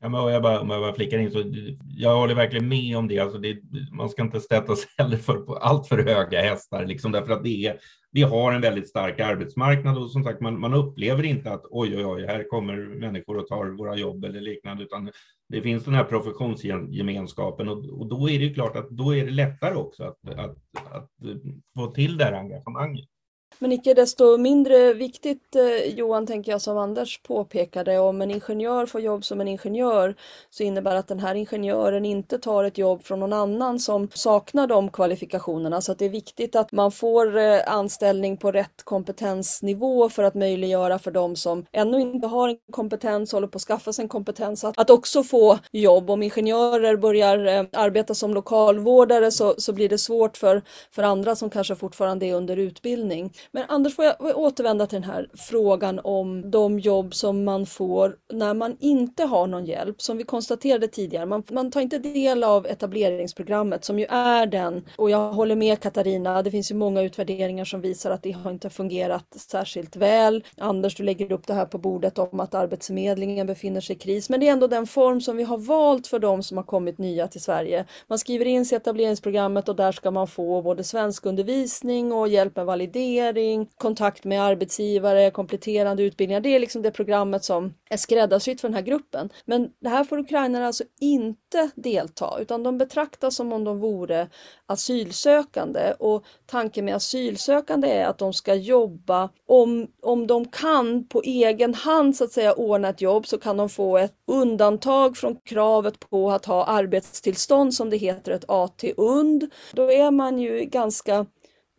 Ja, 0.00 0.08
men 0.08 0.32
jag 0.32 0.42
bara, 0.42 0.60
om 0.60 0.70
jag 0.70 0.80
bara 0.80 0.94
flickar 0.94 1.18
in 1.18 1.30
så 1.30 1.42
jag 1.88 2.16
håller 2.16 2.34
verkligen 2.34 2.68
med 2.68 2.96
om 2.96 3.08
det. 3.08 3.18
Alltså 3.18 3.38
det 3.38 3.58
man 3.92 4.08
ska 4.08 4.22
inte 4.22 4.40
sätta 4.40 4.76
sig 4.76 4.90
heller 4.98 5.16
för 5.16 5.36
på 5.36 5.56
allt 5.56 5.86
för 5.86 5.98
höga 5.98 6.40
hästar, 6.40 6.86
liksom, 6.86 7.12
därför 7.12 7.32
att 7.32 7.44
det 7.44 7.66
är, 7.66 7.78
vi 8.10 8.22
har 8.22 8.52
en 8.52 8.60
väldigt 8.60 8.88
stark 8.88 9.20
arbetsmarknad 9.20 9.98
och 9.98 10.10
som 10.10 10.24
sagt, 10.24 10.40
man, 10.40 10.60
man 10.60 10.74
upplever 10.74 11.22
inte 11.22 11.52
att 11.52 11.64
oj, 11.70 11.96
oj, 11.96 12.04
oj, 12.04 12.26
här 12.26 12.48
kommer 12.48 12.76
människor 12.76 13.38
och 13.38 13.46
tar 13.46 13.66
våra 13.66 13.96
jobb 13.96 14.24
eller 14.24 14.40
liknande, 14.40 14.82
utan 14.82 15.10
det 15.48 15.62
finns 15.62 15.84
den 15.84 15.94
här 15.94 16.04
professionsgemenskapen 16.04 17.68
och, 17.68 18.00
och 18.00 18.06
då 18.06 18.30
är 18.30 18.38
det 18.38 18.54
klart 18.54 18.76
att 18.76 18.90
då 18.90 19.14
är 19.14 19.24
det 19.24 19.30
lättare 19.30 19.74
också 19.74 20.04
att, 20.04 20.28
att, 20.28 20.56
att 20.90 21.10
få 21.76 21.86
till 21.86 22.16
det 22.16 22.24
här 22.24 22.32
engagemanget. 22.32 23.08
Men 23.60 23.72
icke 23.72 23.94
desto 23.94 24.36
mindre 24.38 24.92
viktigt 24.94 25.56
eh, 25.56 25.94
Johan, 25.94 26.26
tänker 26.26 26.52
jag 26.52 26.60
som 26.60 26.78
Anders 26.78 27.22
påpekade, 27.22 27.98
om 27.98 28.22
en 28.22 28.30
ingenjör 28.30 28.86
får 28.86 29.00
jobb 29.00 29.24
som 29.24 29.40
en 29.40 29.48
ingenjör 29.48 30.14
så 30.50 30.62
innebär 30.62 30.96
att 30.96 31.08
den 31.08 31.20
här 31.20 31.34
ingenjören 31.34 32.04
inte 32.04 32.38
tar 32.38 32.64
ett 32.64 32.78
jobb 32.78 33.02
från 33.04 33.20
någon 33.20 33.32
annan 33.32 33.78
som 33.78 34.08
saknar 34.14 34.66
de 34.66 34.90
kvalifikationerna. 34.90 35.80
Så 35.80 35.92
att 35.92 35.98
det 35.98 36.04
är 36.04 36.08
viktigt 36.10 36.56
att 36.56 36.72
man 36.72 36.92
får 36.92 37.38
eh, 37.38 37.60
anställning 37.66 38.36
på 38.36 38.52
rätt 38.52 38.82
kompetensnivå 38.84 40.08
för 40.08 40.22
att 40.22 40.34
möjliggöra 40.34 40.98
för 40.98 41.10
de 41.10 41.36
som 41.36 41.66
ännu 41.72 42.00
inte 42.00 42.26
har 42.26 42.48
en 42.48 42.56
kompetens, 42.70 43.32
håller 43.32 43.46
på 43.48 43.56
att 43.56 43.62
skaffa 43.62 43.92
sig 43.92 44.02
en 44.02 44.08
kompetens, 44.08 44.64
att, 44.64 44.78
att 44.78 44.90
också 44.90 45.22
få 45.22 45.58
jobb. 45.72 46.10
Om 46.10 46.22
ingenjörer 46.22 46.96
börjar 46.96 47.46
eh, 47.46 47.64
arbeta 47.72 48.14
som 48.14 48.34
lokalvårdare 48.34 49.30
så, 49.30 49.54
så 49.58 49.72
blir 49.72 49.88
det 49.88 49.98
svårt 49.98 50.36
för, 50.36 50.62
för 50.90 51.02
andra 51.02 51.36
som 51.36 51.50
kanske 51.50 51.74
fortfarande 51.74 52.26
är 52.26 52.34
under 52.34 52.56
utbildning. 52.56 53.32
Men 53.52 53.64
Anders, 53.68 53.96
får 53.96 54.04
jag 54.04 54.38
återvända 54.38 54.86
till 54.86 55.00
den 55.00 55.10
här 55.10 55.28
frågan 55.34 56.00
om 56.04 56.50
de 56.50 56.78
jobb 56.78 57.14
som 57.14 57.44
man 57.44 57.66
får 57.66 58.16
när 58.32 58.54
man 58.54 58.76
inte 58.80 59.24
har 59.24 59.46
någon 59.46 59.66
hjälp. 59.66 60.02
Som 60.02 60.16
vi 60.16 60.24
konstaterade 60.24 60.88
tidigare, 60.88 61.26
man, 61.26 61.42
man 61.50 61.70
tar 61.70 61.80
inte 61.80 61.98
del 61.98 62.44
av 62.44 62.66
etableringsprogrammet 62.66 63.84
som 63.84 63.98
ju 63.98 64.06
är 64.10 64.46
den, 64.46 64.84
och 64.96 65.10
jag 65.10 65.32
håller 65.32 65.56
med 65.56 65.80
Katarina, 65.80 66.42
det 66.42 66.50
finns 66.50 66.70
ju 66.70 66.74
många 66.74 67.02
utvärderingar 67.02 67.64
som 67.64 67.80
visar 67.80 68.10
att 68.10 68.22
det 68.22 68.32
har 68.32 68.50
inte 68.50 68.70
fungerat 68.70 69.36
särskilt 69.36 69.96
väl. 69.96 70.44
Anders, 70.58 70.96
du 70.96 71.02
lägger 71.02 71.32
upp 71.32 71.46
det 71.46 71.54
här 71.54 71.66
på 71.66 71.78
bordet 71.78 72.18
om 72.18 72.40
att 72.40 72.54
Arbetsförmedlingen 72.54 73.46
befinner 73.46 73.80
sig 73.80 73.96
i 73.96 73.98
kris, 73.98 74.30
men 74.30 74.40
det 74.40 74.48
är 74.48 74.52
ändå 74.52 74.66
den 74.66 74.86
form 74.86 75.20
som 75.20 75.36
vi 75.36 75.42
har 75.42 75.58
valt 75.58 76.06
för 76.06 76.18
de 76.18 76.42
som 76.42 76.56
har 76.56 76.64
kommit 76.64 76.98
nya 76.98 77.28
till 77.28 77.40
Sverige. 77.40 77.84
Man 78.06 78.18
skriver 78.18 78.44
in 78.44 78.66
sig 78.66 78.76
i 78.76 78.80
etableringsprogrammet 78.80 79.68
och 79.68 79.76
där 79.76 79.92
ska 79.92 80.10
man 80.10 80.26
få 80.26 80.62
både 80.62 80.84
svenskundervisning 80.84 82.12
och 82.12 82.28
hjälp 82.28 82.56
med 82.56 82.66
validering, 82.66 83.27
kontakt 83.76 84.24
med 84.24 84.42
arbetsgivare, 84.42 85.30
kompletterande 85.30 86.02
utbildningar. 86.02 86.40
Det 86.40 86.54
är 86.54 86.58
liksom 86.58 86.82
det 86.82 86.90
programmet 86.90 87.44
som 87.44 87.74
är 87.90 87.96
skräddarsytt 87.96 88.60
för 88.60 88.68
den 88.68 88.74
här 88.74 88.82
gruppen. 88.82 89.30
Men 89.44 89.70
det 89.80 89.88
här 89.88 90.04
får 90.04 90.18
ukrainare 90.18 90.66
alltså 90.66 90.84
inte 91.00 91.70
delta 91.74 92.38
utan 92.40 92.62
de 92.62 92.78
betraktas 92.78 93.36
som 93.36 93.52
om 93.52 93.64
de 93.64 93.78
vore 93.80 94.28
asylsökande 94.66 95.94
och 95.98 96.24
tanken 96.46 96.84
med 96.84 96.94
asylsökande 96.94 97.88
är 97.88 98.06
att 98.06 98.18
de 98.18 98.32
ska 98.32 98.54
jobba 98.54 99.30
om, 99.46 99.86
om 100.02 100.26
de 100.26 100.44
kan 100.44 101.08
på 101.08 101.22
egen 101.22 101.74
hand 101.74 102.16
så 102.16 102.24
att 102.24 102.32
säga 102.32 102.52
ordna 102.52 102.88
ett 102.88 103.00
jobb 103.00 103.26
så 103.26 103.38
kan 103.38 103.56
de 103.56 103.68
få 103.68 103.98
ett 103.98 104.14
undantag 104.26 105.16
från 105.16 105.36
kravet 105.36 106.00
på 106.00 106.30
att 106.30 106.44
ha 106.44 106.64
arbetstillstånd 106.64 107.74
som 107.74 107.90
det 107.90 107.96
heter, 107.96 108.32
ett 108.32 108.44
AT-UND. 108.48 109.50
Då 109.72 109.92
är 109.92 110.10
man 110.10 110.38
ju 110.38 110.64
ganska 110.64 111.26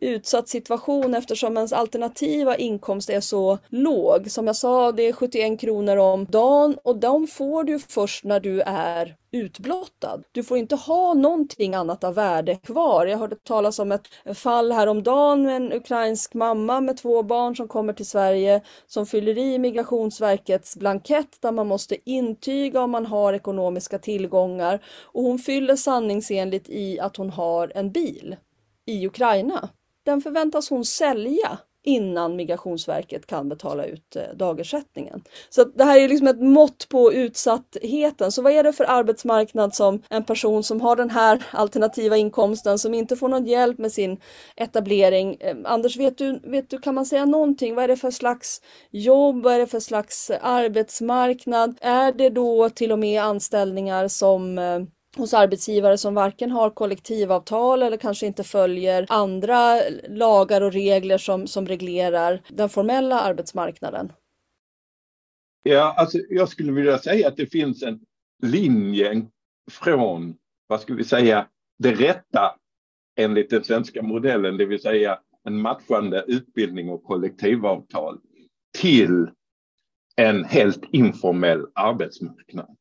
utsatt 0.00 0.48
situation 0.48 1.14
eftersom 1.14 1.56
ens 1.56 1.72
alternativa 1.72 2.56
inkomst 2.56 3.10
är 3.10 3.20
så 3.20 3.58
låg. 3.68 4.30
Som 4.30 4.46
jag 4.46 4.56
sa, 4.56 4.92
det 4.92 5.02
är 5.02 5.12
71 5.12 5.60
kronor 5.60 5.96
om 5.96 6.24
dagen 6.24 6.78
och 6.84 6.96
de 6.96 7.26
får 7.26 7.64
du 7.64 7.78
först 7.78 8.24
när 8.24 8.40
du 8.40 8.60
är 8.60 9.16
utblottad. 9.32 10.22
Du 10.32 10.42
får 10.42 10.58
inte 10.58 10.76
ha 10.76 11.14
någonting 11.14 11.74
annat 11.74 12.04
av 12.04 12.14
värde 12.14 12.54
kvar. 12.54 13.06
Jag 13.06 13.18
hörde 13.18 13.36
talas 13.36 13.78
om 13.78 13.92
ett 13.92 14.08
fall 14.34 14.72
häromdagen 14.72 15.42
med 15.42 15.56
en 15.56 15.72
ukrainsk 15.72 16.34
mamma 16.34 16.80
med 16.80 16.96
två 16.96 17.22
barn 17.22 17.56
som 17.56 17.68
kommer 17.68 17.92
till 17.92 18.06
Sverige 18.06 18.60
som 18.86 19.06
fyller 19.06 19.38
i 19.38 19.58
Migrationsverkets 19.58 20.76
blankett 20.76 21.38
där 21.40 21.52
man 21.52 21.66
måste 21.66 22.10
intyga 22.10 22.80
om 22.80 22.90
man 22.90 23.06
har 23.06 23.32
ekonomiska 23.32 23.98
tillgångar 23.98 24.80
och 25.02 25.22
hon 25.22 25.38
fyller 25.38 25.76
sanningsenligt 25.76 26.68
i 26.68 27.00
att 27.00 27.16
hon 27.16 27.30
har 27.30 27.72
en 27.74 27.92
bil 27.92 28.36
i 28.86 29.06
Ukraina 29.06 29.68
den 30.04 30.20
förväntas 30.20 30.70
hon 30.70 30.84
sälja 30.84 31.58
innan 31.82 32.36
Migrationsverket 32.36 33.26
kan 33.26 33.48
betala 33.48 33.84
ut 33.84 34.16
eh, 34.16 34.22
dagersättningen. 34.36 35.22
Så 35.50 35.64
det 35.64 35.84
här 35.84 36.00
är 36.00 36.08
liksom 36.08 36.26
ett 36.26 36.40
mått 36.40 36.88
på 36.88 37.12
utsattheten. 37.12 38.32
Så 38.32 38.42
vad 38.42 38.52
är 38.52 38.62
det 38.62 38.72
för 38.72 38.84
arbetsmarknad 38.84 39.74
som 39.74 40.02
en 40.08 40.24
person 40.24 40.62
som 40.62 40.80
har 40.80 40.96
den 40.96 41.10
här 41.10 41.42
alternativa 41.50 42.16
inkomsten 42.16 42.78
som 42.78 42.94
inte 42.94 43.16
får 43.16 43.28
någon 43.28 43.46
hjälp 43.46 43.78
med 43.78 43.92
sin 43.92 44.20
etablering. 44.56 45.36
Eh, 45.40 45.56
Anders, 45.64 45.96
vet 45.96 46.18
du, 46.18 46.40
vet 46.44 46.70
du, 46.70 46.78
kan 46.78 46.94
man 46.94 47.06
säga 47.06 47.24
någonting? 47.24 47.74
Vad 47.74 47.84
är 47.84 47.88
det 47.88 47.96
för 47.96 48.10
slags 48.10 48.60
jobb? 48.90 49.42
Vad 49.42 49.54
är 49.54 49.58
det 49.58 49.66
för 49.66 49.80
slags 49.80 50.30
eh, 50.30 50.38
arbetsmarknad? 50.42 51.78
Är 51.80 52.12
det 52.12 52.30
då 52.30 52.70
till 52.70 52.92
och 52.92 52.98
med 52.98 53.22
anställningar 53.22 54.08
som 54.08 54.58
hos 55.16 55.34
arbetsgivare 55.34 55.98
som 55.98 56.14
varken 56.14 56.50
har 56.50 56.70
kollektivavtal 56.70 57.82
eller 57.82 57.96
kanske 57.96 58.26
inte 58.26 58.44
följer 58.44 59.06
andra 59.08 59.80
lagar 60.08 60.60
och 60.60 60.72
regler 60.72 61.18
som, 61.18 61.46
som 61.46 61.66
reglerar 61.66 62.42
den 62.48 62.68
formella 62.68 63.20
arbetsmarknaden? 63.20 64.12
Ja, 65.62 65.94
alltså 65.96 66.18
jag 66.28 66.48
skulle 66.48 66.72
vilja 66.72 66.98
säga 66.98 67.28
att 67.28 67.36
det 67.36 67.46
finns 67.46 67.82
en 67.82 68.00
linje 68.42 69.26
från, 69.70 70.36
vad 70.66 70.80
ska 70.80 70.94
vi 70.94 71.04
säga, 71.04 71.48
det 71.78 71.94
rätta 71.94 72.56
enligt 73.16 73.50
den 73.50 73.64
svenska 73.64 74.02
modellen, 74.02 74.56
det 74.56 74.66
vill 74.66 74.82
säga 74.82 75.20
en 75.44 75.60
matchande 75.60 76.24
utbildning 76.26 76.90
och 76.90 77.04
kollektivavtal 77.04 78.20
till 78.78 79.30
en 80.16 80.44
helt 80.44 80.84
informell 80.92 81.66
arbetsmarknad. 81.74 82.76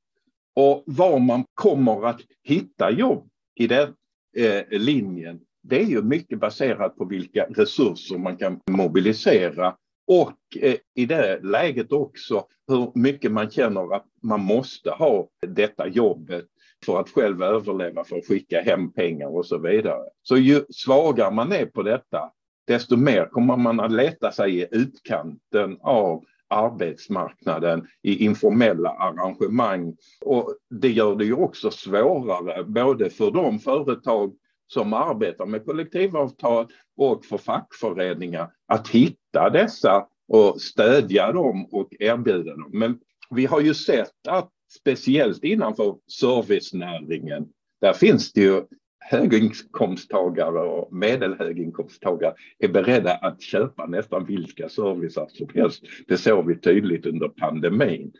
Och 0.55 0.83
var 0.85 1.19
man 1.19 1.45
kommer 1.53 2.05
att 2.05 2.21
hitta 2.43 2.91
jobb 2.91 3.29
i 3.55 3.67
den 3.67 3.93
eh, 4.37 4.79
linjen, 4.79 5.39
det 5.63 5.81
är 5.81 5.85
ju 5.85 6.01
mycket 6.01 6.39
baserat 6.39 6.95
på 6.95 7.05
vilka 7.05 7.45
resurser 7.45 8.17
man 8.17 8.37
kan 8.37 8.59
mobilisera 8.71 9.75
och 10.07 10.37
eh, 10.61 10.75
i 10.95 11.05
det 11.05 11.39
läget 11.43 11.91
också 11.91 12.45
hur 12.67 12.91
mycket 12.95 13.31
man 13.31 13.49
känner 13.49 13.95
att 13.95 14.05
man 14.23 14.39
måste 14.39 14.89
ha 14.89 15.27
detta 15.47 15.87
jobbet 15.87 16.45
för 16.85 16.99
att 16.99 17.09
själv 17.09 17.43
överleva, 17.43 18.03
för 18.03 18.17
att 18.17 18.27
skicka 18.27 18.61
hem 18.61 18.91
pengar 18.91 19.27
och 19.27 19.45
så 19.45 19.57
vidare. 19.57 20.03
Så 20.23 20.37
ju 20.37 20.65
svagare 20.69 21.31
man 21.31 21.51
är 21.51 21.65
på 21.65 21.83
detta, 21.83 22.31
desto 22.67 22.97
mer 22.97 23.25
kommer 23.25 23.57
man 23.57 23.79
att 23.79 23.91
leta 23.91 24.31
sig 24.31 24.59
i 24.59 24.67
utkanten 24.71 25.77
av 25.81 26.23
arbetsmarknaden 26.49 27.87
i 28.03 28.25
informella 28.25 28.89
arrangemang. 28.89 29.95
Och 30.25 30.55
det 30.69 30.89
gör 30.89 31.15
det 31.15 31.25
ju 31.25 31.33
också 31.33 31.71
svårare 31.71 32.63
både 32.63 33.09
för 33.09 33.31
de 33.31 33.59
företag 33.59 34.33
som 34.67 34.93
arbetar 34.93 35.45
med 35.45 35.65
kollektivavtal 35.65 36.67
och 36.97 37.25
för 37.25 37.37
fackföreningar 37.37 38.51
att 38.67 38.87
hitta 38.87 39.49
dessa 39.49 40.05
och 40.27 40.61
stödja 40.61 41.31
dem 41.31 41.65
och 41.71 41.87
erbjuda 41.99 42.55
dem. 42.55 42.69
Men 42.73 42.99
vi 43.29 43.45
har 43.45 43.61
ju 43.61 43.73
sett 43.73 44.27
att 44.27 44.49
speciellt 44.79 45.43
innanför 45.43 45.95
servicenäringen, 46.21 47.47
där 47.81 47.93
finns 47.93 48.33
det 48.33 48.41
ju 48.41 48.63
höginkomsttagare 49.09 50.59
och 50.59 50.93
medelhöginkomsttagare 50.93 52.33
är 52.59 52.67
beredda 52.67 53.13
att 53.13 53.41
köpa 53.41 53.85
nästan 53.85 54.25
vilka 54.25 54.69
servicer 54.69 55.27
som 55.29 55.47
helst. 55.55 55.83
Det 56.07 56.17
såg 56.17 56.47
vi 56.47 56.59
tydligt 56.59 57.05
under 57.05 57.27
pandemin. 57.27 58.11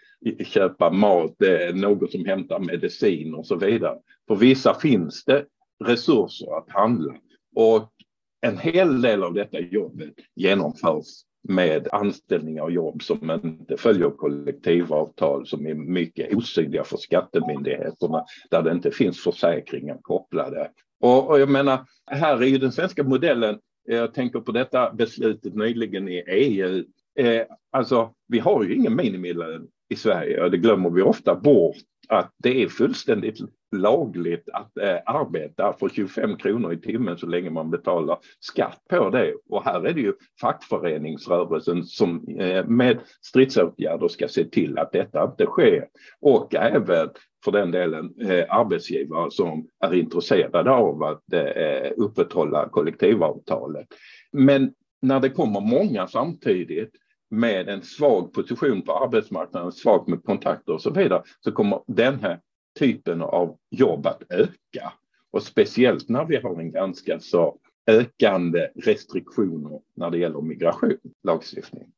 Köpa 0.46 0.90
mat, 0.90 1.36
något 1.74 2.12
som 2.12 2.26
hämtar 2.26 2.60
medicin 2.60 3.34
och 3.34 3.48
så 3.48 3.56
vidare. 3.56 3.98
För 4.28 4.36
vissa 4.36 4.74
finns 4.74 5.26
det 5.26 5.46
resurser 5.86 6.58
att 6.58 6.70
handla 6.70 7.16
och 7.56 7.90
en 8.42 8.58
hel 8.58 9.02
del 9.02 9.24
av 9.24 9.34
detta 9.34 9.60
jobbet 9.60 10.14
genomförs 10.36 11.24
med 11.44 11.88
anställningar 11.92 12.64
och 12.64 12.72
jobb 12.72 13.04
som 13.04 13.32
inte 13.32 13.78
följer 13.78 14.10
kollektivavtal 14.10 15.48
som 15.48 15.68
är 15.68 15.74
mycket 15.74 16.36
osynliga 16.36 16.84
för 16.84 16.98
skattemyndigheterna 16.98 18.26
där 18.52 18.62
det 18.62 18.72
inte 18.72 18.92
finns 18.92 19.24
försäkringar 19.24 19.98
kopplade. 20.02 20.72
Och, 21.00 21.30
och 21.30 21.40
jag 21.40 21.50
menar, 21.50 21.86
här 22.06 22.38
är 22.42 22.48
ju 22.48 22.58
den 22.58 22.72
svenska 22.72 23.04
modellen, 23.04 23.60
jag 23.88 24.14
tänker 24.14 24.40
på 24.40 24.52
detta 24.52 24.94
beslutet 24.94 25.56
nyligen 25.56 26.10
i 26.10 26.24
EU, 26.28 26.84
eh, 27.20 27.44
alltså 27.72 28.14
vi 28.28 28.40
har 28.40 28.64
ju 28.64 28.76
ingen 28.76 28.96
minimilön 28.96 29.68
i 29.90 29.96
Sverige 29.96 30.44
och 30.44 30.52
det 30.52 30.58
glömmer 30.58 30.90
vi 30.90 31.02
ofta 31.02 31.36
bort 31.36 31.78
att 32.08 32.34
det 32.38 32.64
är 32.64 32.68
fullständigt 32.68 33.40
lagligt 33.72 34.50
att 34.54 34.78
eh, 34.78 34.98
arbeta 35.06 35.74
för 35.74 35.90
25 35.90 36.38
kronor 36.38 36.74
i 36.74 36.78
timmen 36.78 37.18
så 37.18 37.28
länge 37.28 37.50
man 37.50 37.70
betalar 37.70 38.18
skatt 38.40 38.82
på 38.90 39.10
det. 39.10 39.34
Och 39.50 39.64
här 39.64 39.86
är 39.86 39.94
det 39.94 40.02
ju 40.02 40.14
fackföreningsrörelsen 40.42 41.84
som 41.84 42.28
eh, 42.40 42.66
med 42.66 43.00
stridsåtgärder 43.22 44.08
ska 44.08 44.28
se 44.28 44.46
till 44.46 44.78
att 44.78 44.92
detta 44.92 45.24
inte 45.24 45.46
sker. 45.46 45.88
Och 46.22 46.56
även 46.56 47.10
för 47.46 47.52
den 47.52 47.72
delen 47.72 48.14
eh, 48.22 48.46
arbetsgivare 48.50 49.32
som 49.32 49.68
är 49.80 49.94
intresserade 49.94 50.72
av 50.72 51.04
att 51.04 51.34
eh, 51.34 51.92
upprätthålla 51.98 52.70
kollektivavtalet. 52.70 53.88
Men 54.32 54.74
när 55.02 55.20
det 55.20 55.30
kommer 55.30 55.62
många 55.62 56.08
samtidigt 56.08 56.92
med 57.32 57.70
en 57.70 57.82
svag 57.82 58.34
position 58.34 58.82
på 58.82 58.94
arbetsmarknaden, 58.94 59.72
svag 59.72 60.10
med 60.10 60.24
kontakter 60.24 60.74
och 60.74 60.82
så 60.82 60.90
vidare, 60.90 61.24
så 61.40 61.52
kommer 61.52 61.82
den 61.88 62.20
här 62.20 62.40
typen 62.80 63.22
av 63.22 63.58
jobb 63.70 64.08
att 64.08 64.24
öka. 64.30 64.94
Och 65.32 65.44
speciellt 65.44 66.10
när 66.10 66.26
vi 66.26 66.38
har 66.38 66.60
en 66.60 66.72
ganska 66.72 67.20
så 67.20 67.60
ökande 67.88 68.70
restriktioner 68.76 69.82
när 69.96 70.10
det 70.10 70.18
gäller 70.18 70.42
migration, 70.42 70.98
lagstiftning. 71.24 71.92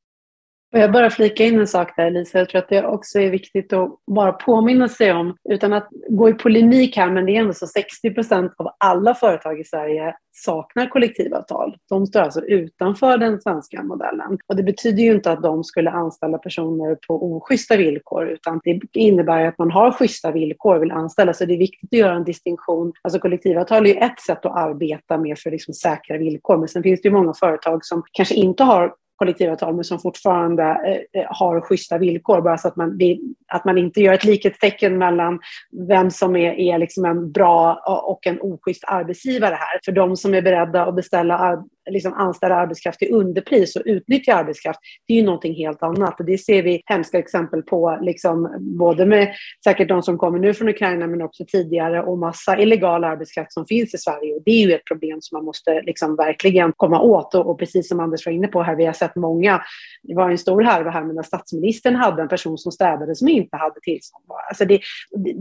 Jag 0.74 0.92
bara 0.92 1.10
flika 1.10 1.44
in 1.44 1.60
en 1.60 1.68
sak 1.68 1.94
där 1.98 2.12
Lisa, 2.12 2.38
jag 2.38 2.50
tror 2.50 2.60
att 2.60 2.70
det 2.70 2.86
också 2.86 3.20
är 3.20 3.30
viktigt 3.30 3.74
att 3.74 3.90
bara 4.08 4.32
påminna 4.32 4.88
sig 4.88 5.14
om, 5.14 5.36
utan 5.50 5.74
att 5.74 5.88
gå 6.10 6.30
i 6.30 6.34
polemik 6.34 6.98
här, 6.98 7.12
men 7.12 7.26
det 7.26 7.36
är 7.36 7.40
ändå 7.42 7.54
så 7.54 7.68
60 7.68 8.14
procent 8.14 8.54
av 8.58 8.68
alla 8.78 9.16
företag 9.16 9.60
i 9.60 9.64
Sverige 9.64 10.16
saknar 10.32 10.90
kollektivavtal. 10.90 11.78
De 11.90 12.08
står 12.08 12.20
alltså 12.20 12.42
utanför 12.42 13.18
den 13.18 13.42
svenska 13.42 13.84
modellen. 13.84 14.38
Och 14.48 14.56
det 14.56 14.64
betyder 14.64 15.04
ju 15.04 15.12
inte 15.12 15.32
att 15.32 15.44
de 15.44 15.64
skulle 15.64 15.92
anställa 15.92 16.38
personer 16.38 16.98
på 17.08 17.36
oschyssta 17.36 17.78
villkor, 17.78 18.28
utan 18.28 18.62
det 18.64 18.80
innebär 18.94 19.46
att 19.46 19.58
man 19.58 19.72
har 19.72 19.92
schyssta 19.92 20.32
villkor 20.32 20.76
och 20.76 20.82
vill 20.82 20.92
anställa. 20.92 21.34
Så 21.34 21.46
det 21.46 21.54
är 21.54 21.58
viktigt 21.58 21.94
att 21.94 22.00
göra 22.00 22.16
en 22.16 22.24
distinktion. 22.24 22.94
Alltså 23.02 23.20
kollektivavtal 23.20 23.86
är 23.86 23.90
ju 23.90 23.96
ett 23.96 24.20
sätt 24.20 24.46
att 24.46 24.58
arbeta 24.58 25.18
med 25.18 25.40
för 25.40 25.52
liksom 25.52 25.74
säkra 25.74 26.18
villkor, 26.18 26.58
men 26.58 26.68
sen 26.68 26.84
finns 26.84 27.02
det 27.02 27.08
ju 27.08 27.14
många 27.14 27.34
företag 27.34 27.86
som 27.86 28.04
kanske 28.12 28.36
inte 28.36 28.64
har 28.64 28.94
kollektivavtal 29.22 29.76
men 29.76 29.84
som 29.84 30.00
fortfarande 30.00 30.64
eh, 30.64 31.22
eh, 31.22 31.28
har 31.30 31.62
schyssta 31.62 31.98
villkor. 31.98 32.42
Bara 32.42 32.58
så 32.58 32.68
att 32.68 32.76
man, 32.76 32.98
det, 32.98 33.20
att 33.52 33.66
man 33.66 33.78
inte 33.78 34.02
gör 34.02 34.14
ett 34.14 34.24
likhetstecken 34.24 34.98
mellan 34.98 35.40
vem 35.88 36.12
som 36.12 36.36
är, 36.36 36.52
är 36.52 36.78
liksom 36.78 37.06
en 37.06 37.32
bra 37.32 37.84
och 38.06 38.28
en 38.28 38.42
oschysst 38.42 38.84
arbetsgivare 38.88 39.56
här. 39.60 39.80
För 39.86 39.92
de 39.92 40.18
som 40.18 40.34
är 40.34 40.42
beredda 40.42 40.86
att 40.86 40.96
beställa 40.96 41.64
liksom 41.90 42.14
anställa 42.14 42.56
arbetskraft 42.56 43.00
till 43.00 43.14
underpris 43.14 43.76
och 43.76 43.82
utnyttja 43.86 44.36
arbetskraft, 44.36 44.80
det 45.08 45.14
är 45.14 45.18
ju 45.18 45.26
någonting 45.26 45.56
helt 45.56 45.84
annat. 45.84 46.16
Det 46.28 46.38
ser 46.38 46.64
vi 46.64 46.82
hemska 46.86 47.20
exempel 47.20 47.62
på, 47.62 48.00
liksom, 48.02 48.56
både 48.60 49.06
med 49.06 49.34
säkert 49.64 49.90
de 49.90 50.04
som 50.04 50.18
kommer 50.18 50.40
nu 50.40 50.54
från 50.54 50.70
Ukraina 50.70 51.08
men 51.08 51.22
också 51.22 51.46
tidigare 51.48 52.04
och 52.04 52.18
massa 52.18 52.60
illegal 52.60 53.04
arbetskraft 53.04 53.54
som 53.54 53.66
finns 53.66 53.94
i 53.94 53.98
Sverige. 53.98 54.36
Och 54.36 54.42
det 54.46 54.52
är 54.52 54.68
ju 54.68 54.74
ett 54.74 54.86
problem 54.86 55.18
som 55.22 55.36
man 55.38 55.46
måste 55.46 55.82
liksom 55.82 56.16
verkligen 56.16 56.74
komma 56.78 57.02
åt. 57.02 57.36
Och, 57.36 57.50
och 57.50 57.60
precis 57.60 57.90
som 57.90 58.00
Anders 58.00 58.26
var 58.26 58.34
inne 58.34 58.48
på 58.48 58.64
här, 58.64 58.76
vi 58.76 58.86
har 58.86 58.94
sett 58.94 59.16
många, 59.16 59.62
det 60.04 60.16
var 60.16 60.30
en 60.30 60.38
stor 60.38 60.62
härva 60.62 60.90
här, 60.90 61.04
men 61.04 61.16
när 61.16 61.24
statsministern 61.24 61.96
hade 61.96 62.22
en 62.22 62.28
person 62.28 62.58
som 62.58 62.72
städade 62.72 63.16
som 63.16 63.28
inte 63.42 63.58
hade 63.58 63.80
tillstånd. 63.82 64.24
Alltså 64.50 64.66
det, 64.66 64.80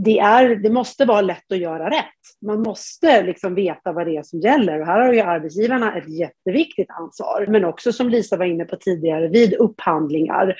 det, 0.04 0.18
är, 0.18 0.56
det 0.56 0.70
måste 0.70 1.04
vara 1.04 1.20
lätt 1.20 1.52
att 1.52 1.58
göra 1.58 1.90
rätt. 1.90 2.20
Man 2.46 2.62
måste 2.62 3.22
liksom 3.22 3.54
veta 3.54 3.92
vad 3.92 4.06
det 4.06 4.16
är 4.16 4.22
som 4.22 4.40
gäller. 4.40 4.80
Och 4.80 4.86
här 4.86 5.00
har 5.00 5.12
ju 5.12 5.20
arbetsgivarna 5.20 5.96
ett 5.96 6.08
jätteviktigt 6.08 6.90
ansvar. 6.90 7.46
Men 7.48 7.64
också 7.64 7.92
som 7.92 8.08
Lisa 8.08 8.36
var 8.36 8.44
inne 8.44 8.64
på 8.64 8.76
tidigare, 8.76 9.28
vid 9.28 9.54
upphandlingar, 9.54 10.54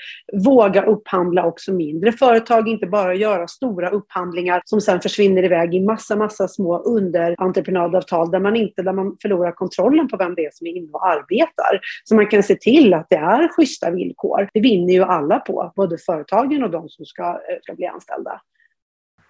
våga 0.45 0.83
upphandla 0.83 1.45
också 1.45 1.73
mindre 1.73 2.11
företag, 2.11 2.67
inte 2.67 2.87
bara 2.87 3.15
göra 3.15 3.47
stora 3.47 3.89
upphandlingar 3.89 4.61
som 4.65 4.81
sen 4.81 5.01
försvinner 5.01 5.43
iväg 5.43 5.75
i 5.75 5.79
massa, 5.79 6.15
massa 6.15 6.47
små 6.47 6.77
underentreprenadavtal 6.77 8.31
där 8.31 8.39
man 8.39 8.55
inte, 8.55 8.81
där 8.81 8.93
man 8.93 9.17
förlorar 9.21 9.51
kontrollen 9.51 10.07
på 10.07 10.17
vem 10.17 10.35
det 10.35 10.45
är 10.45 10.51
som 10.53 10.67
är 10.67 10.71
inne 10.71 10.91
och 10.91 11.07
arbetar. 11.07 11.79
Så 12.03 12.15
man 12.15 12.27
kan 12.27 12.43
se 12.43 12.55
till 12.55 12.93
att 12.93 13.07
det 13.09 13.15
är 13.15 13.47
schyssta 13.47 13.91
villkor. 13.91 14.49
Det 14.53 14.59
vinner 14.59 14.93
ju 14.93 15.03
alla 15.03 15.39
på, 15.39 15.71
både 15.75 15.97
företagen 15.97 16.63
och 16.63 16.71
de 16.71 16.89
som 16.89 17.05
ska, 17.05 17.30
Eh, 17.31 17.57
ska 17.61 17.73
bli 17.73 17.85
anställda. 17.85 18.41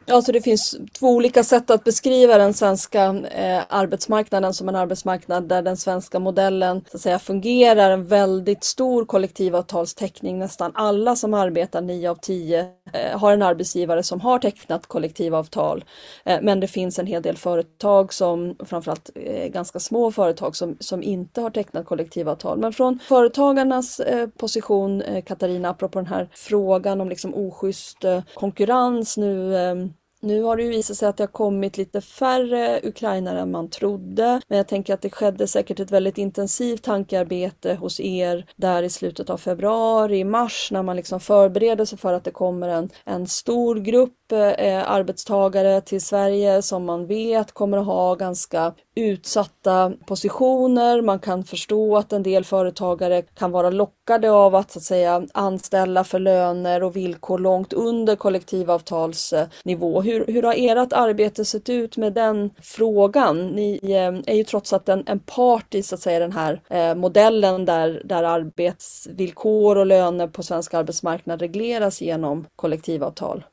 Ja, 0.06 0.22
så 0.22 0.32
det 0.32 0.42
finns 0.42 0.76
två 1.00 1.08
olika 1.08 1.44
sätt 1.44 1.70
att 1.70 1.84
beskriva 1.84 2.38
den 2.38 2.54
svenska 2.54 3.04
eh, 3.32 3.64
arbetsmarknaden 3.70 4.54
som 4.54 4.70
en 4.70 4.76
arbetsmarknad 4.76 5.48
där 5.48 5.62
den 5.62 5.78
svenska 5.78 6.20
modellen 6.20 6.82
så 6.92 6.98
att 6.98 7.02
säga, 7.02 7.20
fungerar. 7.20 7.92
En 7.92 8.06
väldigt 8.06 8.64
stor 8.64 9.06
kollektivavtalstäckning. 9.06 10.40
Nästan 10.40 10.72
alla 10.76 11.16
som 11.16 11.34
arbetar, 11.34 11.82
9 11.82 12.10
av 12.10 12.16
10, 12.16 12.60
eh, 12.94 13.20
har 13.20 13.34
en 13.34 13.42
arbetsgivare 13.42 14.04
som 14.04 14.22
har 14.22 14.40
tecknat 14.40 14.88
kollektivavtal. 14.88 15.84
Eh, 16.26 16.40
men 16.42 16.60
det 16.60 16.68
finns 16.68 17.00
en 17.00 17.08
hel 17.08 17.22
del 17.22 17.38
företag, 17.38 18.14
som 18.14 18.56
framförallt 18.66 19.10
eh, 19.16 19.48
ganska 19.48 19.80
små 19.80 20.12
företag, 20.12 20.56
som, 20.56 20.78
som 20.80 21.04
inte 21.04 21.42
har 21.42 21.50
tecknat 21.50 21.86
kollektivavtal. 21.86 22.58
Men 22.58 22.74
från 22.74 23.00
företagarnas 23.00 24.00
eh, 24.00 24.28
position, 24.28 25.02
eh, 25.02 25.24
Katarina, 25.24 25.70
apropå 25.70 26.00
den 26.00 26.08
här 26.08 26.30
frågan 26.34 27.02
om 27.02 27.10
liksom 27.10 27.36
oschysst 27.36 28.04
eh, 28.04 28.22
konkurrens 28.34 29.18
nu 29.18 29.58
ehm, 29.58 29.94
nu 30.22 30.44
har 30.44 30.58
det 30.58 30.64
ju 30.64 30.70
visat 30.70 30.98
sig 30.98 31.08
att 31.08 31.18
det 31.18 31.24
har 31.24 31.28
kommit 31.28 31.78
lite 31.78 32.02
färre 32.02 32.80
ukrainare 32.84 33.40
än 33.40 33.52
man 33.52 33.70
trodde. 33.70 34.42
Men 34.48 34.58
jag 34.58 34.68
tänker 34.68 34.94
att 34.94 35.02
det 35.02 35.10
skedde 35.10 35.48
säkert 35.48 35.80
ett 35.80 35.92
väldigt 35.92 36.18
intensivt 36.18 36.84
tankearbete 36.84 37.74
hos 37.74 38.00
er 38.00 38.46
där 38.56 38.84
i 38.84 38.90
slutet 38.90 39.30
av 39.30 39.38
februari, 39.38 40.24
mars 40.24 40.70
när 40.72 40.84
man 40.84 40.96
liksom 40.96 41.20
förbereder 41.20 41.86
sig 41.86 41.98
för 41.98 42.14
att 42.14 42.24
det 42.24 42.32
kommer 42.32 42.68
en, 42.68 42.90
en 43.06 43.28
stor 43.28 43.76
grupp 43.76 44.32
eh, 44.32 44.92
arbetstagare 44.92 45.82
till 45.82 46.02
Sverige 46.02 46.62
som 46.62 46.86
man 46.86 47.08
vet 47.08 47.52
kommer 47.52 47.78
att 47.78 47.86
ha 47.86 48.16
ganska 48.16 48.74
utsatta 48.96 49.94
positioner. 50.06 51.02
Man 51.02 51.20
kan 51.20 51.44
förstå 51.44 51.98
att 51.98 52.14
en 52.14 52.24
del 52.24 52.44
företagare 52.44 53.22
kan 53.22 53.52
vara 53.52 53.70
lockade 53.70 54.32
av 54.32 54.56
att, 54.56 54.72
så 54.72 54.80
att 54.80 54.84
säga, 54.84 55.28
anställa 55.34 56.04
för 56.04 56.20
löner 56.20 56.84
och 56.84 56.96
villkor 56.96 57.40
långt 57.40 57.74
under 57.74 58.16
kollektivavtalsnivå. 58.16 60.02
Hur, 60.02 60.26
hur 60.28 60.44
har 60.44 60.56
ert 60.58 60.94
arbete 60.94 61.46
sett 61.46 61.70
ut 61.70 61.98
med 61.98 62.14
den 62.14 62.50
frågan? 62.62 63.48
Ni 63.48 63.80
eh, 63.84 64.34
är 64.34 64.36
ju 64.36 64.44
trots 64.44 64.74
allt 64.74 64.90
en, 64.90 65.04
en 65.08 65.20
part 65.20 65.76
i 65.76 65.84
så 65.84 65.96
att 65.96 66.02
säga, 66.02 66.20
den 66.20 66.32
här 66.32 66.62
eh, 66.70 66.96
modellen 66.96 67.66
där, 67.66 68.02
där 68.06 68.24
arbetsvillkor 68.24 69.78
och 69.78 69.86
löner 69.86 70.28
på 70.28 70.44
svensk 70.44 70.74
arbetsmarknad 70.74 71.42
regleras 71.42 72.02
genom 72.02 72.46
kollektivavtal. 72.56 73.44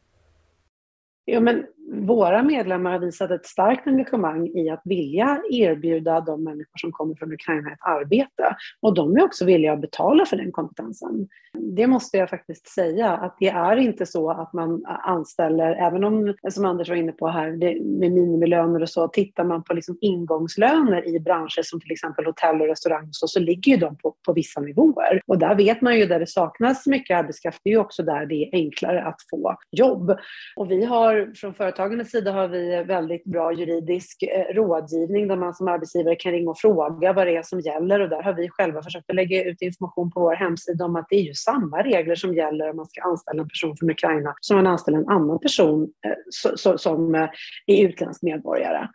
Ja, 1.25 1.41
men 1.41 1.65
våra 1.93 2.43
medlemmar 2.43 2.93
har 2.93 2.99
visat 2.99 3.31
ett 3.31 3.47
starkt 3.47 3.87
engagemang 3.87 4.49
i 4.49 4.71
att 4.71 4.83
vilja 4.85 5.43
erbjuda 5.51 6.21
de 6.21 6.45
människor 6.45 6.79
som 6.79 6.93
kommer 6.93 7.15
från 7.15 7.33
Ukraina 7.33 7.73
ett 7.73 7.79
arbete. 7.81 8.57
Och 8.81 8.95
de 8.95 9.17
är 9.17 9.25
också 9.25 9.45
villiga 9.45 9.73
att 9.73 9.81
betala 9.81 10.27
för 10.27 10.37
den 10.37 10.53
kompetensen. 10.53 11.29
Det 11.59 11.87
måste 11.87 12.17
jag 12.17 12.31
faktiskt 12.31 12.69
säga, 12.69 13.11
att 13.11 13.37
det 13.41 13.49
är 13.49 13.77
inte 13.77 14.07
så 14.07 14.31
att 14.31 14.53
man 14.53 14.85
anställer, 14.87 15.73
även 15.73 16.05
om, 16.05 16.35
som 16.51 16.65
Anders 16.65 16.89
var 16.89 16.97
inne 16.97 17.13
på 17.13 17.29
här, 17.29 17.51
det, 17.51 17.83
med 17.85 18.13
minimilöner 18.13 18.83
och 18.83 18.89
så, 18.89 19.09
tittar 19.09 19.45
man 19.45 19.65
på 19.65 19.75
liksom 19.75 19.99
ingångslöner 20.01 21.09
i 21.09 21.21
branscher 21.21 21.63
som 21.63 21.81
till 21.81 21.93
exempel 21.93 22.27
hotell 22.27 22.61
och 22.61 22.69
restaurang 22.69 23.09
så, 23.11 23.29
så 23.29 23.41
ligger 23.41 23.73
ju 23.73 23.79
de 23.79 23.97
på, 23.97 24.15
på 24.27 24.33
vissa 24.33 24.61
nivåer. 24.61 25.21
Och 25.27 25.39
där 25.39 25.55
vet 25.55 25.81
man 25.81 25.99
ju, 25.99 26.07
där 26.07 26.21
det 26.21 26.27
saknas 26.27 26.87
mycket 26.87 27.19
arbetskraft, 27.19 27.61
det 27.65 27.71
är 27.71 27.75
ju 27.75 27.81
också 27.81 28.03
där 28.03 28.27
det 28.27 28.35
är 28.35 28.49
enklare 28.53 29.03
att 29.05 29.21
få 29.31 29.57
jobb. 29.71 30.17
Och 30.57 30.71
vi 30.71 30.85
har 30.85 31.33
från 31.35 31.55
företag 31.55 31.78
företagens 31.79 32.11
sida 32.11 32.33
har 32.33 32.49
vi 32.49 32.85
väldigt 32.85 33.25
bra 33.25 33.53
juridisk 33.53 34.23
eh, 34.23 34.55
rådgivning 34.55 35.29
där 35.29 35.37
man 35.37 35.55
som 35.55 35.69
arbetsgivare 35.69 36.17
kan 36.17 36.33
ringa 36.33 36.51
och 36.51 36.59
fråga 36.59 37.13
vad 37.13 37.27
det 37.27 37.37
är 37.37 37.43
som 37.43 37.61
gäller 37.61 38.01
och 38.01 38.09
där 38.09 38.23
har 38.23 38.33
vi 38.33 38.49
själva 38.49 38.83
försökt 38.83 39.11
att 39.11 39.17
lägga 39.17 39.45
ut 39.45 39.63
information 39.63 40.11
på 40.11 40.21
vår 40.21 40.35
hemsida 40.35 40.85
om 40.85 40.97
att 40.97 41.07
det 41.11 41.17
är 41.17 41.23
ju 41.23 41.35
samma 41.35 41.83
regler 41.83 42.15
som 42.15 42.35
gäller 42.35 42.71
om 42.71 42.77
man 42.77 42.87
ska 42.87 43.03
anställa 43.03 43.43
en 43.43 43.49
person 43.49 43.77
från 43.77 43.91
Ukraina 43.91 44.35
som 44.41 44.57
man 44.57 44.67
anställer 44.67 44.99
en 44.99 45.09
annan 45.09 45.39
person 45.39 45.89
eh, 46.07 46.77
som 46.77 47.15
eh, 47.15 47.29
är 47.67 47.85
utländsk 47.85 48.23
medborgare. 48.23 48.89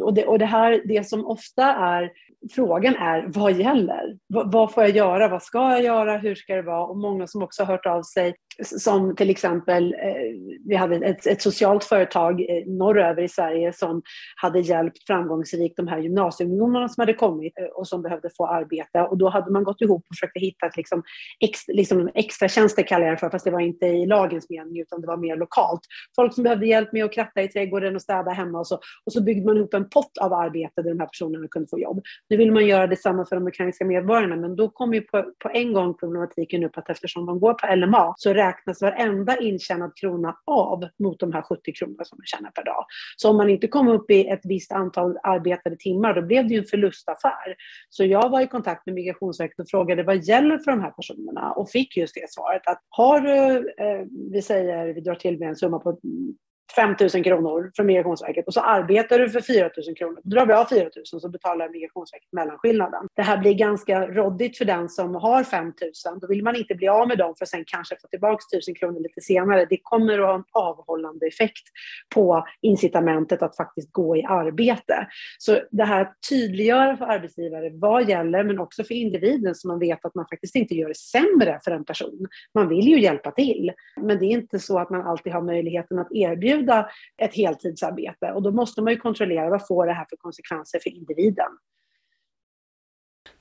Och 0.00 0.14
det, 0.14 0.26
och 0.26 0.38
det 0.38 0.46
här, 0.46 0.82
det 0.84 1.06
som 1.06 1.26
ofta 1.26 1.64
är 1.74 2.10
frågan 2.50 2.96
är 2.96 3.24
vad 3.26 3.52
gäller? 3.52 4.16
vad 4.28 4.72
får 4.72 4.82
jag 4.82 4.96
göra? 4.96 5.28
Vad 5.28 5.42
ska 5.42 5.70
jag 5.70 5.82
göra? 5.82 6.18
Hur 6.18 6.34
ska 6.34 6.54
det 6.54 6.62
vara? 6.62 6.86
Och 6.86 6.96
många 6.96 7.26
som 7.26 7.42
också 7.42 7.62
har 7.62 7.72
hört 7.72 7.86
av 7.86 8.02
sig 8.02 8.34
som 8.64 9.16
till 9.16 9.30
exempel, 9.30 9.94
vi 10.66 10.74
hade 10.74 10.96
ett, 10.96 11.26
ett, 11.26 11.42
socialt 11.42 11.84
företag 11.84 12.29
eh, 12.30 12.66
norröver 12.66 13.22
i 13.22 13.28
Sverige 13.28 13.72
som 13.72 14.02
hade 14.36 14.60
hjälpt 14.60 15.06
framgångsrikt 15.06 15.76
de 15.76 15.88
här 15.88 15.98
gymnasieungdomarna 15.98 16.88
som 16.88 17.02
hade 17.02 17.14
kommit 17.14 17.58
eh, 17.58 17.64
och 17.64 17.88
som 17.88 18.02
behövde 18.02 18.30
få 18.36 18.46
arbete. 18.46 19.00
Och 19.00 19.18
då 19.18 19.28
hade 19.28 19.50
man 19.50 19.64
gått 19.64 19.80
ihop 19.80 20.04
och 20.10 20.16
försökt 20.16 20.36
hitta 20.36 20.66
ett 20.66 20.76
liksom, 20.76 21.02
ex, 21.40 21.68
liksom 21.68 22.10
extra 22.14 22.48
tjänster, 22.48 22.82
kallar 22.82 23.06
jag 23.06 23.14
det 23.14 23.18
för, 23.18 23.30
fast 23.30 23.44
det 23.44 23.50
var 23.50 23.60
inte 23.60 23.86
i 23.86 24.06
lagens 24.06 24.50
mening 24.50 24.80
utan 24.80 25.00
det 25.00 25.06
var 25.06 25.16
mer 25.16 25.36
lokalt. 25.36 25.80
Folk 26.16 26.34
som 26.34 26.44
behövde 26.44 26.66
hjälp 26.66 26.92
med 26.92 27.04
att 27.04 27.12
kratta 27.12 27.42
i 27.42 27.48
trädgården 27.48 27.94
och 27.94 28.02
städa 28.02 28.30
hemma 28.30 28.58
och 28.58 28.66
så. 28.66 28.80
Och 29.06 29.12
så 29.12 29.22
byggde 29.22 29.46
man 29.46 29.56
ihop 29.56 29.74
en 29.74 29.88
pott 29.88 30.18
av 30.20 30.32
arbete 30.32 30.82
där 30.82 30.90
de 30.90 31.00
här 31.00 31.06
personerna 31.06 31.48
kunde 31.48 31.68
få 31.68 31.78
jobb. 31.78 32.02
Nu 32.28 32.36
vill 32.36 32.52
man 32.52 32.66
göra 32.66 32.86
detsamma 32.86 33.26
för 33.26 33.36
de 33.36 33.46
ukrainska 33.46 33.84
medborgarna, 33.84 34.36
men 34.36 34.56
då 34.56 34.68
kommer 34.68 34.94
ju 34.94 35.00
på, 35.00 35.22
på 35.38 35.50
en 35.54 35.72
gång 35.72 35.94
problematiken 35.94 36.64
upp 36.64 36.78
att 36.78 36.90
eftersom 36.90 37.26
de 37.26 37.40
går 37.40 37.54
på 37.54 37.74
LMA 37.76 38.14
så 38.16 38.32
räknas 38.34 38.82
varenda 38.82 39.36
intjänad 39.38 39.92
krona 40.00 40.36
av 40.46 40.88
mot 40.98 41.20
de 41.20 41.32
här 41.32 41.42
70 41.42 41.72
kronorna 41.72 42.04
som 42.04 42.18
man 42.20 42.26
tjänar 42.26 42.50
per 42.50 42.64
dag. 42.64 42.84
Så 43.16 43.30
om 43.30 43.36
man 43.36 43.50
inte 43.50 43.68
kom 43.68 43.88
upp 43.88 44.10
i 44.10 44.28
ett 44.28 44.40
visst 44.44 44.72
antal 44.72 45.18
arbetade 45.22 45.76
timmar, 45.76 46.14
då 46.14 46.22
blev 46.22 46.48
det 46.48 46.54
ju 46.54 46.60
en 46.60 46.66
förlustaffär. 46.66 47.56
Så 47.88 48.04
jag 48.04 48.30
var 48.30 48.40
i 48.40 48.46
kontakt 48.46 48.86
med 48.86 48.94
Migrationsverket 48.94 49.60
och 49.60 49.68
frågade 49.68 50.02
vad 50.02 50.24
gäller 50.24 50.58
för 50.58 50.70
de 50.70 50.80
här 50.80 50.90
personerna 50.90 51.52
och 51.52 51.70
fick 51.70 51.96
just 51.96 52.14
det 52.14 52.30
svaret 52.30 52.62
att 52.66 52.82
har 52.88 53.20
du, 53.20 53.56
eh, 53.58 54.06
vi 54.32 54.42
säger, 54.42 54.94
vi 54.94 55.00
drar 55.00 55.14
till 55.14 55.38
med 55.38 55.48
en 55.48 55.56
summa 55.56 55.78
på 55.78 55.98
5 56.76 56.96
000 57.14 57.24
kronor 57.24 57.70
från 57.76 57.86
Migrationsverket 57.86 58.46
och 58.46 58.54
så 58.54 58.60
arbetar 58.60 59.18
du 59.18 59.30
för 59.30 59.40
4 59.40 59.70
000 59.86 59.96
kronor. 59.96 60.20
Då 60.24 60.36
drar 60.36 60.46
vi 60.46 60.52
av 60.52 60.64
4 60.64 60.82
000 61.12 61.20
så 61.20 61.28
betalar 61.28 61.68
Migrationsverket 61.68 62.32
mellanskillnaden. 62.32 63.08
Det 63.14 63.22
här 63.22 63.38
blir 63.38 63.54
ganska 63.54 64.06
råddigt 64.06 64.58
för 64.58 64.64
den 64.64 64.88
som 64.88 65.14
har 65.14 65.44
5 65.44 65.64
000. 65.64 65.72
Då 66.20 66.26
vill 66.26 66.42
man 66.42 66.56
inte 66.56 66.74
bli 66.74 66.88
av 66.88 67.08
med 67.08 67.18
dem 67.18 67.34
för 67.38 67.44
att 67.44 67.48
sen 67.48 67.64
kanske 67.66 67.96
få 68.02 68.08
tillbaka 68.08 68.42
1 68.56 68.68
000 68.68 68.76
kronor 68.76 69.00
lite 69.00 69.20
senare. 69.20 69.66
Det 69.70 69.78
kommer 69.82 70.18
att 70.18 70.26
ha 70.26 70.34
en 70.34 70.44
avhållande 70.52 71.26
effekt 71.26 71.64
på 72.14 72.46
incitamentet 72.60 73.42
att 73.42 73.56
faktiskt 73.56 73.92
gå 73.92 74.16
i 74.16 74.24
arbete. 74.24 75.06
Så 75.38 75.58
det 75.70 75.84
här 75.84 76.00
att 76.00 76.16
tydliggöra 76.28 76.96
för 76.96 77.04
arbetsgivare 77.04 77.70
vad 77.72 78.08
gäller, 78.08 78.44
men 78.44 78.58
också 78.58 78.84
för 78.84 78.94
individen 78.94 79.54
så 79.54 79.68
man 79.68 79.78
vet 79.78 80.04
att 80.04 80.14
man 80.14 80.26
faktiskt 80.30 80.56
inte 80.56 80.74
gör 80.74 80.88
det 80.88 80.96
sämre 80.96 81.60
för 81.64 81.70
en 81.70 81.84
person. 81.84 82.26
Man 82.54 82.68
vill 82.68 82.88
ju 82.88 83.00
hjälpa 83.00 83.30
till, 83.30 83.72
men 84.00 84.18
det 84.18 84.24
är 84.24 84.30
inte 84.30 84.58
så 84.58 84.78
att 84.78 84.90
man 84.90 85.06
alltid 85.06 85.32
har 85.32 85.42
möjligheten 85.42 85.98
att 85.98 86.12
erbjuda 86.12 86.59
ett 87.22 87.34
heltidsarbete 87.34 88.32
och 88.32 88.42
då 88.42 88.52
måste 88.52 88.82
man 88.82 88.92
ju 88.92 88.98
kontrollera 88.98 89.50
vad 89.50 89.66
får 89.66 89.86
det 89.86 89.92
här 89.92 90.06
för 90.10 90.16
konsekvenser 90.16 90.80
för 90.82 90.90
individen. 90.90 91.48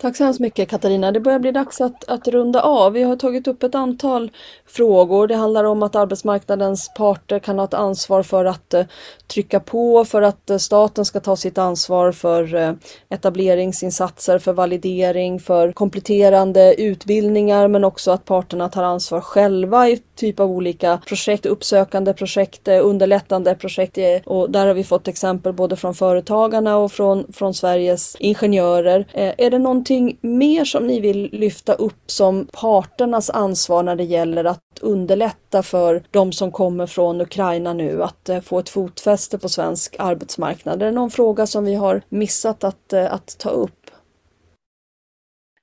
Tack 0.01 0.17
så 0.17 0.23
hemskt 0.23 0.39
mycket 0.39 0.69
Katarina. 0.69 1.11
Det 1.11 1.19
börjar 1.19 1.39
bli 1.39 1.51
dags 1.51 1.81
att, 1.81 2.03
att 2.09 2.27
runda 2.27 2.61
av. 2.61 2.93
Vi 2.93 3.03
har 3.03 3.15
tagit 3.15 3.47
upp 3.47 3.63
ett 3.63 3.75
antal 3.75 4.31
frågor. 4.65 5.27
Det 5.27 5.35
handlar 5.35 5.63
om 5.63 5.83
att 5.83 5.95
arbetsmarknadens 5.95 6.93
parter 6.97 7.39
kan 7.39 7.59
ha 7.59 7.65
ett 7.65 7.73
ansvar 7.73 8.23
för 8.23 8.45
att 8.45 8.73
eh, 8.73 8.85
trycka 9.27 9.59
på 9.59 10.05
för 10.05 10.21
att 10.21 10.49
eh, 10.49 10.57
staten 10.57 11.05
ska 11.05 11.19
ta 11.19 11.35
sitt 11.35 11.57
ansvar 11.57 12.11
för 12.11 12.55
eh, 12.55 12.73
etableringsinsatser, 13.09 14.39
för 14.39 14.53
validering, 14.53 15.39
för 15.39 15.71
kompletterande 15.71 16.81
utbildningar 16.81 17.67
men 17.67 17.83
också 17.83 18.11
att 18.11 18.25
parterna 18.25 18.69
tar 18.69 18.83
ansvar 18.83 19.21
själva 19.21 19.89
i 19.89 20.01
typ 20.15 20.39
av 20.39 20.51
olika 20.51 20.99
projekt, 21.07 21.45
uppsökande 21.45 22.13
projekt, 22.13 22.67
eh, 22.67 22.85
underlättande 22.85 23.55
projekt 23.55 23.97
eh, 23.97 24.21
och 24.25 24.51
där 24.51 24.67
har 24.67 24.73
vi 24.73 24.83
fått 24.83 25.07
exempel 25.07 25.53
både 25.53 25.75
från 25.75 25.95
företagarna 25.95 26.77
och 26.77 26.91
från, 26.91 27.33
från 27.33 27.53
Sveriges 27.53 28.15
ingenjörer. 28.19 29.05
Eh, 29.13 29.33
är 29.37 29.49
det 29.49 29.59
någonting 29.59 29.88
någonting 29.89 30.17
mer 30.21 30.65
som 30.65 30.87
ni 30.87 30.99
vill 30.99 31.29
lyfta 31.31 31.73
upp 31.73 32.11
som 32.11 32.47
parternas 32.51 33.29
ansvar 33.29 33.83
när 33.83 33.95
det 33.95 34.03
gäller 34.03 34.43
att 34.43 34.59
underlätta 34.81 35.63
för 35.63 36.03
de 36.11 36.31
som 36.31 36.51
kommer 36.51 36.87
från 36.87 37.21
Ukraina 37.21 37.73
nu 37.73 38.03
att 38.03 38.29
eh, 38.29 38.41
få 38.41 38.59
ett 38.59 38.69
fotfäste 38.69 39.37
på 39.37 39.49
svensk 39.49 39.95
arbetsmarknad? 39.99 40.81
Är 40.81 40.85
det 40.85 40.91
någon 40.91 41.11
fråga 41.11 41.47
som 41.47 41.65
vi 41.65 41.75
har 41.75 42.01
missat 42.09 42.63
att, 42.63 42.93
eh, 42.93 43.13
att 43.13 43.37
ta 43.39 43.49
upp? 43.49 43.78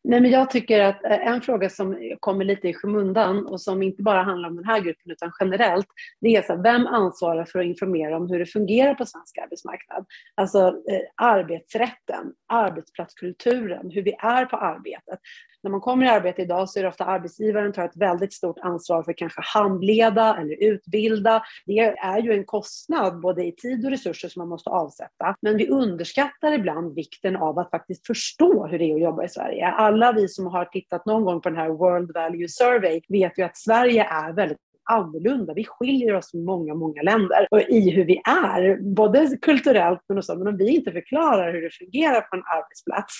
Nej, 0.08 0.20
men 0.20 0.30
jag 0.30 0.50
tycker 0.50 0.80
att 0.80 1.04
eh, 1.04 1.26
en 1.26 1.40
fråga 1.40 1.70
som 1.70 2.16
kommer 2.20 2.44
lite 2.44 2.68
i 2.68 2.74
skymundan 2.74 3.46
och 3.46 3.60
som 3.60 3.82
inte 3.82 4.02
bara 4.02 4.22
handlar 4.22 4.48
om 4.48 4.56
den 4.56 4.64
här 4.64 4.80
gruppen 4.80 5.12
utan 5.12 5.32
generellt, 5.40 5.86
det 6.20 6.36
är 6.36 6.42
så 6.42 6.54
här, 6.54 6.62
vem 6.62 6.86
ansvarar 6.86 7.44
för 7.44 7.58
att 7.58 7.66
informera 7.66 8.16
om 8.16 8.28
hur 8.28 8.38
det 8.38 8.46
fungerar 8.46 8.94
på 8.94 9.06
svensk 9.06 9.38
arbetsmarknad? 9.38 10.06
Alltså 10.34 10.66
eh, 10.68 11.00
arbetsrätten, 11.14 12.32
arbetsplatskulturen, 12.48 13.90
hur 13.90 14.02
vi 14.02 14.12
är 14.18 14.44
på 14.44 14.56
arbetet 14.56 15.18
när 15.62 15.70
man 15.70 15.80
kommer 15.80 16.06
i 16.06 16.08
arbete 16.08 16.42
idag 16.42 16.68
så 16.68 16.78
är 16.78 16.82
det 16.82 16.88
ofta 16.88 17.04
arbetsgivaren 17.04 17.72
tar 17.72 17.84
ett 17.84 17.96
väldigt 17.96 18.32
stort 18.32 18.58
ansvar 18.58 19.02
för 19.02 19.10
att 19.10 19.16
kanske 19.16 19.40
handleda 19.44 20.36
eller 20.36 20.64
utbilda. 20.64 21.42
Det 21.66 21.78
är 21.78 22.18
ju 22.18 22.32
en 22.32 22.44
kostnad 22.44 23.20
både 23.20 23.44
i 23.44 23.52
tid 23.52 23.84
och 23.84 23.90
resurser 23.90 24.28
som 24.28 24.40
man 24.40 24.48
måste 24.48 24.70
avsätta. 24.70 25.36
Men 25.40 25.56
vi 25.56 25.68
underskattar 25.68 26.52
ibland 26.52 26.94
vikten 26.94 27.36
av 27.36 27.58
att 27.58 27.70
faktiskt 27.70 28.06
förstå 28.06 28.66
hur 28.66 28.78
det 28.78 28.84
är 28.84 28.94
att 28.94 29.00
jobba 29.00 29.24
i 29.24 29.28
Sverige. 29.28 29.66
Alla 29.66 30.12
vi 30.12 30.28
som 30.28 30.46
har 30.46 30.64
tittat 30.64 31.06
någon 31.06 31.24
gång 31.24 31.40
på 31.40 31.48
den 31.48 31.58
här 31.58 31.68
World 31.68 32.10
Value 32.14 32.48
Survey 32.48 33.00
vet 33.08 33.38
ju 33.38 33.42
att 33.42 33.56
Sverige 33.56 34.04
är 34.04 34.32
väldigt 34.32 34.58
annorlunda. 34.86 35.54
Vi 35.54 35.64
skiljer 35.64 36.14
oss 36.14 36.30
från 36.30 36.44
många, 36.44 36.74
många 36.74 37.02
länder 37.02 37.46
och 37.50 37.60
i 37.60 37.90
hur 37.90 38.04
vi 38.04 38.22
är, 38.24 38.94
både 38.94 39.36
kulturellt 39.42 40.00
men 40.08 40.18
också, 40.18 40.34
men 40.34 40.48
om 40.48 40.56
vi 40.56 40.76
inte 40.76 40.92
förklarar 40.92 41.52
hur 41.52 41.62
det 41.62 41.70
fungerar 41.70 42.20
på 42.20 42.36
en 42.36 42.42
arbetsplats, 42.56 43.14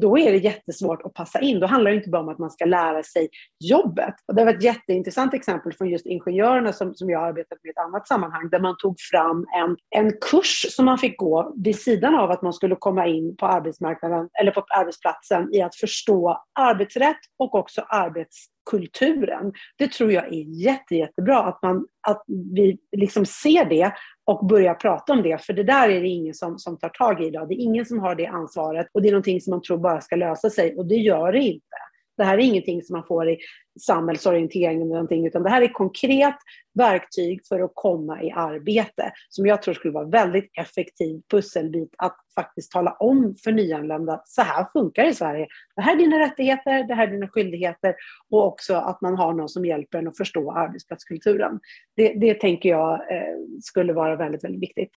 då 0.00 0.18
är 0.18 0.32
det 0.32 0.38
jättesvårt 0.38 1.02
att 1.02 1.14
passa 1.14 1.40
in. 1.40 1.60
Då 1.60 1.66
handlar 1.66 1.90
det 1.90 1.96
inte 1.96 2.10
bara 2.10 2.22
om 2.22 2.28
att 2.28 2.38
man 2.38 2.50
ska 2.50 2.64
lära 2.64 3.02
sig 3.02 3.28
jobbet. 3.64 4.14
Och 4.26 4.34
det 4.34 4.44
var 4.44 4.54
ett 4.54 4.62
jätteintressant 4.62 5.34
exempel 5.34 5.72
från 5.72 5.90
just 5.90 6.06
ingenjörerna 6.06 6.72
som, 6.72 6.94
som 6.94 7.10
jag 7.10 7.22
arbetat 7.22 7.58
med 7.62 7.70
i 7.70 7.70
ett 7.70 7.84
annat 7.86 8.08
sammanhang, 8.08 8.48
där 8.50 8.60
man 8.60 8.76
tog 8.78 9.00
fram 9.00 9.46
en, 9.56 9.76
en 9.96 10.12
kurs 10.30 10.66
som 10.70 10.84
man 10.84 10.98
fick 10.98 11.18
gå 11.18 11.54
vid 11.56 11.78
sidan 11.78 12.14
av 12.14 12.30
att 12.30 12.42
man 12.42 12.52
skulle 12.52 12.76
komma 12.76 13.06
in 13.06 13.36
på 13.36 13.46
arbetsmarknaden 13.46 14.28
eller 14.40 14.50
på 14.50 14.64
arbetsplatsen 14.68 15.54
i 15.54 15.62
att 15.62 15.76
förstå 15.76 16.44
arbetsrätt 16.58 17.20
och 17.38 17.54
också 17.54 17.80
arbets 17.80 18.46
kulturen. 18.70 19.52
Det 19.78 19.92
tror 19.92 20.12
jag 20.12 20.26
är 20.26 20.64
jätte, 20.64 20.96
jättebra 20.96 21.42
att, 21.42 21.62
man, 21.62 21.86
att 22.08 22.24
vi 22.54 22.78
liksom 22.96 23.26
ser 23.26 23.64
det 23.64 23.92
och 24.24 24.46
börja 24.46 24.74
prata 24.74 25.12
om 25.12 25.22
det. 25.22 25.44
För 25.44 25.52
det 25.52 25.64
där 25.64 25.88
är 25.88 26.00
det 26.00 26.08
ingen 26.08 26.34
som, 26.34 26.58
som 26.58 26.78
tar 26.78 26.88
tag 26.88 27.22
i 27.22 27.26
idag. 27.26 27.48
Det 27.48 27.54
är 27.54 27.64
ingen 27.64 27.86
som 27.86 27.98
har 27.98 28.14
det 28.14 28.26
ansvaret 28.26 28.86
och 28.92 29.02
det 29.02 29.08
är 29.08 29.12
någonting 29.12 29.40
som 29.40 29.50
man 29.50 29.62
tror 29.62 29.78
bara 29.78 30.00
ska 30.00 30.16
lösa 30.16 30.50
sig 30.50 30.76
och 30.76 30.86
det 30.86 30.94
gör 30.96 31.32
det 31.32 31.38
inte. 31.38 31.76
Det 32.20 32.24
här 32.24 32.38
är 32.38 32.42
ingenting 32.42 32.82
som 32.82 32.96
man 32.96 33.06
får 33.06 33.28
i 33.28 33.38
samhällsorienteringen 33.80 34.82
eller 34.82 34.92
någonting, 34.92 35.26
utan 35.26 35.42
det 35.42 35.50
här 35.50 35.62
är 35.62 35.68
konkret 35.68 36.36
verktyg 36.74 37.46
för 37.48 37.60
att 37.60 37.70
komma 37.74 38.22
i 38.22 38.30
arbete 38.30 39.12
som 39.28 39.46
jag 39.46 39.62
tror 39.62 39.74
skulle 39.74 39.94
vara 39.94 40.08
väldigt 40.08 40.50
effektiv 40.58 41.22
pusselbit 41.30 41.94
att 41.98 42.16
faktiskt 42.34 42.72
tala 42.72 42.92
om 42.92 43.34
för 43.44 43.52
nyanlända, 43.52 44.22
så 44.24 44.42
här 44.42 44.66
funkar 44.72 45.02
det 45.02 45.08
i 45.08 45.14
Sverige. 45.14 45.46
Det 45.76 45.82
här 45.82 45.94
är 45.94 45.98
dina 45.98 46.18
rättigheter, 46.18 46.84
det 46.84 46.94
här 46.94 47.06
är 47.08 47.12
dina 47.12 47.28
skyldigheter 47.28 47.94
och 48.30 48.46
också 48.46 48.74
att 48.74 49.00
man 49.00 49.16
har 49.16 49.32
någon 49.32 49.48
som 49.48 49.64
hjälper 49.64 49.98
en 49.98 50.08
att 50.08 50.16
förstå 50.16 50.52
arbetsplatskulturen. 50.52 51.60
Det, 51.96 52.12
det 52.12 52.34
tänker 52.34 52.68
jag 52.68 52.92
eh, 52.92 53.36
skulle 53.62 53.92
vara 53.92 54.16
väldigt, 54.16 54.44
väldigt 54.44 54.62
viktigt. 54.62 54.90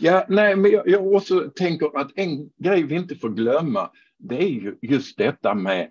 Ja, 0.00 0.26
nej, 0.28 0.56
men 0.56 0.70
jag, 0.70 0.88
jag 0.88 1.14
också 1.14 1.50
tänker 1.56 1.98
att 1.98 2.10
en 2.14 2.50
grej 2.56 2.82
vi 2.82 2.94
inte 2.94 3.14
får 3.14 3.28
glömma, 3.28 3.90
det 4.18 4.42
är 4.42 4.48
ju 4.48 4.78
just 4.82 5.18
detta 5.18 5.54
med 5.54 5.90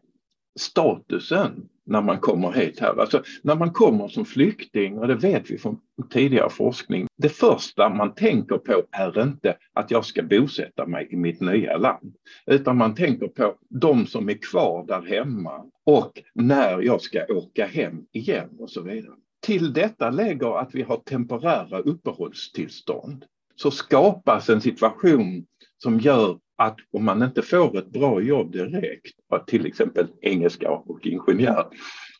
statusen 0.57 1.69
när 1.85 2.01
man 2.01 2.19
kommer 2.19 2.51
hit 2.51 2.79
här. 2.79 2.99
Alltså 3.01 3.23
när 3.41 3.55
man 3.55 3.71
kommer 3.71 4.07
som 4.07 4.25
flykting, 4.25 4.97
och 4.97 5.07
det 5.07 5.15
vet 5.15 5.51
vi 5.51 5.57
från 5.57 5.79
tidigare 6.09 6.49
forskning, 6.49 7.07
det 7.17 7.29
första 7.29 7.89
man 7.89 8.13
tänker 8.13 8.57
på 8.57 8.83
är 8.91 9.21
inte 9.21 9.57
att 9.73 9.91
jag 9.91 10.05
ska 10.05 10.23
bosätta 10.23 10.87
mig 10.87 11.07
i 11.11 11.15
mitt 11.15 11.41
nya 11.41 11.77
land, 11.77 12.15
utan 12.45 12.77
man 12.77 12.95
tänker 12.95 13.27
på 13.27 13.55
de 13.69 14.07
som 14.07 14.29
är 14.29 14.37
kvar 14.51 14.85
där 14.87 15.01
hemma 15.01 15.65
och 15.85 16.21
när 16.33 16.81
jag 16.81 17.01
ska 17.01 17.25
åka 17.29 17.65
hem 17.65 18.05
igen 18.11 18.49
och 18.59 18.69
så 18.69 18.81
vidare. 18.81 19.15
Till 19.41 19.73
detta 19.73 20.09
lägger 20.09 20.59
att 20.59 20.75
vi 20.75 20.81
har 20.81 20.97
temporära 20.97 21.79
uppehållstillstånd 21.79 23.25
så 23.55 23.71
skapas 23.71 24.49
en 24.49 24.61
situation 24.61 25.45
som 25.77 25.99
gör 25.99 26.39
att 26.57 26.77
om 26.93 27.05
man 27.05 27.23
inte 27.23 27.41
får 27.41 27.77
ett 27.77 27.89
bra 27.89 28.21
jobb 28.21 28.51
direkt, 28.51 29.15
till 29.47 29.65
exempel 29.65 30.07
engelska 30.21 30.69
och 30.71 31.07
ingenjör, 31.07 31.67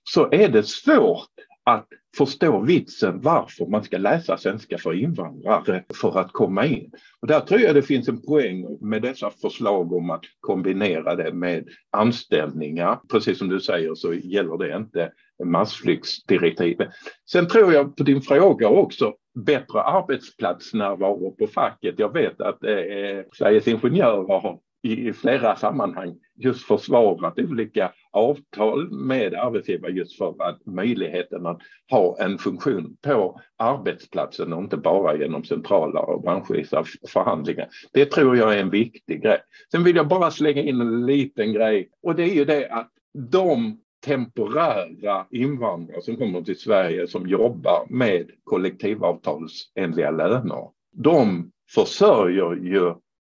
så 0.04 0.32
är 0.32 0.50
det 0.50 0.64
svårt 0.64 1.30
att 1.64 1.88
förstå 2.18 2.60
vitsen 2.60 3.22
varför 3.22 3.66
man 3.66 3.84
ska 3.84 3.98
läsa 3.98 4.38
svenska 4.38 4.78
för 4.78 4.94
invandrare 4.94 5.84
för 6.02 6.20
att 6.20 6.32
komma 6.32 6.66
in. 6.66 6.92
Och 7.22 7.28
där 7.28 7.40
tror 7.40 7.60
jag 7.60 7.76
det 7.76 7.82
finns 7.82 8.08
en 8.08 8.22
poäng 8.22 8.66
med 8.82 9.02
dessa 9.02 9.30
förslag 9.30 9.94
om 9.94 10.10
att 10.10 10.24
kombinera 10.40 11.16
det 11.16 11.34
med 11.34 11.68
anställningar. 11.92 13.00
Precis 13.12 13.38
som 13.38 13.50
du 13.50 13.60
säger 13.60 13.96
så 13.96 14.14
gäller 14.14 14.58
det 14.58 14.76
inte 14.76 15.12
massflyktsdirektivet. 15.46 16.90
Sen 17.32 17.48
tror 17.48 17.74
jag 17.74 17.96
på 17.96 18.04
din 18.04 18.22
fråga 18.22 18.70
också, 18.70 19.14
bättre 19.46 19.82
arbetsplatsnärvaro 19.82 21.32
på 21.32 21.48
facket. 21.48 22.00
Jag 22.00 22.14
vet 22.14 22.42
att 22.42 22.64
eh, 22.64 23.24
Sveriges 23.34 23.68
Ingenjörer 23.68 24.28
har 24.28 24.60
i 24.84 25.14
flera 25.14 25.56
sammanhang 25.56 26.16
just 26.36 26.68
försvarat 26.68 27.40
olika 27.40 27.92
avtal 28.12 28.92
med 28.92 29.34
arbetsgivare 29.34 29.92
just 29.92 30.18
för 30.18 30.36
att 30.40 30.66
möjligheten 30.66 31.46
att 31.46 31.62
ha 31.92 32.18
en 32.20 32.38
funktion 32.38 32.98
på 33.02 33.42
arbetsplatsen 33.58 34.54
och 34.54 34.62
inte 34.62 34.78
bara 34.78 35.18
genom 35.18 35.44
centrala 35.44 36.00
och 36.00 36.22
branschvisa 36.22 36.84
förhandlingar. 37.08 37.68
Det 37.94 38.06
tror 38.06 38.38
jag 38.38 38.54
är 38.54 38.62
en 38.62 38.70
viktig 38.70 39.24
grej. 39.24 39.40
Sen 39.72 39.84
vill 39.84 39.96
jag 39.96 40.08
bara 40.08 40.32
slänga 40.32 40.62
in 40.62 40.82
en 40.82 41.06
liten 41.06 41.54
grej 41.54 41.90
och 42.04 42.16
det 42.16 42.24
är 42.24 42.36
ju 42.36 42.46
det 42.46 42.70
att 42.70 42.92
de 43.32 43.80
temporära 44.06 45.28
invandrare 45.32 46.02
som 46.02 46.18
kommer 46.18 46.42
till 46.42 46.60
Sverige 46.60 47.08
som 47.08 47.28
jobbar 47.28 47.86
med 47.90 48.32
kollektivavtalsenliga 48.44 50.12
löner. 50.12 50.70
De 50.92 51.52
försörjer 51.70 52.56
ju 52.56 52.94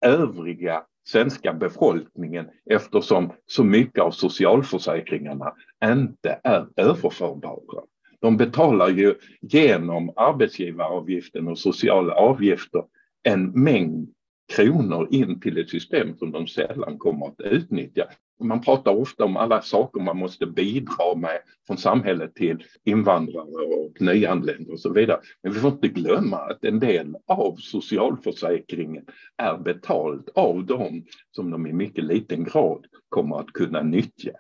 övriga 0.07 0.83
svenska 1.07 1.53
befolkningen 1.53 2.47
eftersom 2.71 3.33
så 3.47 3.65
mycket 3.65 4.03
av 4.03 4.11
socialförsäkringarna 4.11 5.55
inte 5.85 6.41
är 6.45 6.67
överförbara. 6.77 7.83
De 8.21 8.37
betalar 8.37 8.89
ju 8.89 9.15
genom 9.41 10.13
arbetsgivaravgiften 10.17 11.49
och 11.49 11.59
sociala 11.59 12.15
avgifter 12.15 12.83
en 13.23 13.63
mängd 13.63 14.09
kronor 14.57 15.09
in 15.11 15.41
till 15.41 15.59
ett 15.59 15.71
system 15.71 16.17
som 16.19 16.33
de 16.33 16.47
sällan 16.47 16.99
kommer 16.99 17.27
att 17.27 17.41
utnyttja. 17.41 18.05
Man 18.41 18.61
pratar 18.61 18.97
ofta 18.97 19.25
om 19.25 19.37
alla 19.37 19.63
saker 19.63 20.01
man 20.01 20.17
måste 20.19 20.47
bidra 20.47 21.15
med 21.17 21.39
från 21.67 21.77
samhället 21.77 22.35
till 22.35 22.65
invandrare 22.85 23.67
och 23.67 24.01
nyanlända 24.01 24.73
och 24.73 24.81
så 24.81 24.93
vidare. 24.93 25.21
Men 25.43 25.53
vi 25.53 25.59
får 25.61 25.71
inte 25.73 25.89
glömma 25.89 26.37
att 26.37 26.65
en 26.65 26.79
del 26.79 27.15
av 27.27 27.57
socialförsäkringen 27.57 29.05
är 29.37 29.59
betald 29.59 30.29
av 30.35 30.67
dem 30.67 31.05
som 31.31 31.51
de 31.51 31.67
i 31.67 31.73
mycket 31.73 32.05
liten 32.05 32.45
grad 32.45 32.87
kommer 33.09 33.41
att 33.41 33.53
kunna 33.53 33.83
nyttja. 33.83 34.33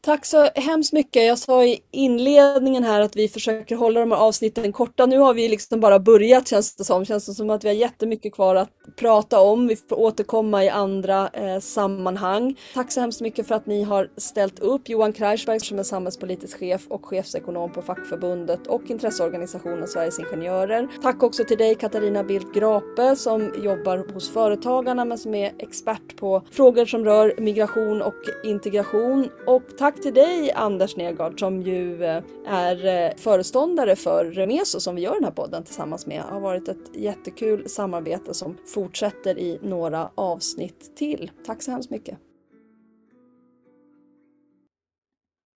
Tack 0.00 0.26
så 0.26 0.48
hemskt 0.54 0.92
mycket. 0.92 1.26
Jag 1.26 1.38
sa 1.38 1.64
i 1.64 1.80
inledningen 1.90 2.84
här 2.84 3.00
att 3.00 3.16
vi 3.16 3.28
försöker 3.28 3.76
hålla 3.76 4.00
de 4.00 4.12
här 4.12 4.18
avsnitten 4.18 4.72
korta. 4.72 5.06
Nu 5.06 5.18
har 5.18 5.34
vi 5.34 5.48
liksom 5.48 5.80
bara 5.80 5.98
börjat 5.98 6.48
känns 6.48 6.76
det 6.76 6.84
som. 6.84 7.04
Känns 7.04 7.26
det 7.26 7.34
som 7.34 7.50
att 7.50 7.64
vi 7.64 7.68
har 7.68 7.74
jättemycket 7.74 8.34
kvar 8.34 8.54
att 8.54 8.68
prata 8.96 9.40
om. 9.40 9.66
Vi 9.66 9.76
får 9.76 10.00
återkomma 10.00 10.64
i 10.64 10.68
andra 10.68 11.28
eh, 11.28 11.60
sammanhang. 11.60 12.58
Tack 12.74 12.92
så 12.92 13.00
hemskt 13.00 13.20
mycket 13.20 13.48
för 13.48 13.54
att 13.54 13.66
ni 13.66 13.82
har 13.82 14.10
ställt 14.16 14.58
upp. 14.58 14.88
Johan 14.88 15.12
Kreisberg 15.12 15.60
som 15.60 15.78
är 15.78 15.82
samhällspolitisk 15.82 16.58
chef 16.58 16.82
och 16.88 17.06
chefsekonom 17.06 17.72
på 17.72 17.82
fackförbundet 17.82 18.66
och 18.66 18.90
intresseorganisationen 18.90 19.88
Sveriges 19.88 20.18
Ingenjörer. 20.18 20.88
Tack 21.02 21.22
också 21.22 21.44
till 21.44 21.58
dig 21.58 21.74
Katarina 21.74 22.24
Bildt 22.24 22.54
Grape 22.54 23.16
som 23.16 23.52
jobbar 23.64 24.14
hos 24.14 24.30
Företagarna 24.30 25.04
men 25.04 25.18
som 25.18 25.34
är 25.34 25.52
expert 25.58 26.16
på 26.16 26.42
frågor 26.50 26.86
som 26.86 27.04
rör 27.04 27.34
migration 27.38 28.02
och 28.02 28.14
integration. 28.44 29.28
Och 29.46 29.62
tack 29.78 29.87
Tack 29.88 30.02
till 30.02 30.14
dig 30.14 30.52
Anders 30.52 30.96
Nergard 30.96 31.40
som 31.40 31.62
ju 31.62 32.04
eh, 32.04 32.22
är 32.46 32.86
eh, 32.86 33.16
föreståndare 33.16 33.96
för 33.96 34.24
Remeso 34.24 34.80
som 34.80 34.94
vi 34.94 35.02
gör 35.02 35.14
den 35.14 35.24
här 35.24 35.30
podden 35.30 35.64
tillsammans 35.64 36.06
med. 36.06 36.24
Det 36.28 36.34
har 36.34 36.40
varit 36.40 36.68
ett 36.68 36.96
jättekul 36.96 37.68
samarbete 37.68 38.34
som 38.34 38.56
fortsätter 38.66 39.38
i 39.38 39.58
några 39.62 40.10
avsnitt 40.14 40.96
till. 40.96 41.30
Tack 41.46 41.62
så 41.62 41.70
hemskt 41.70 41.90
mycket! 41.90 42.18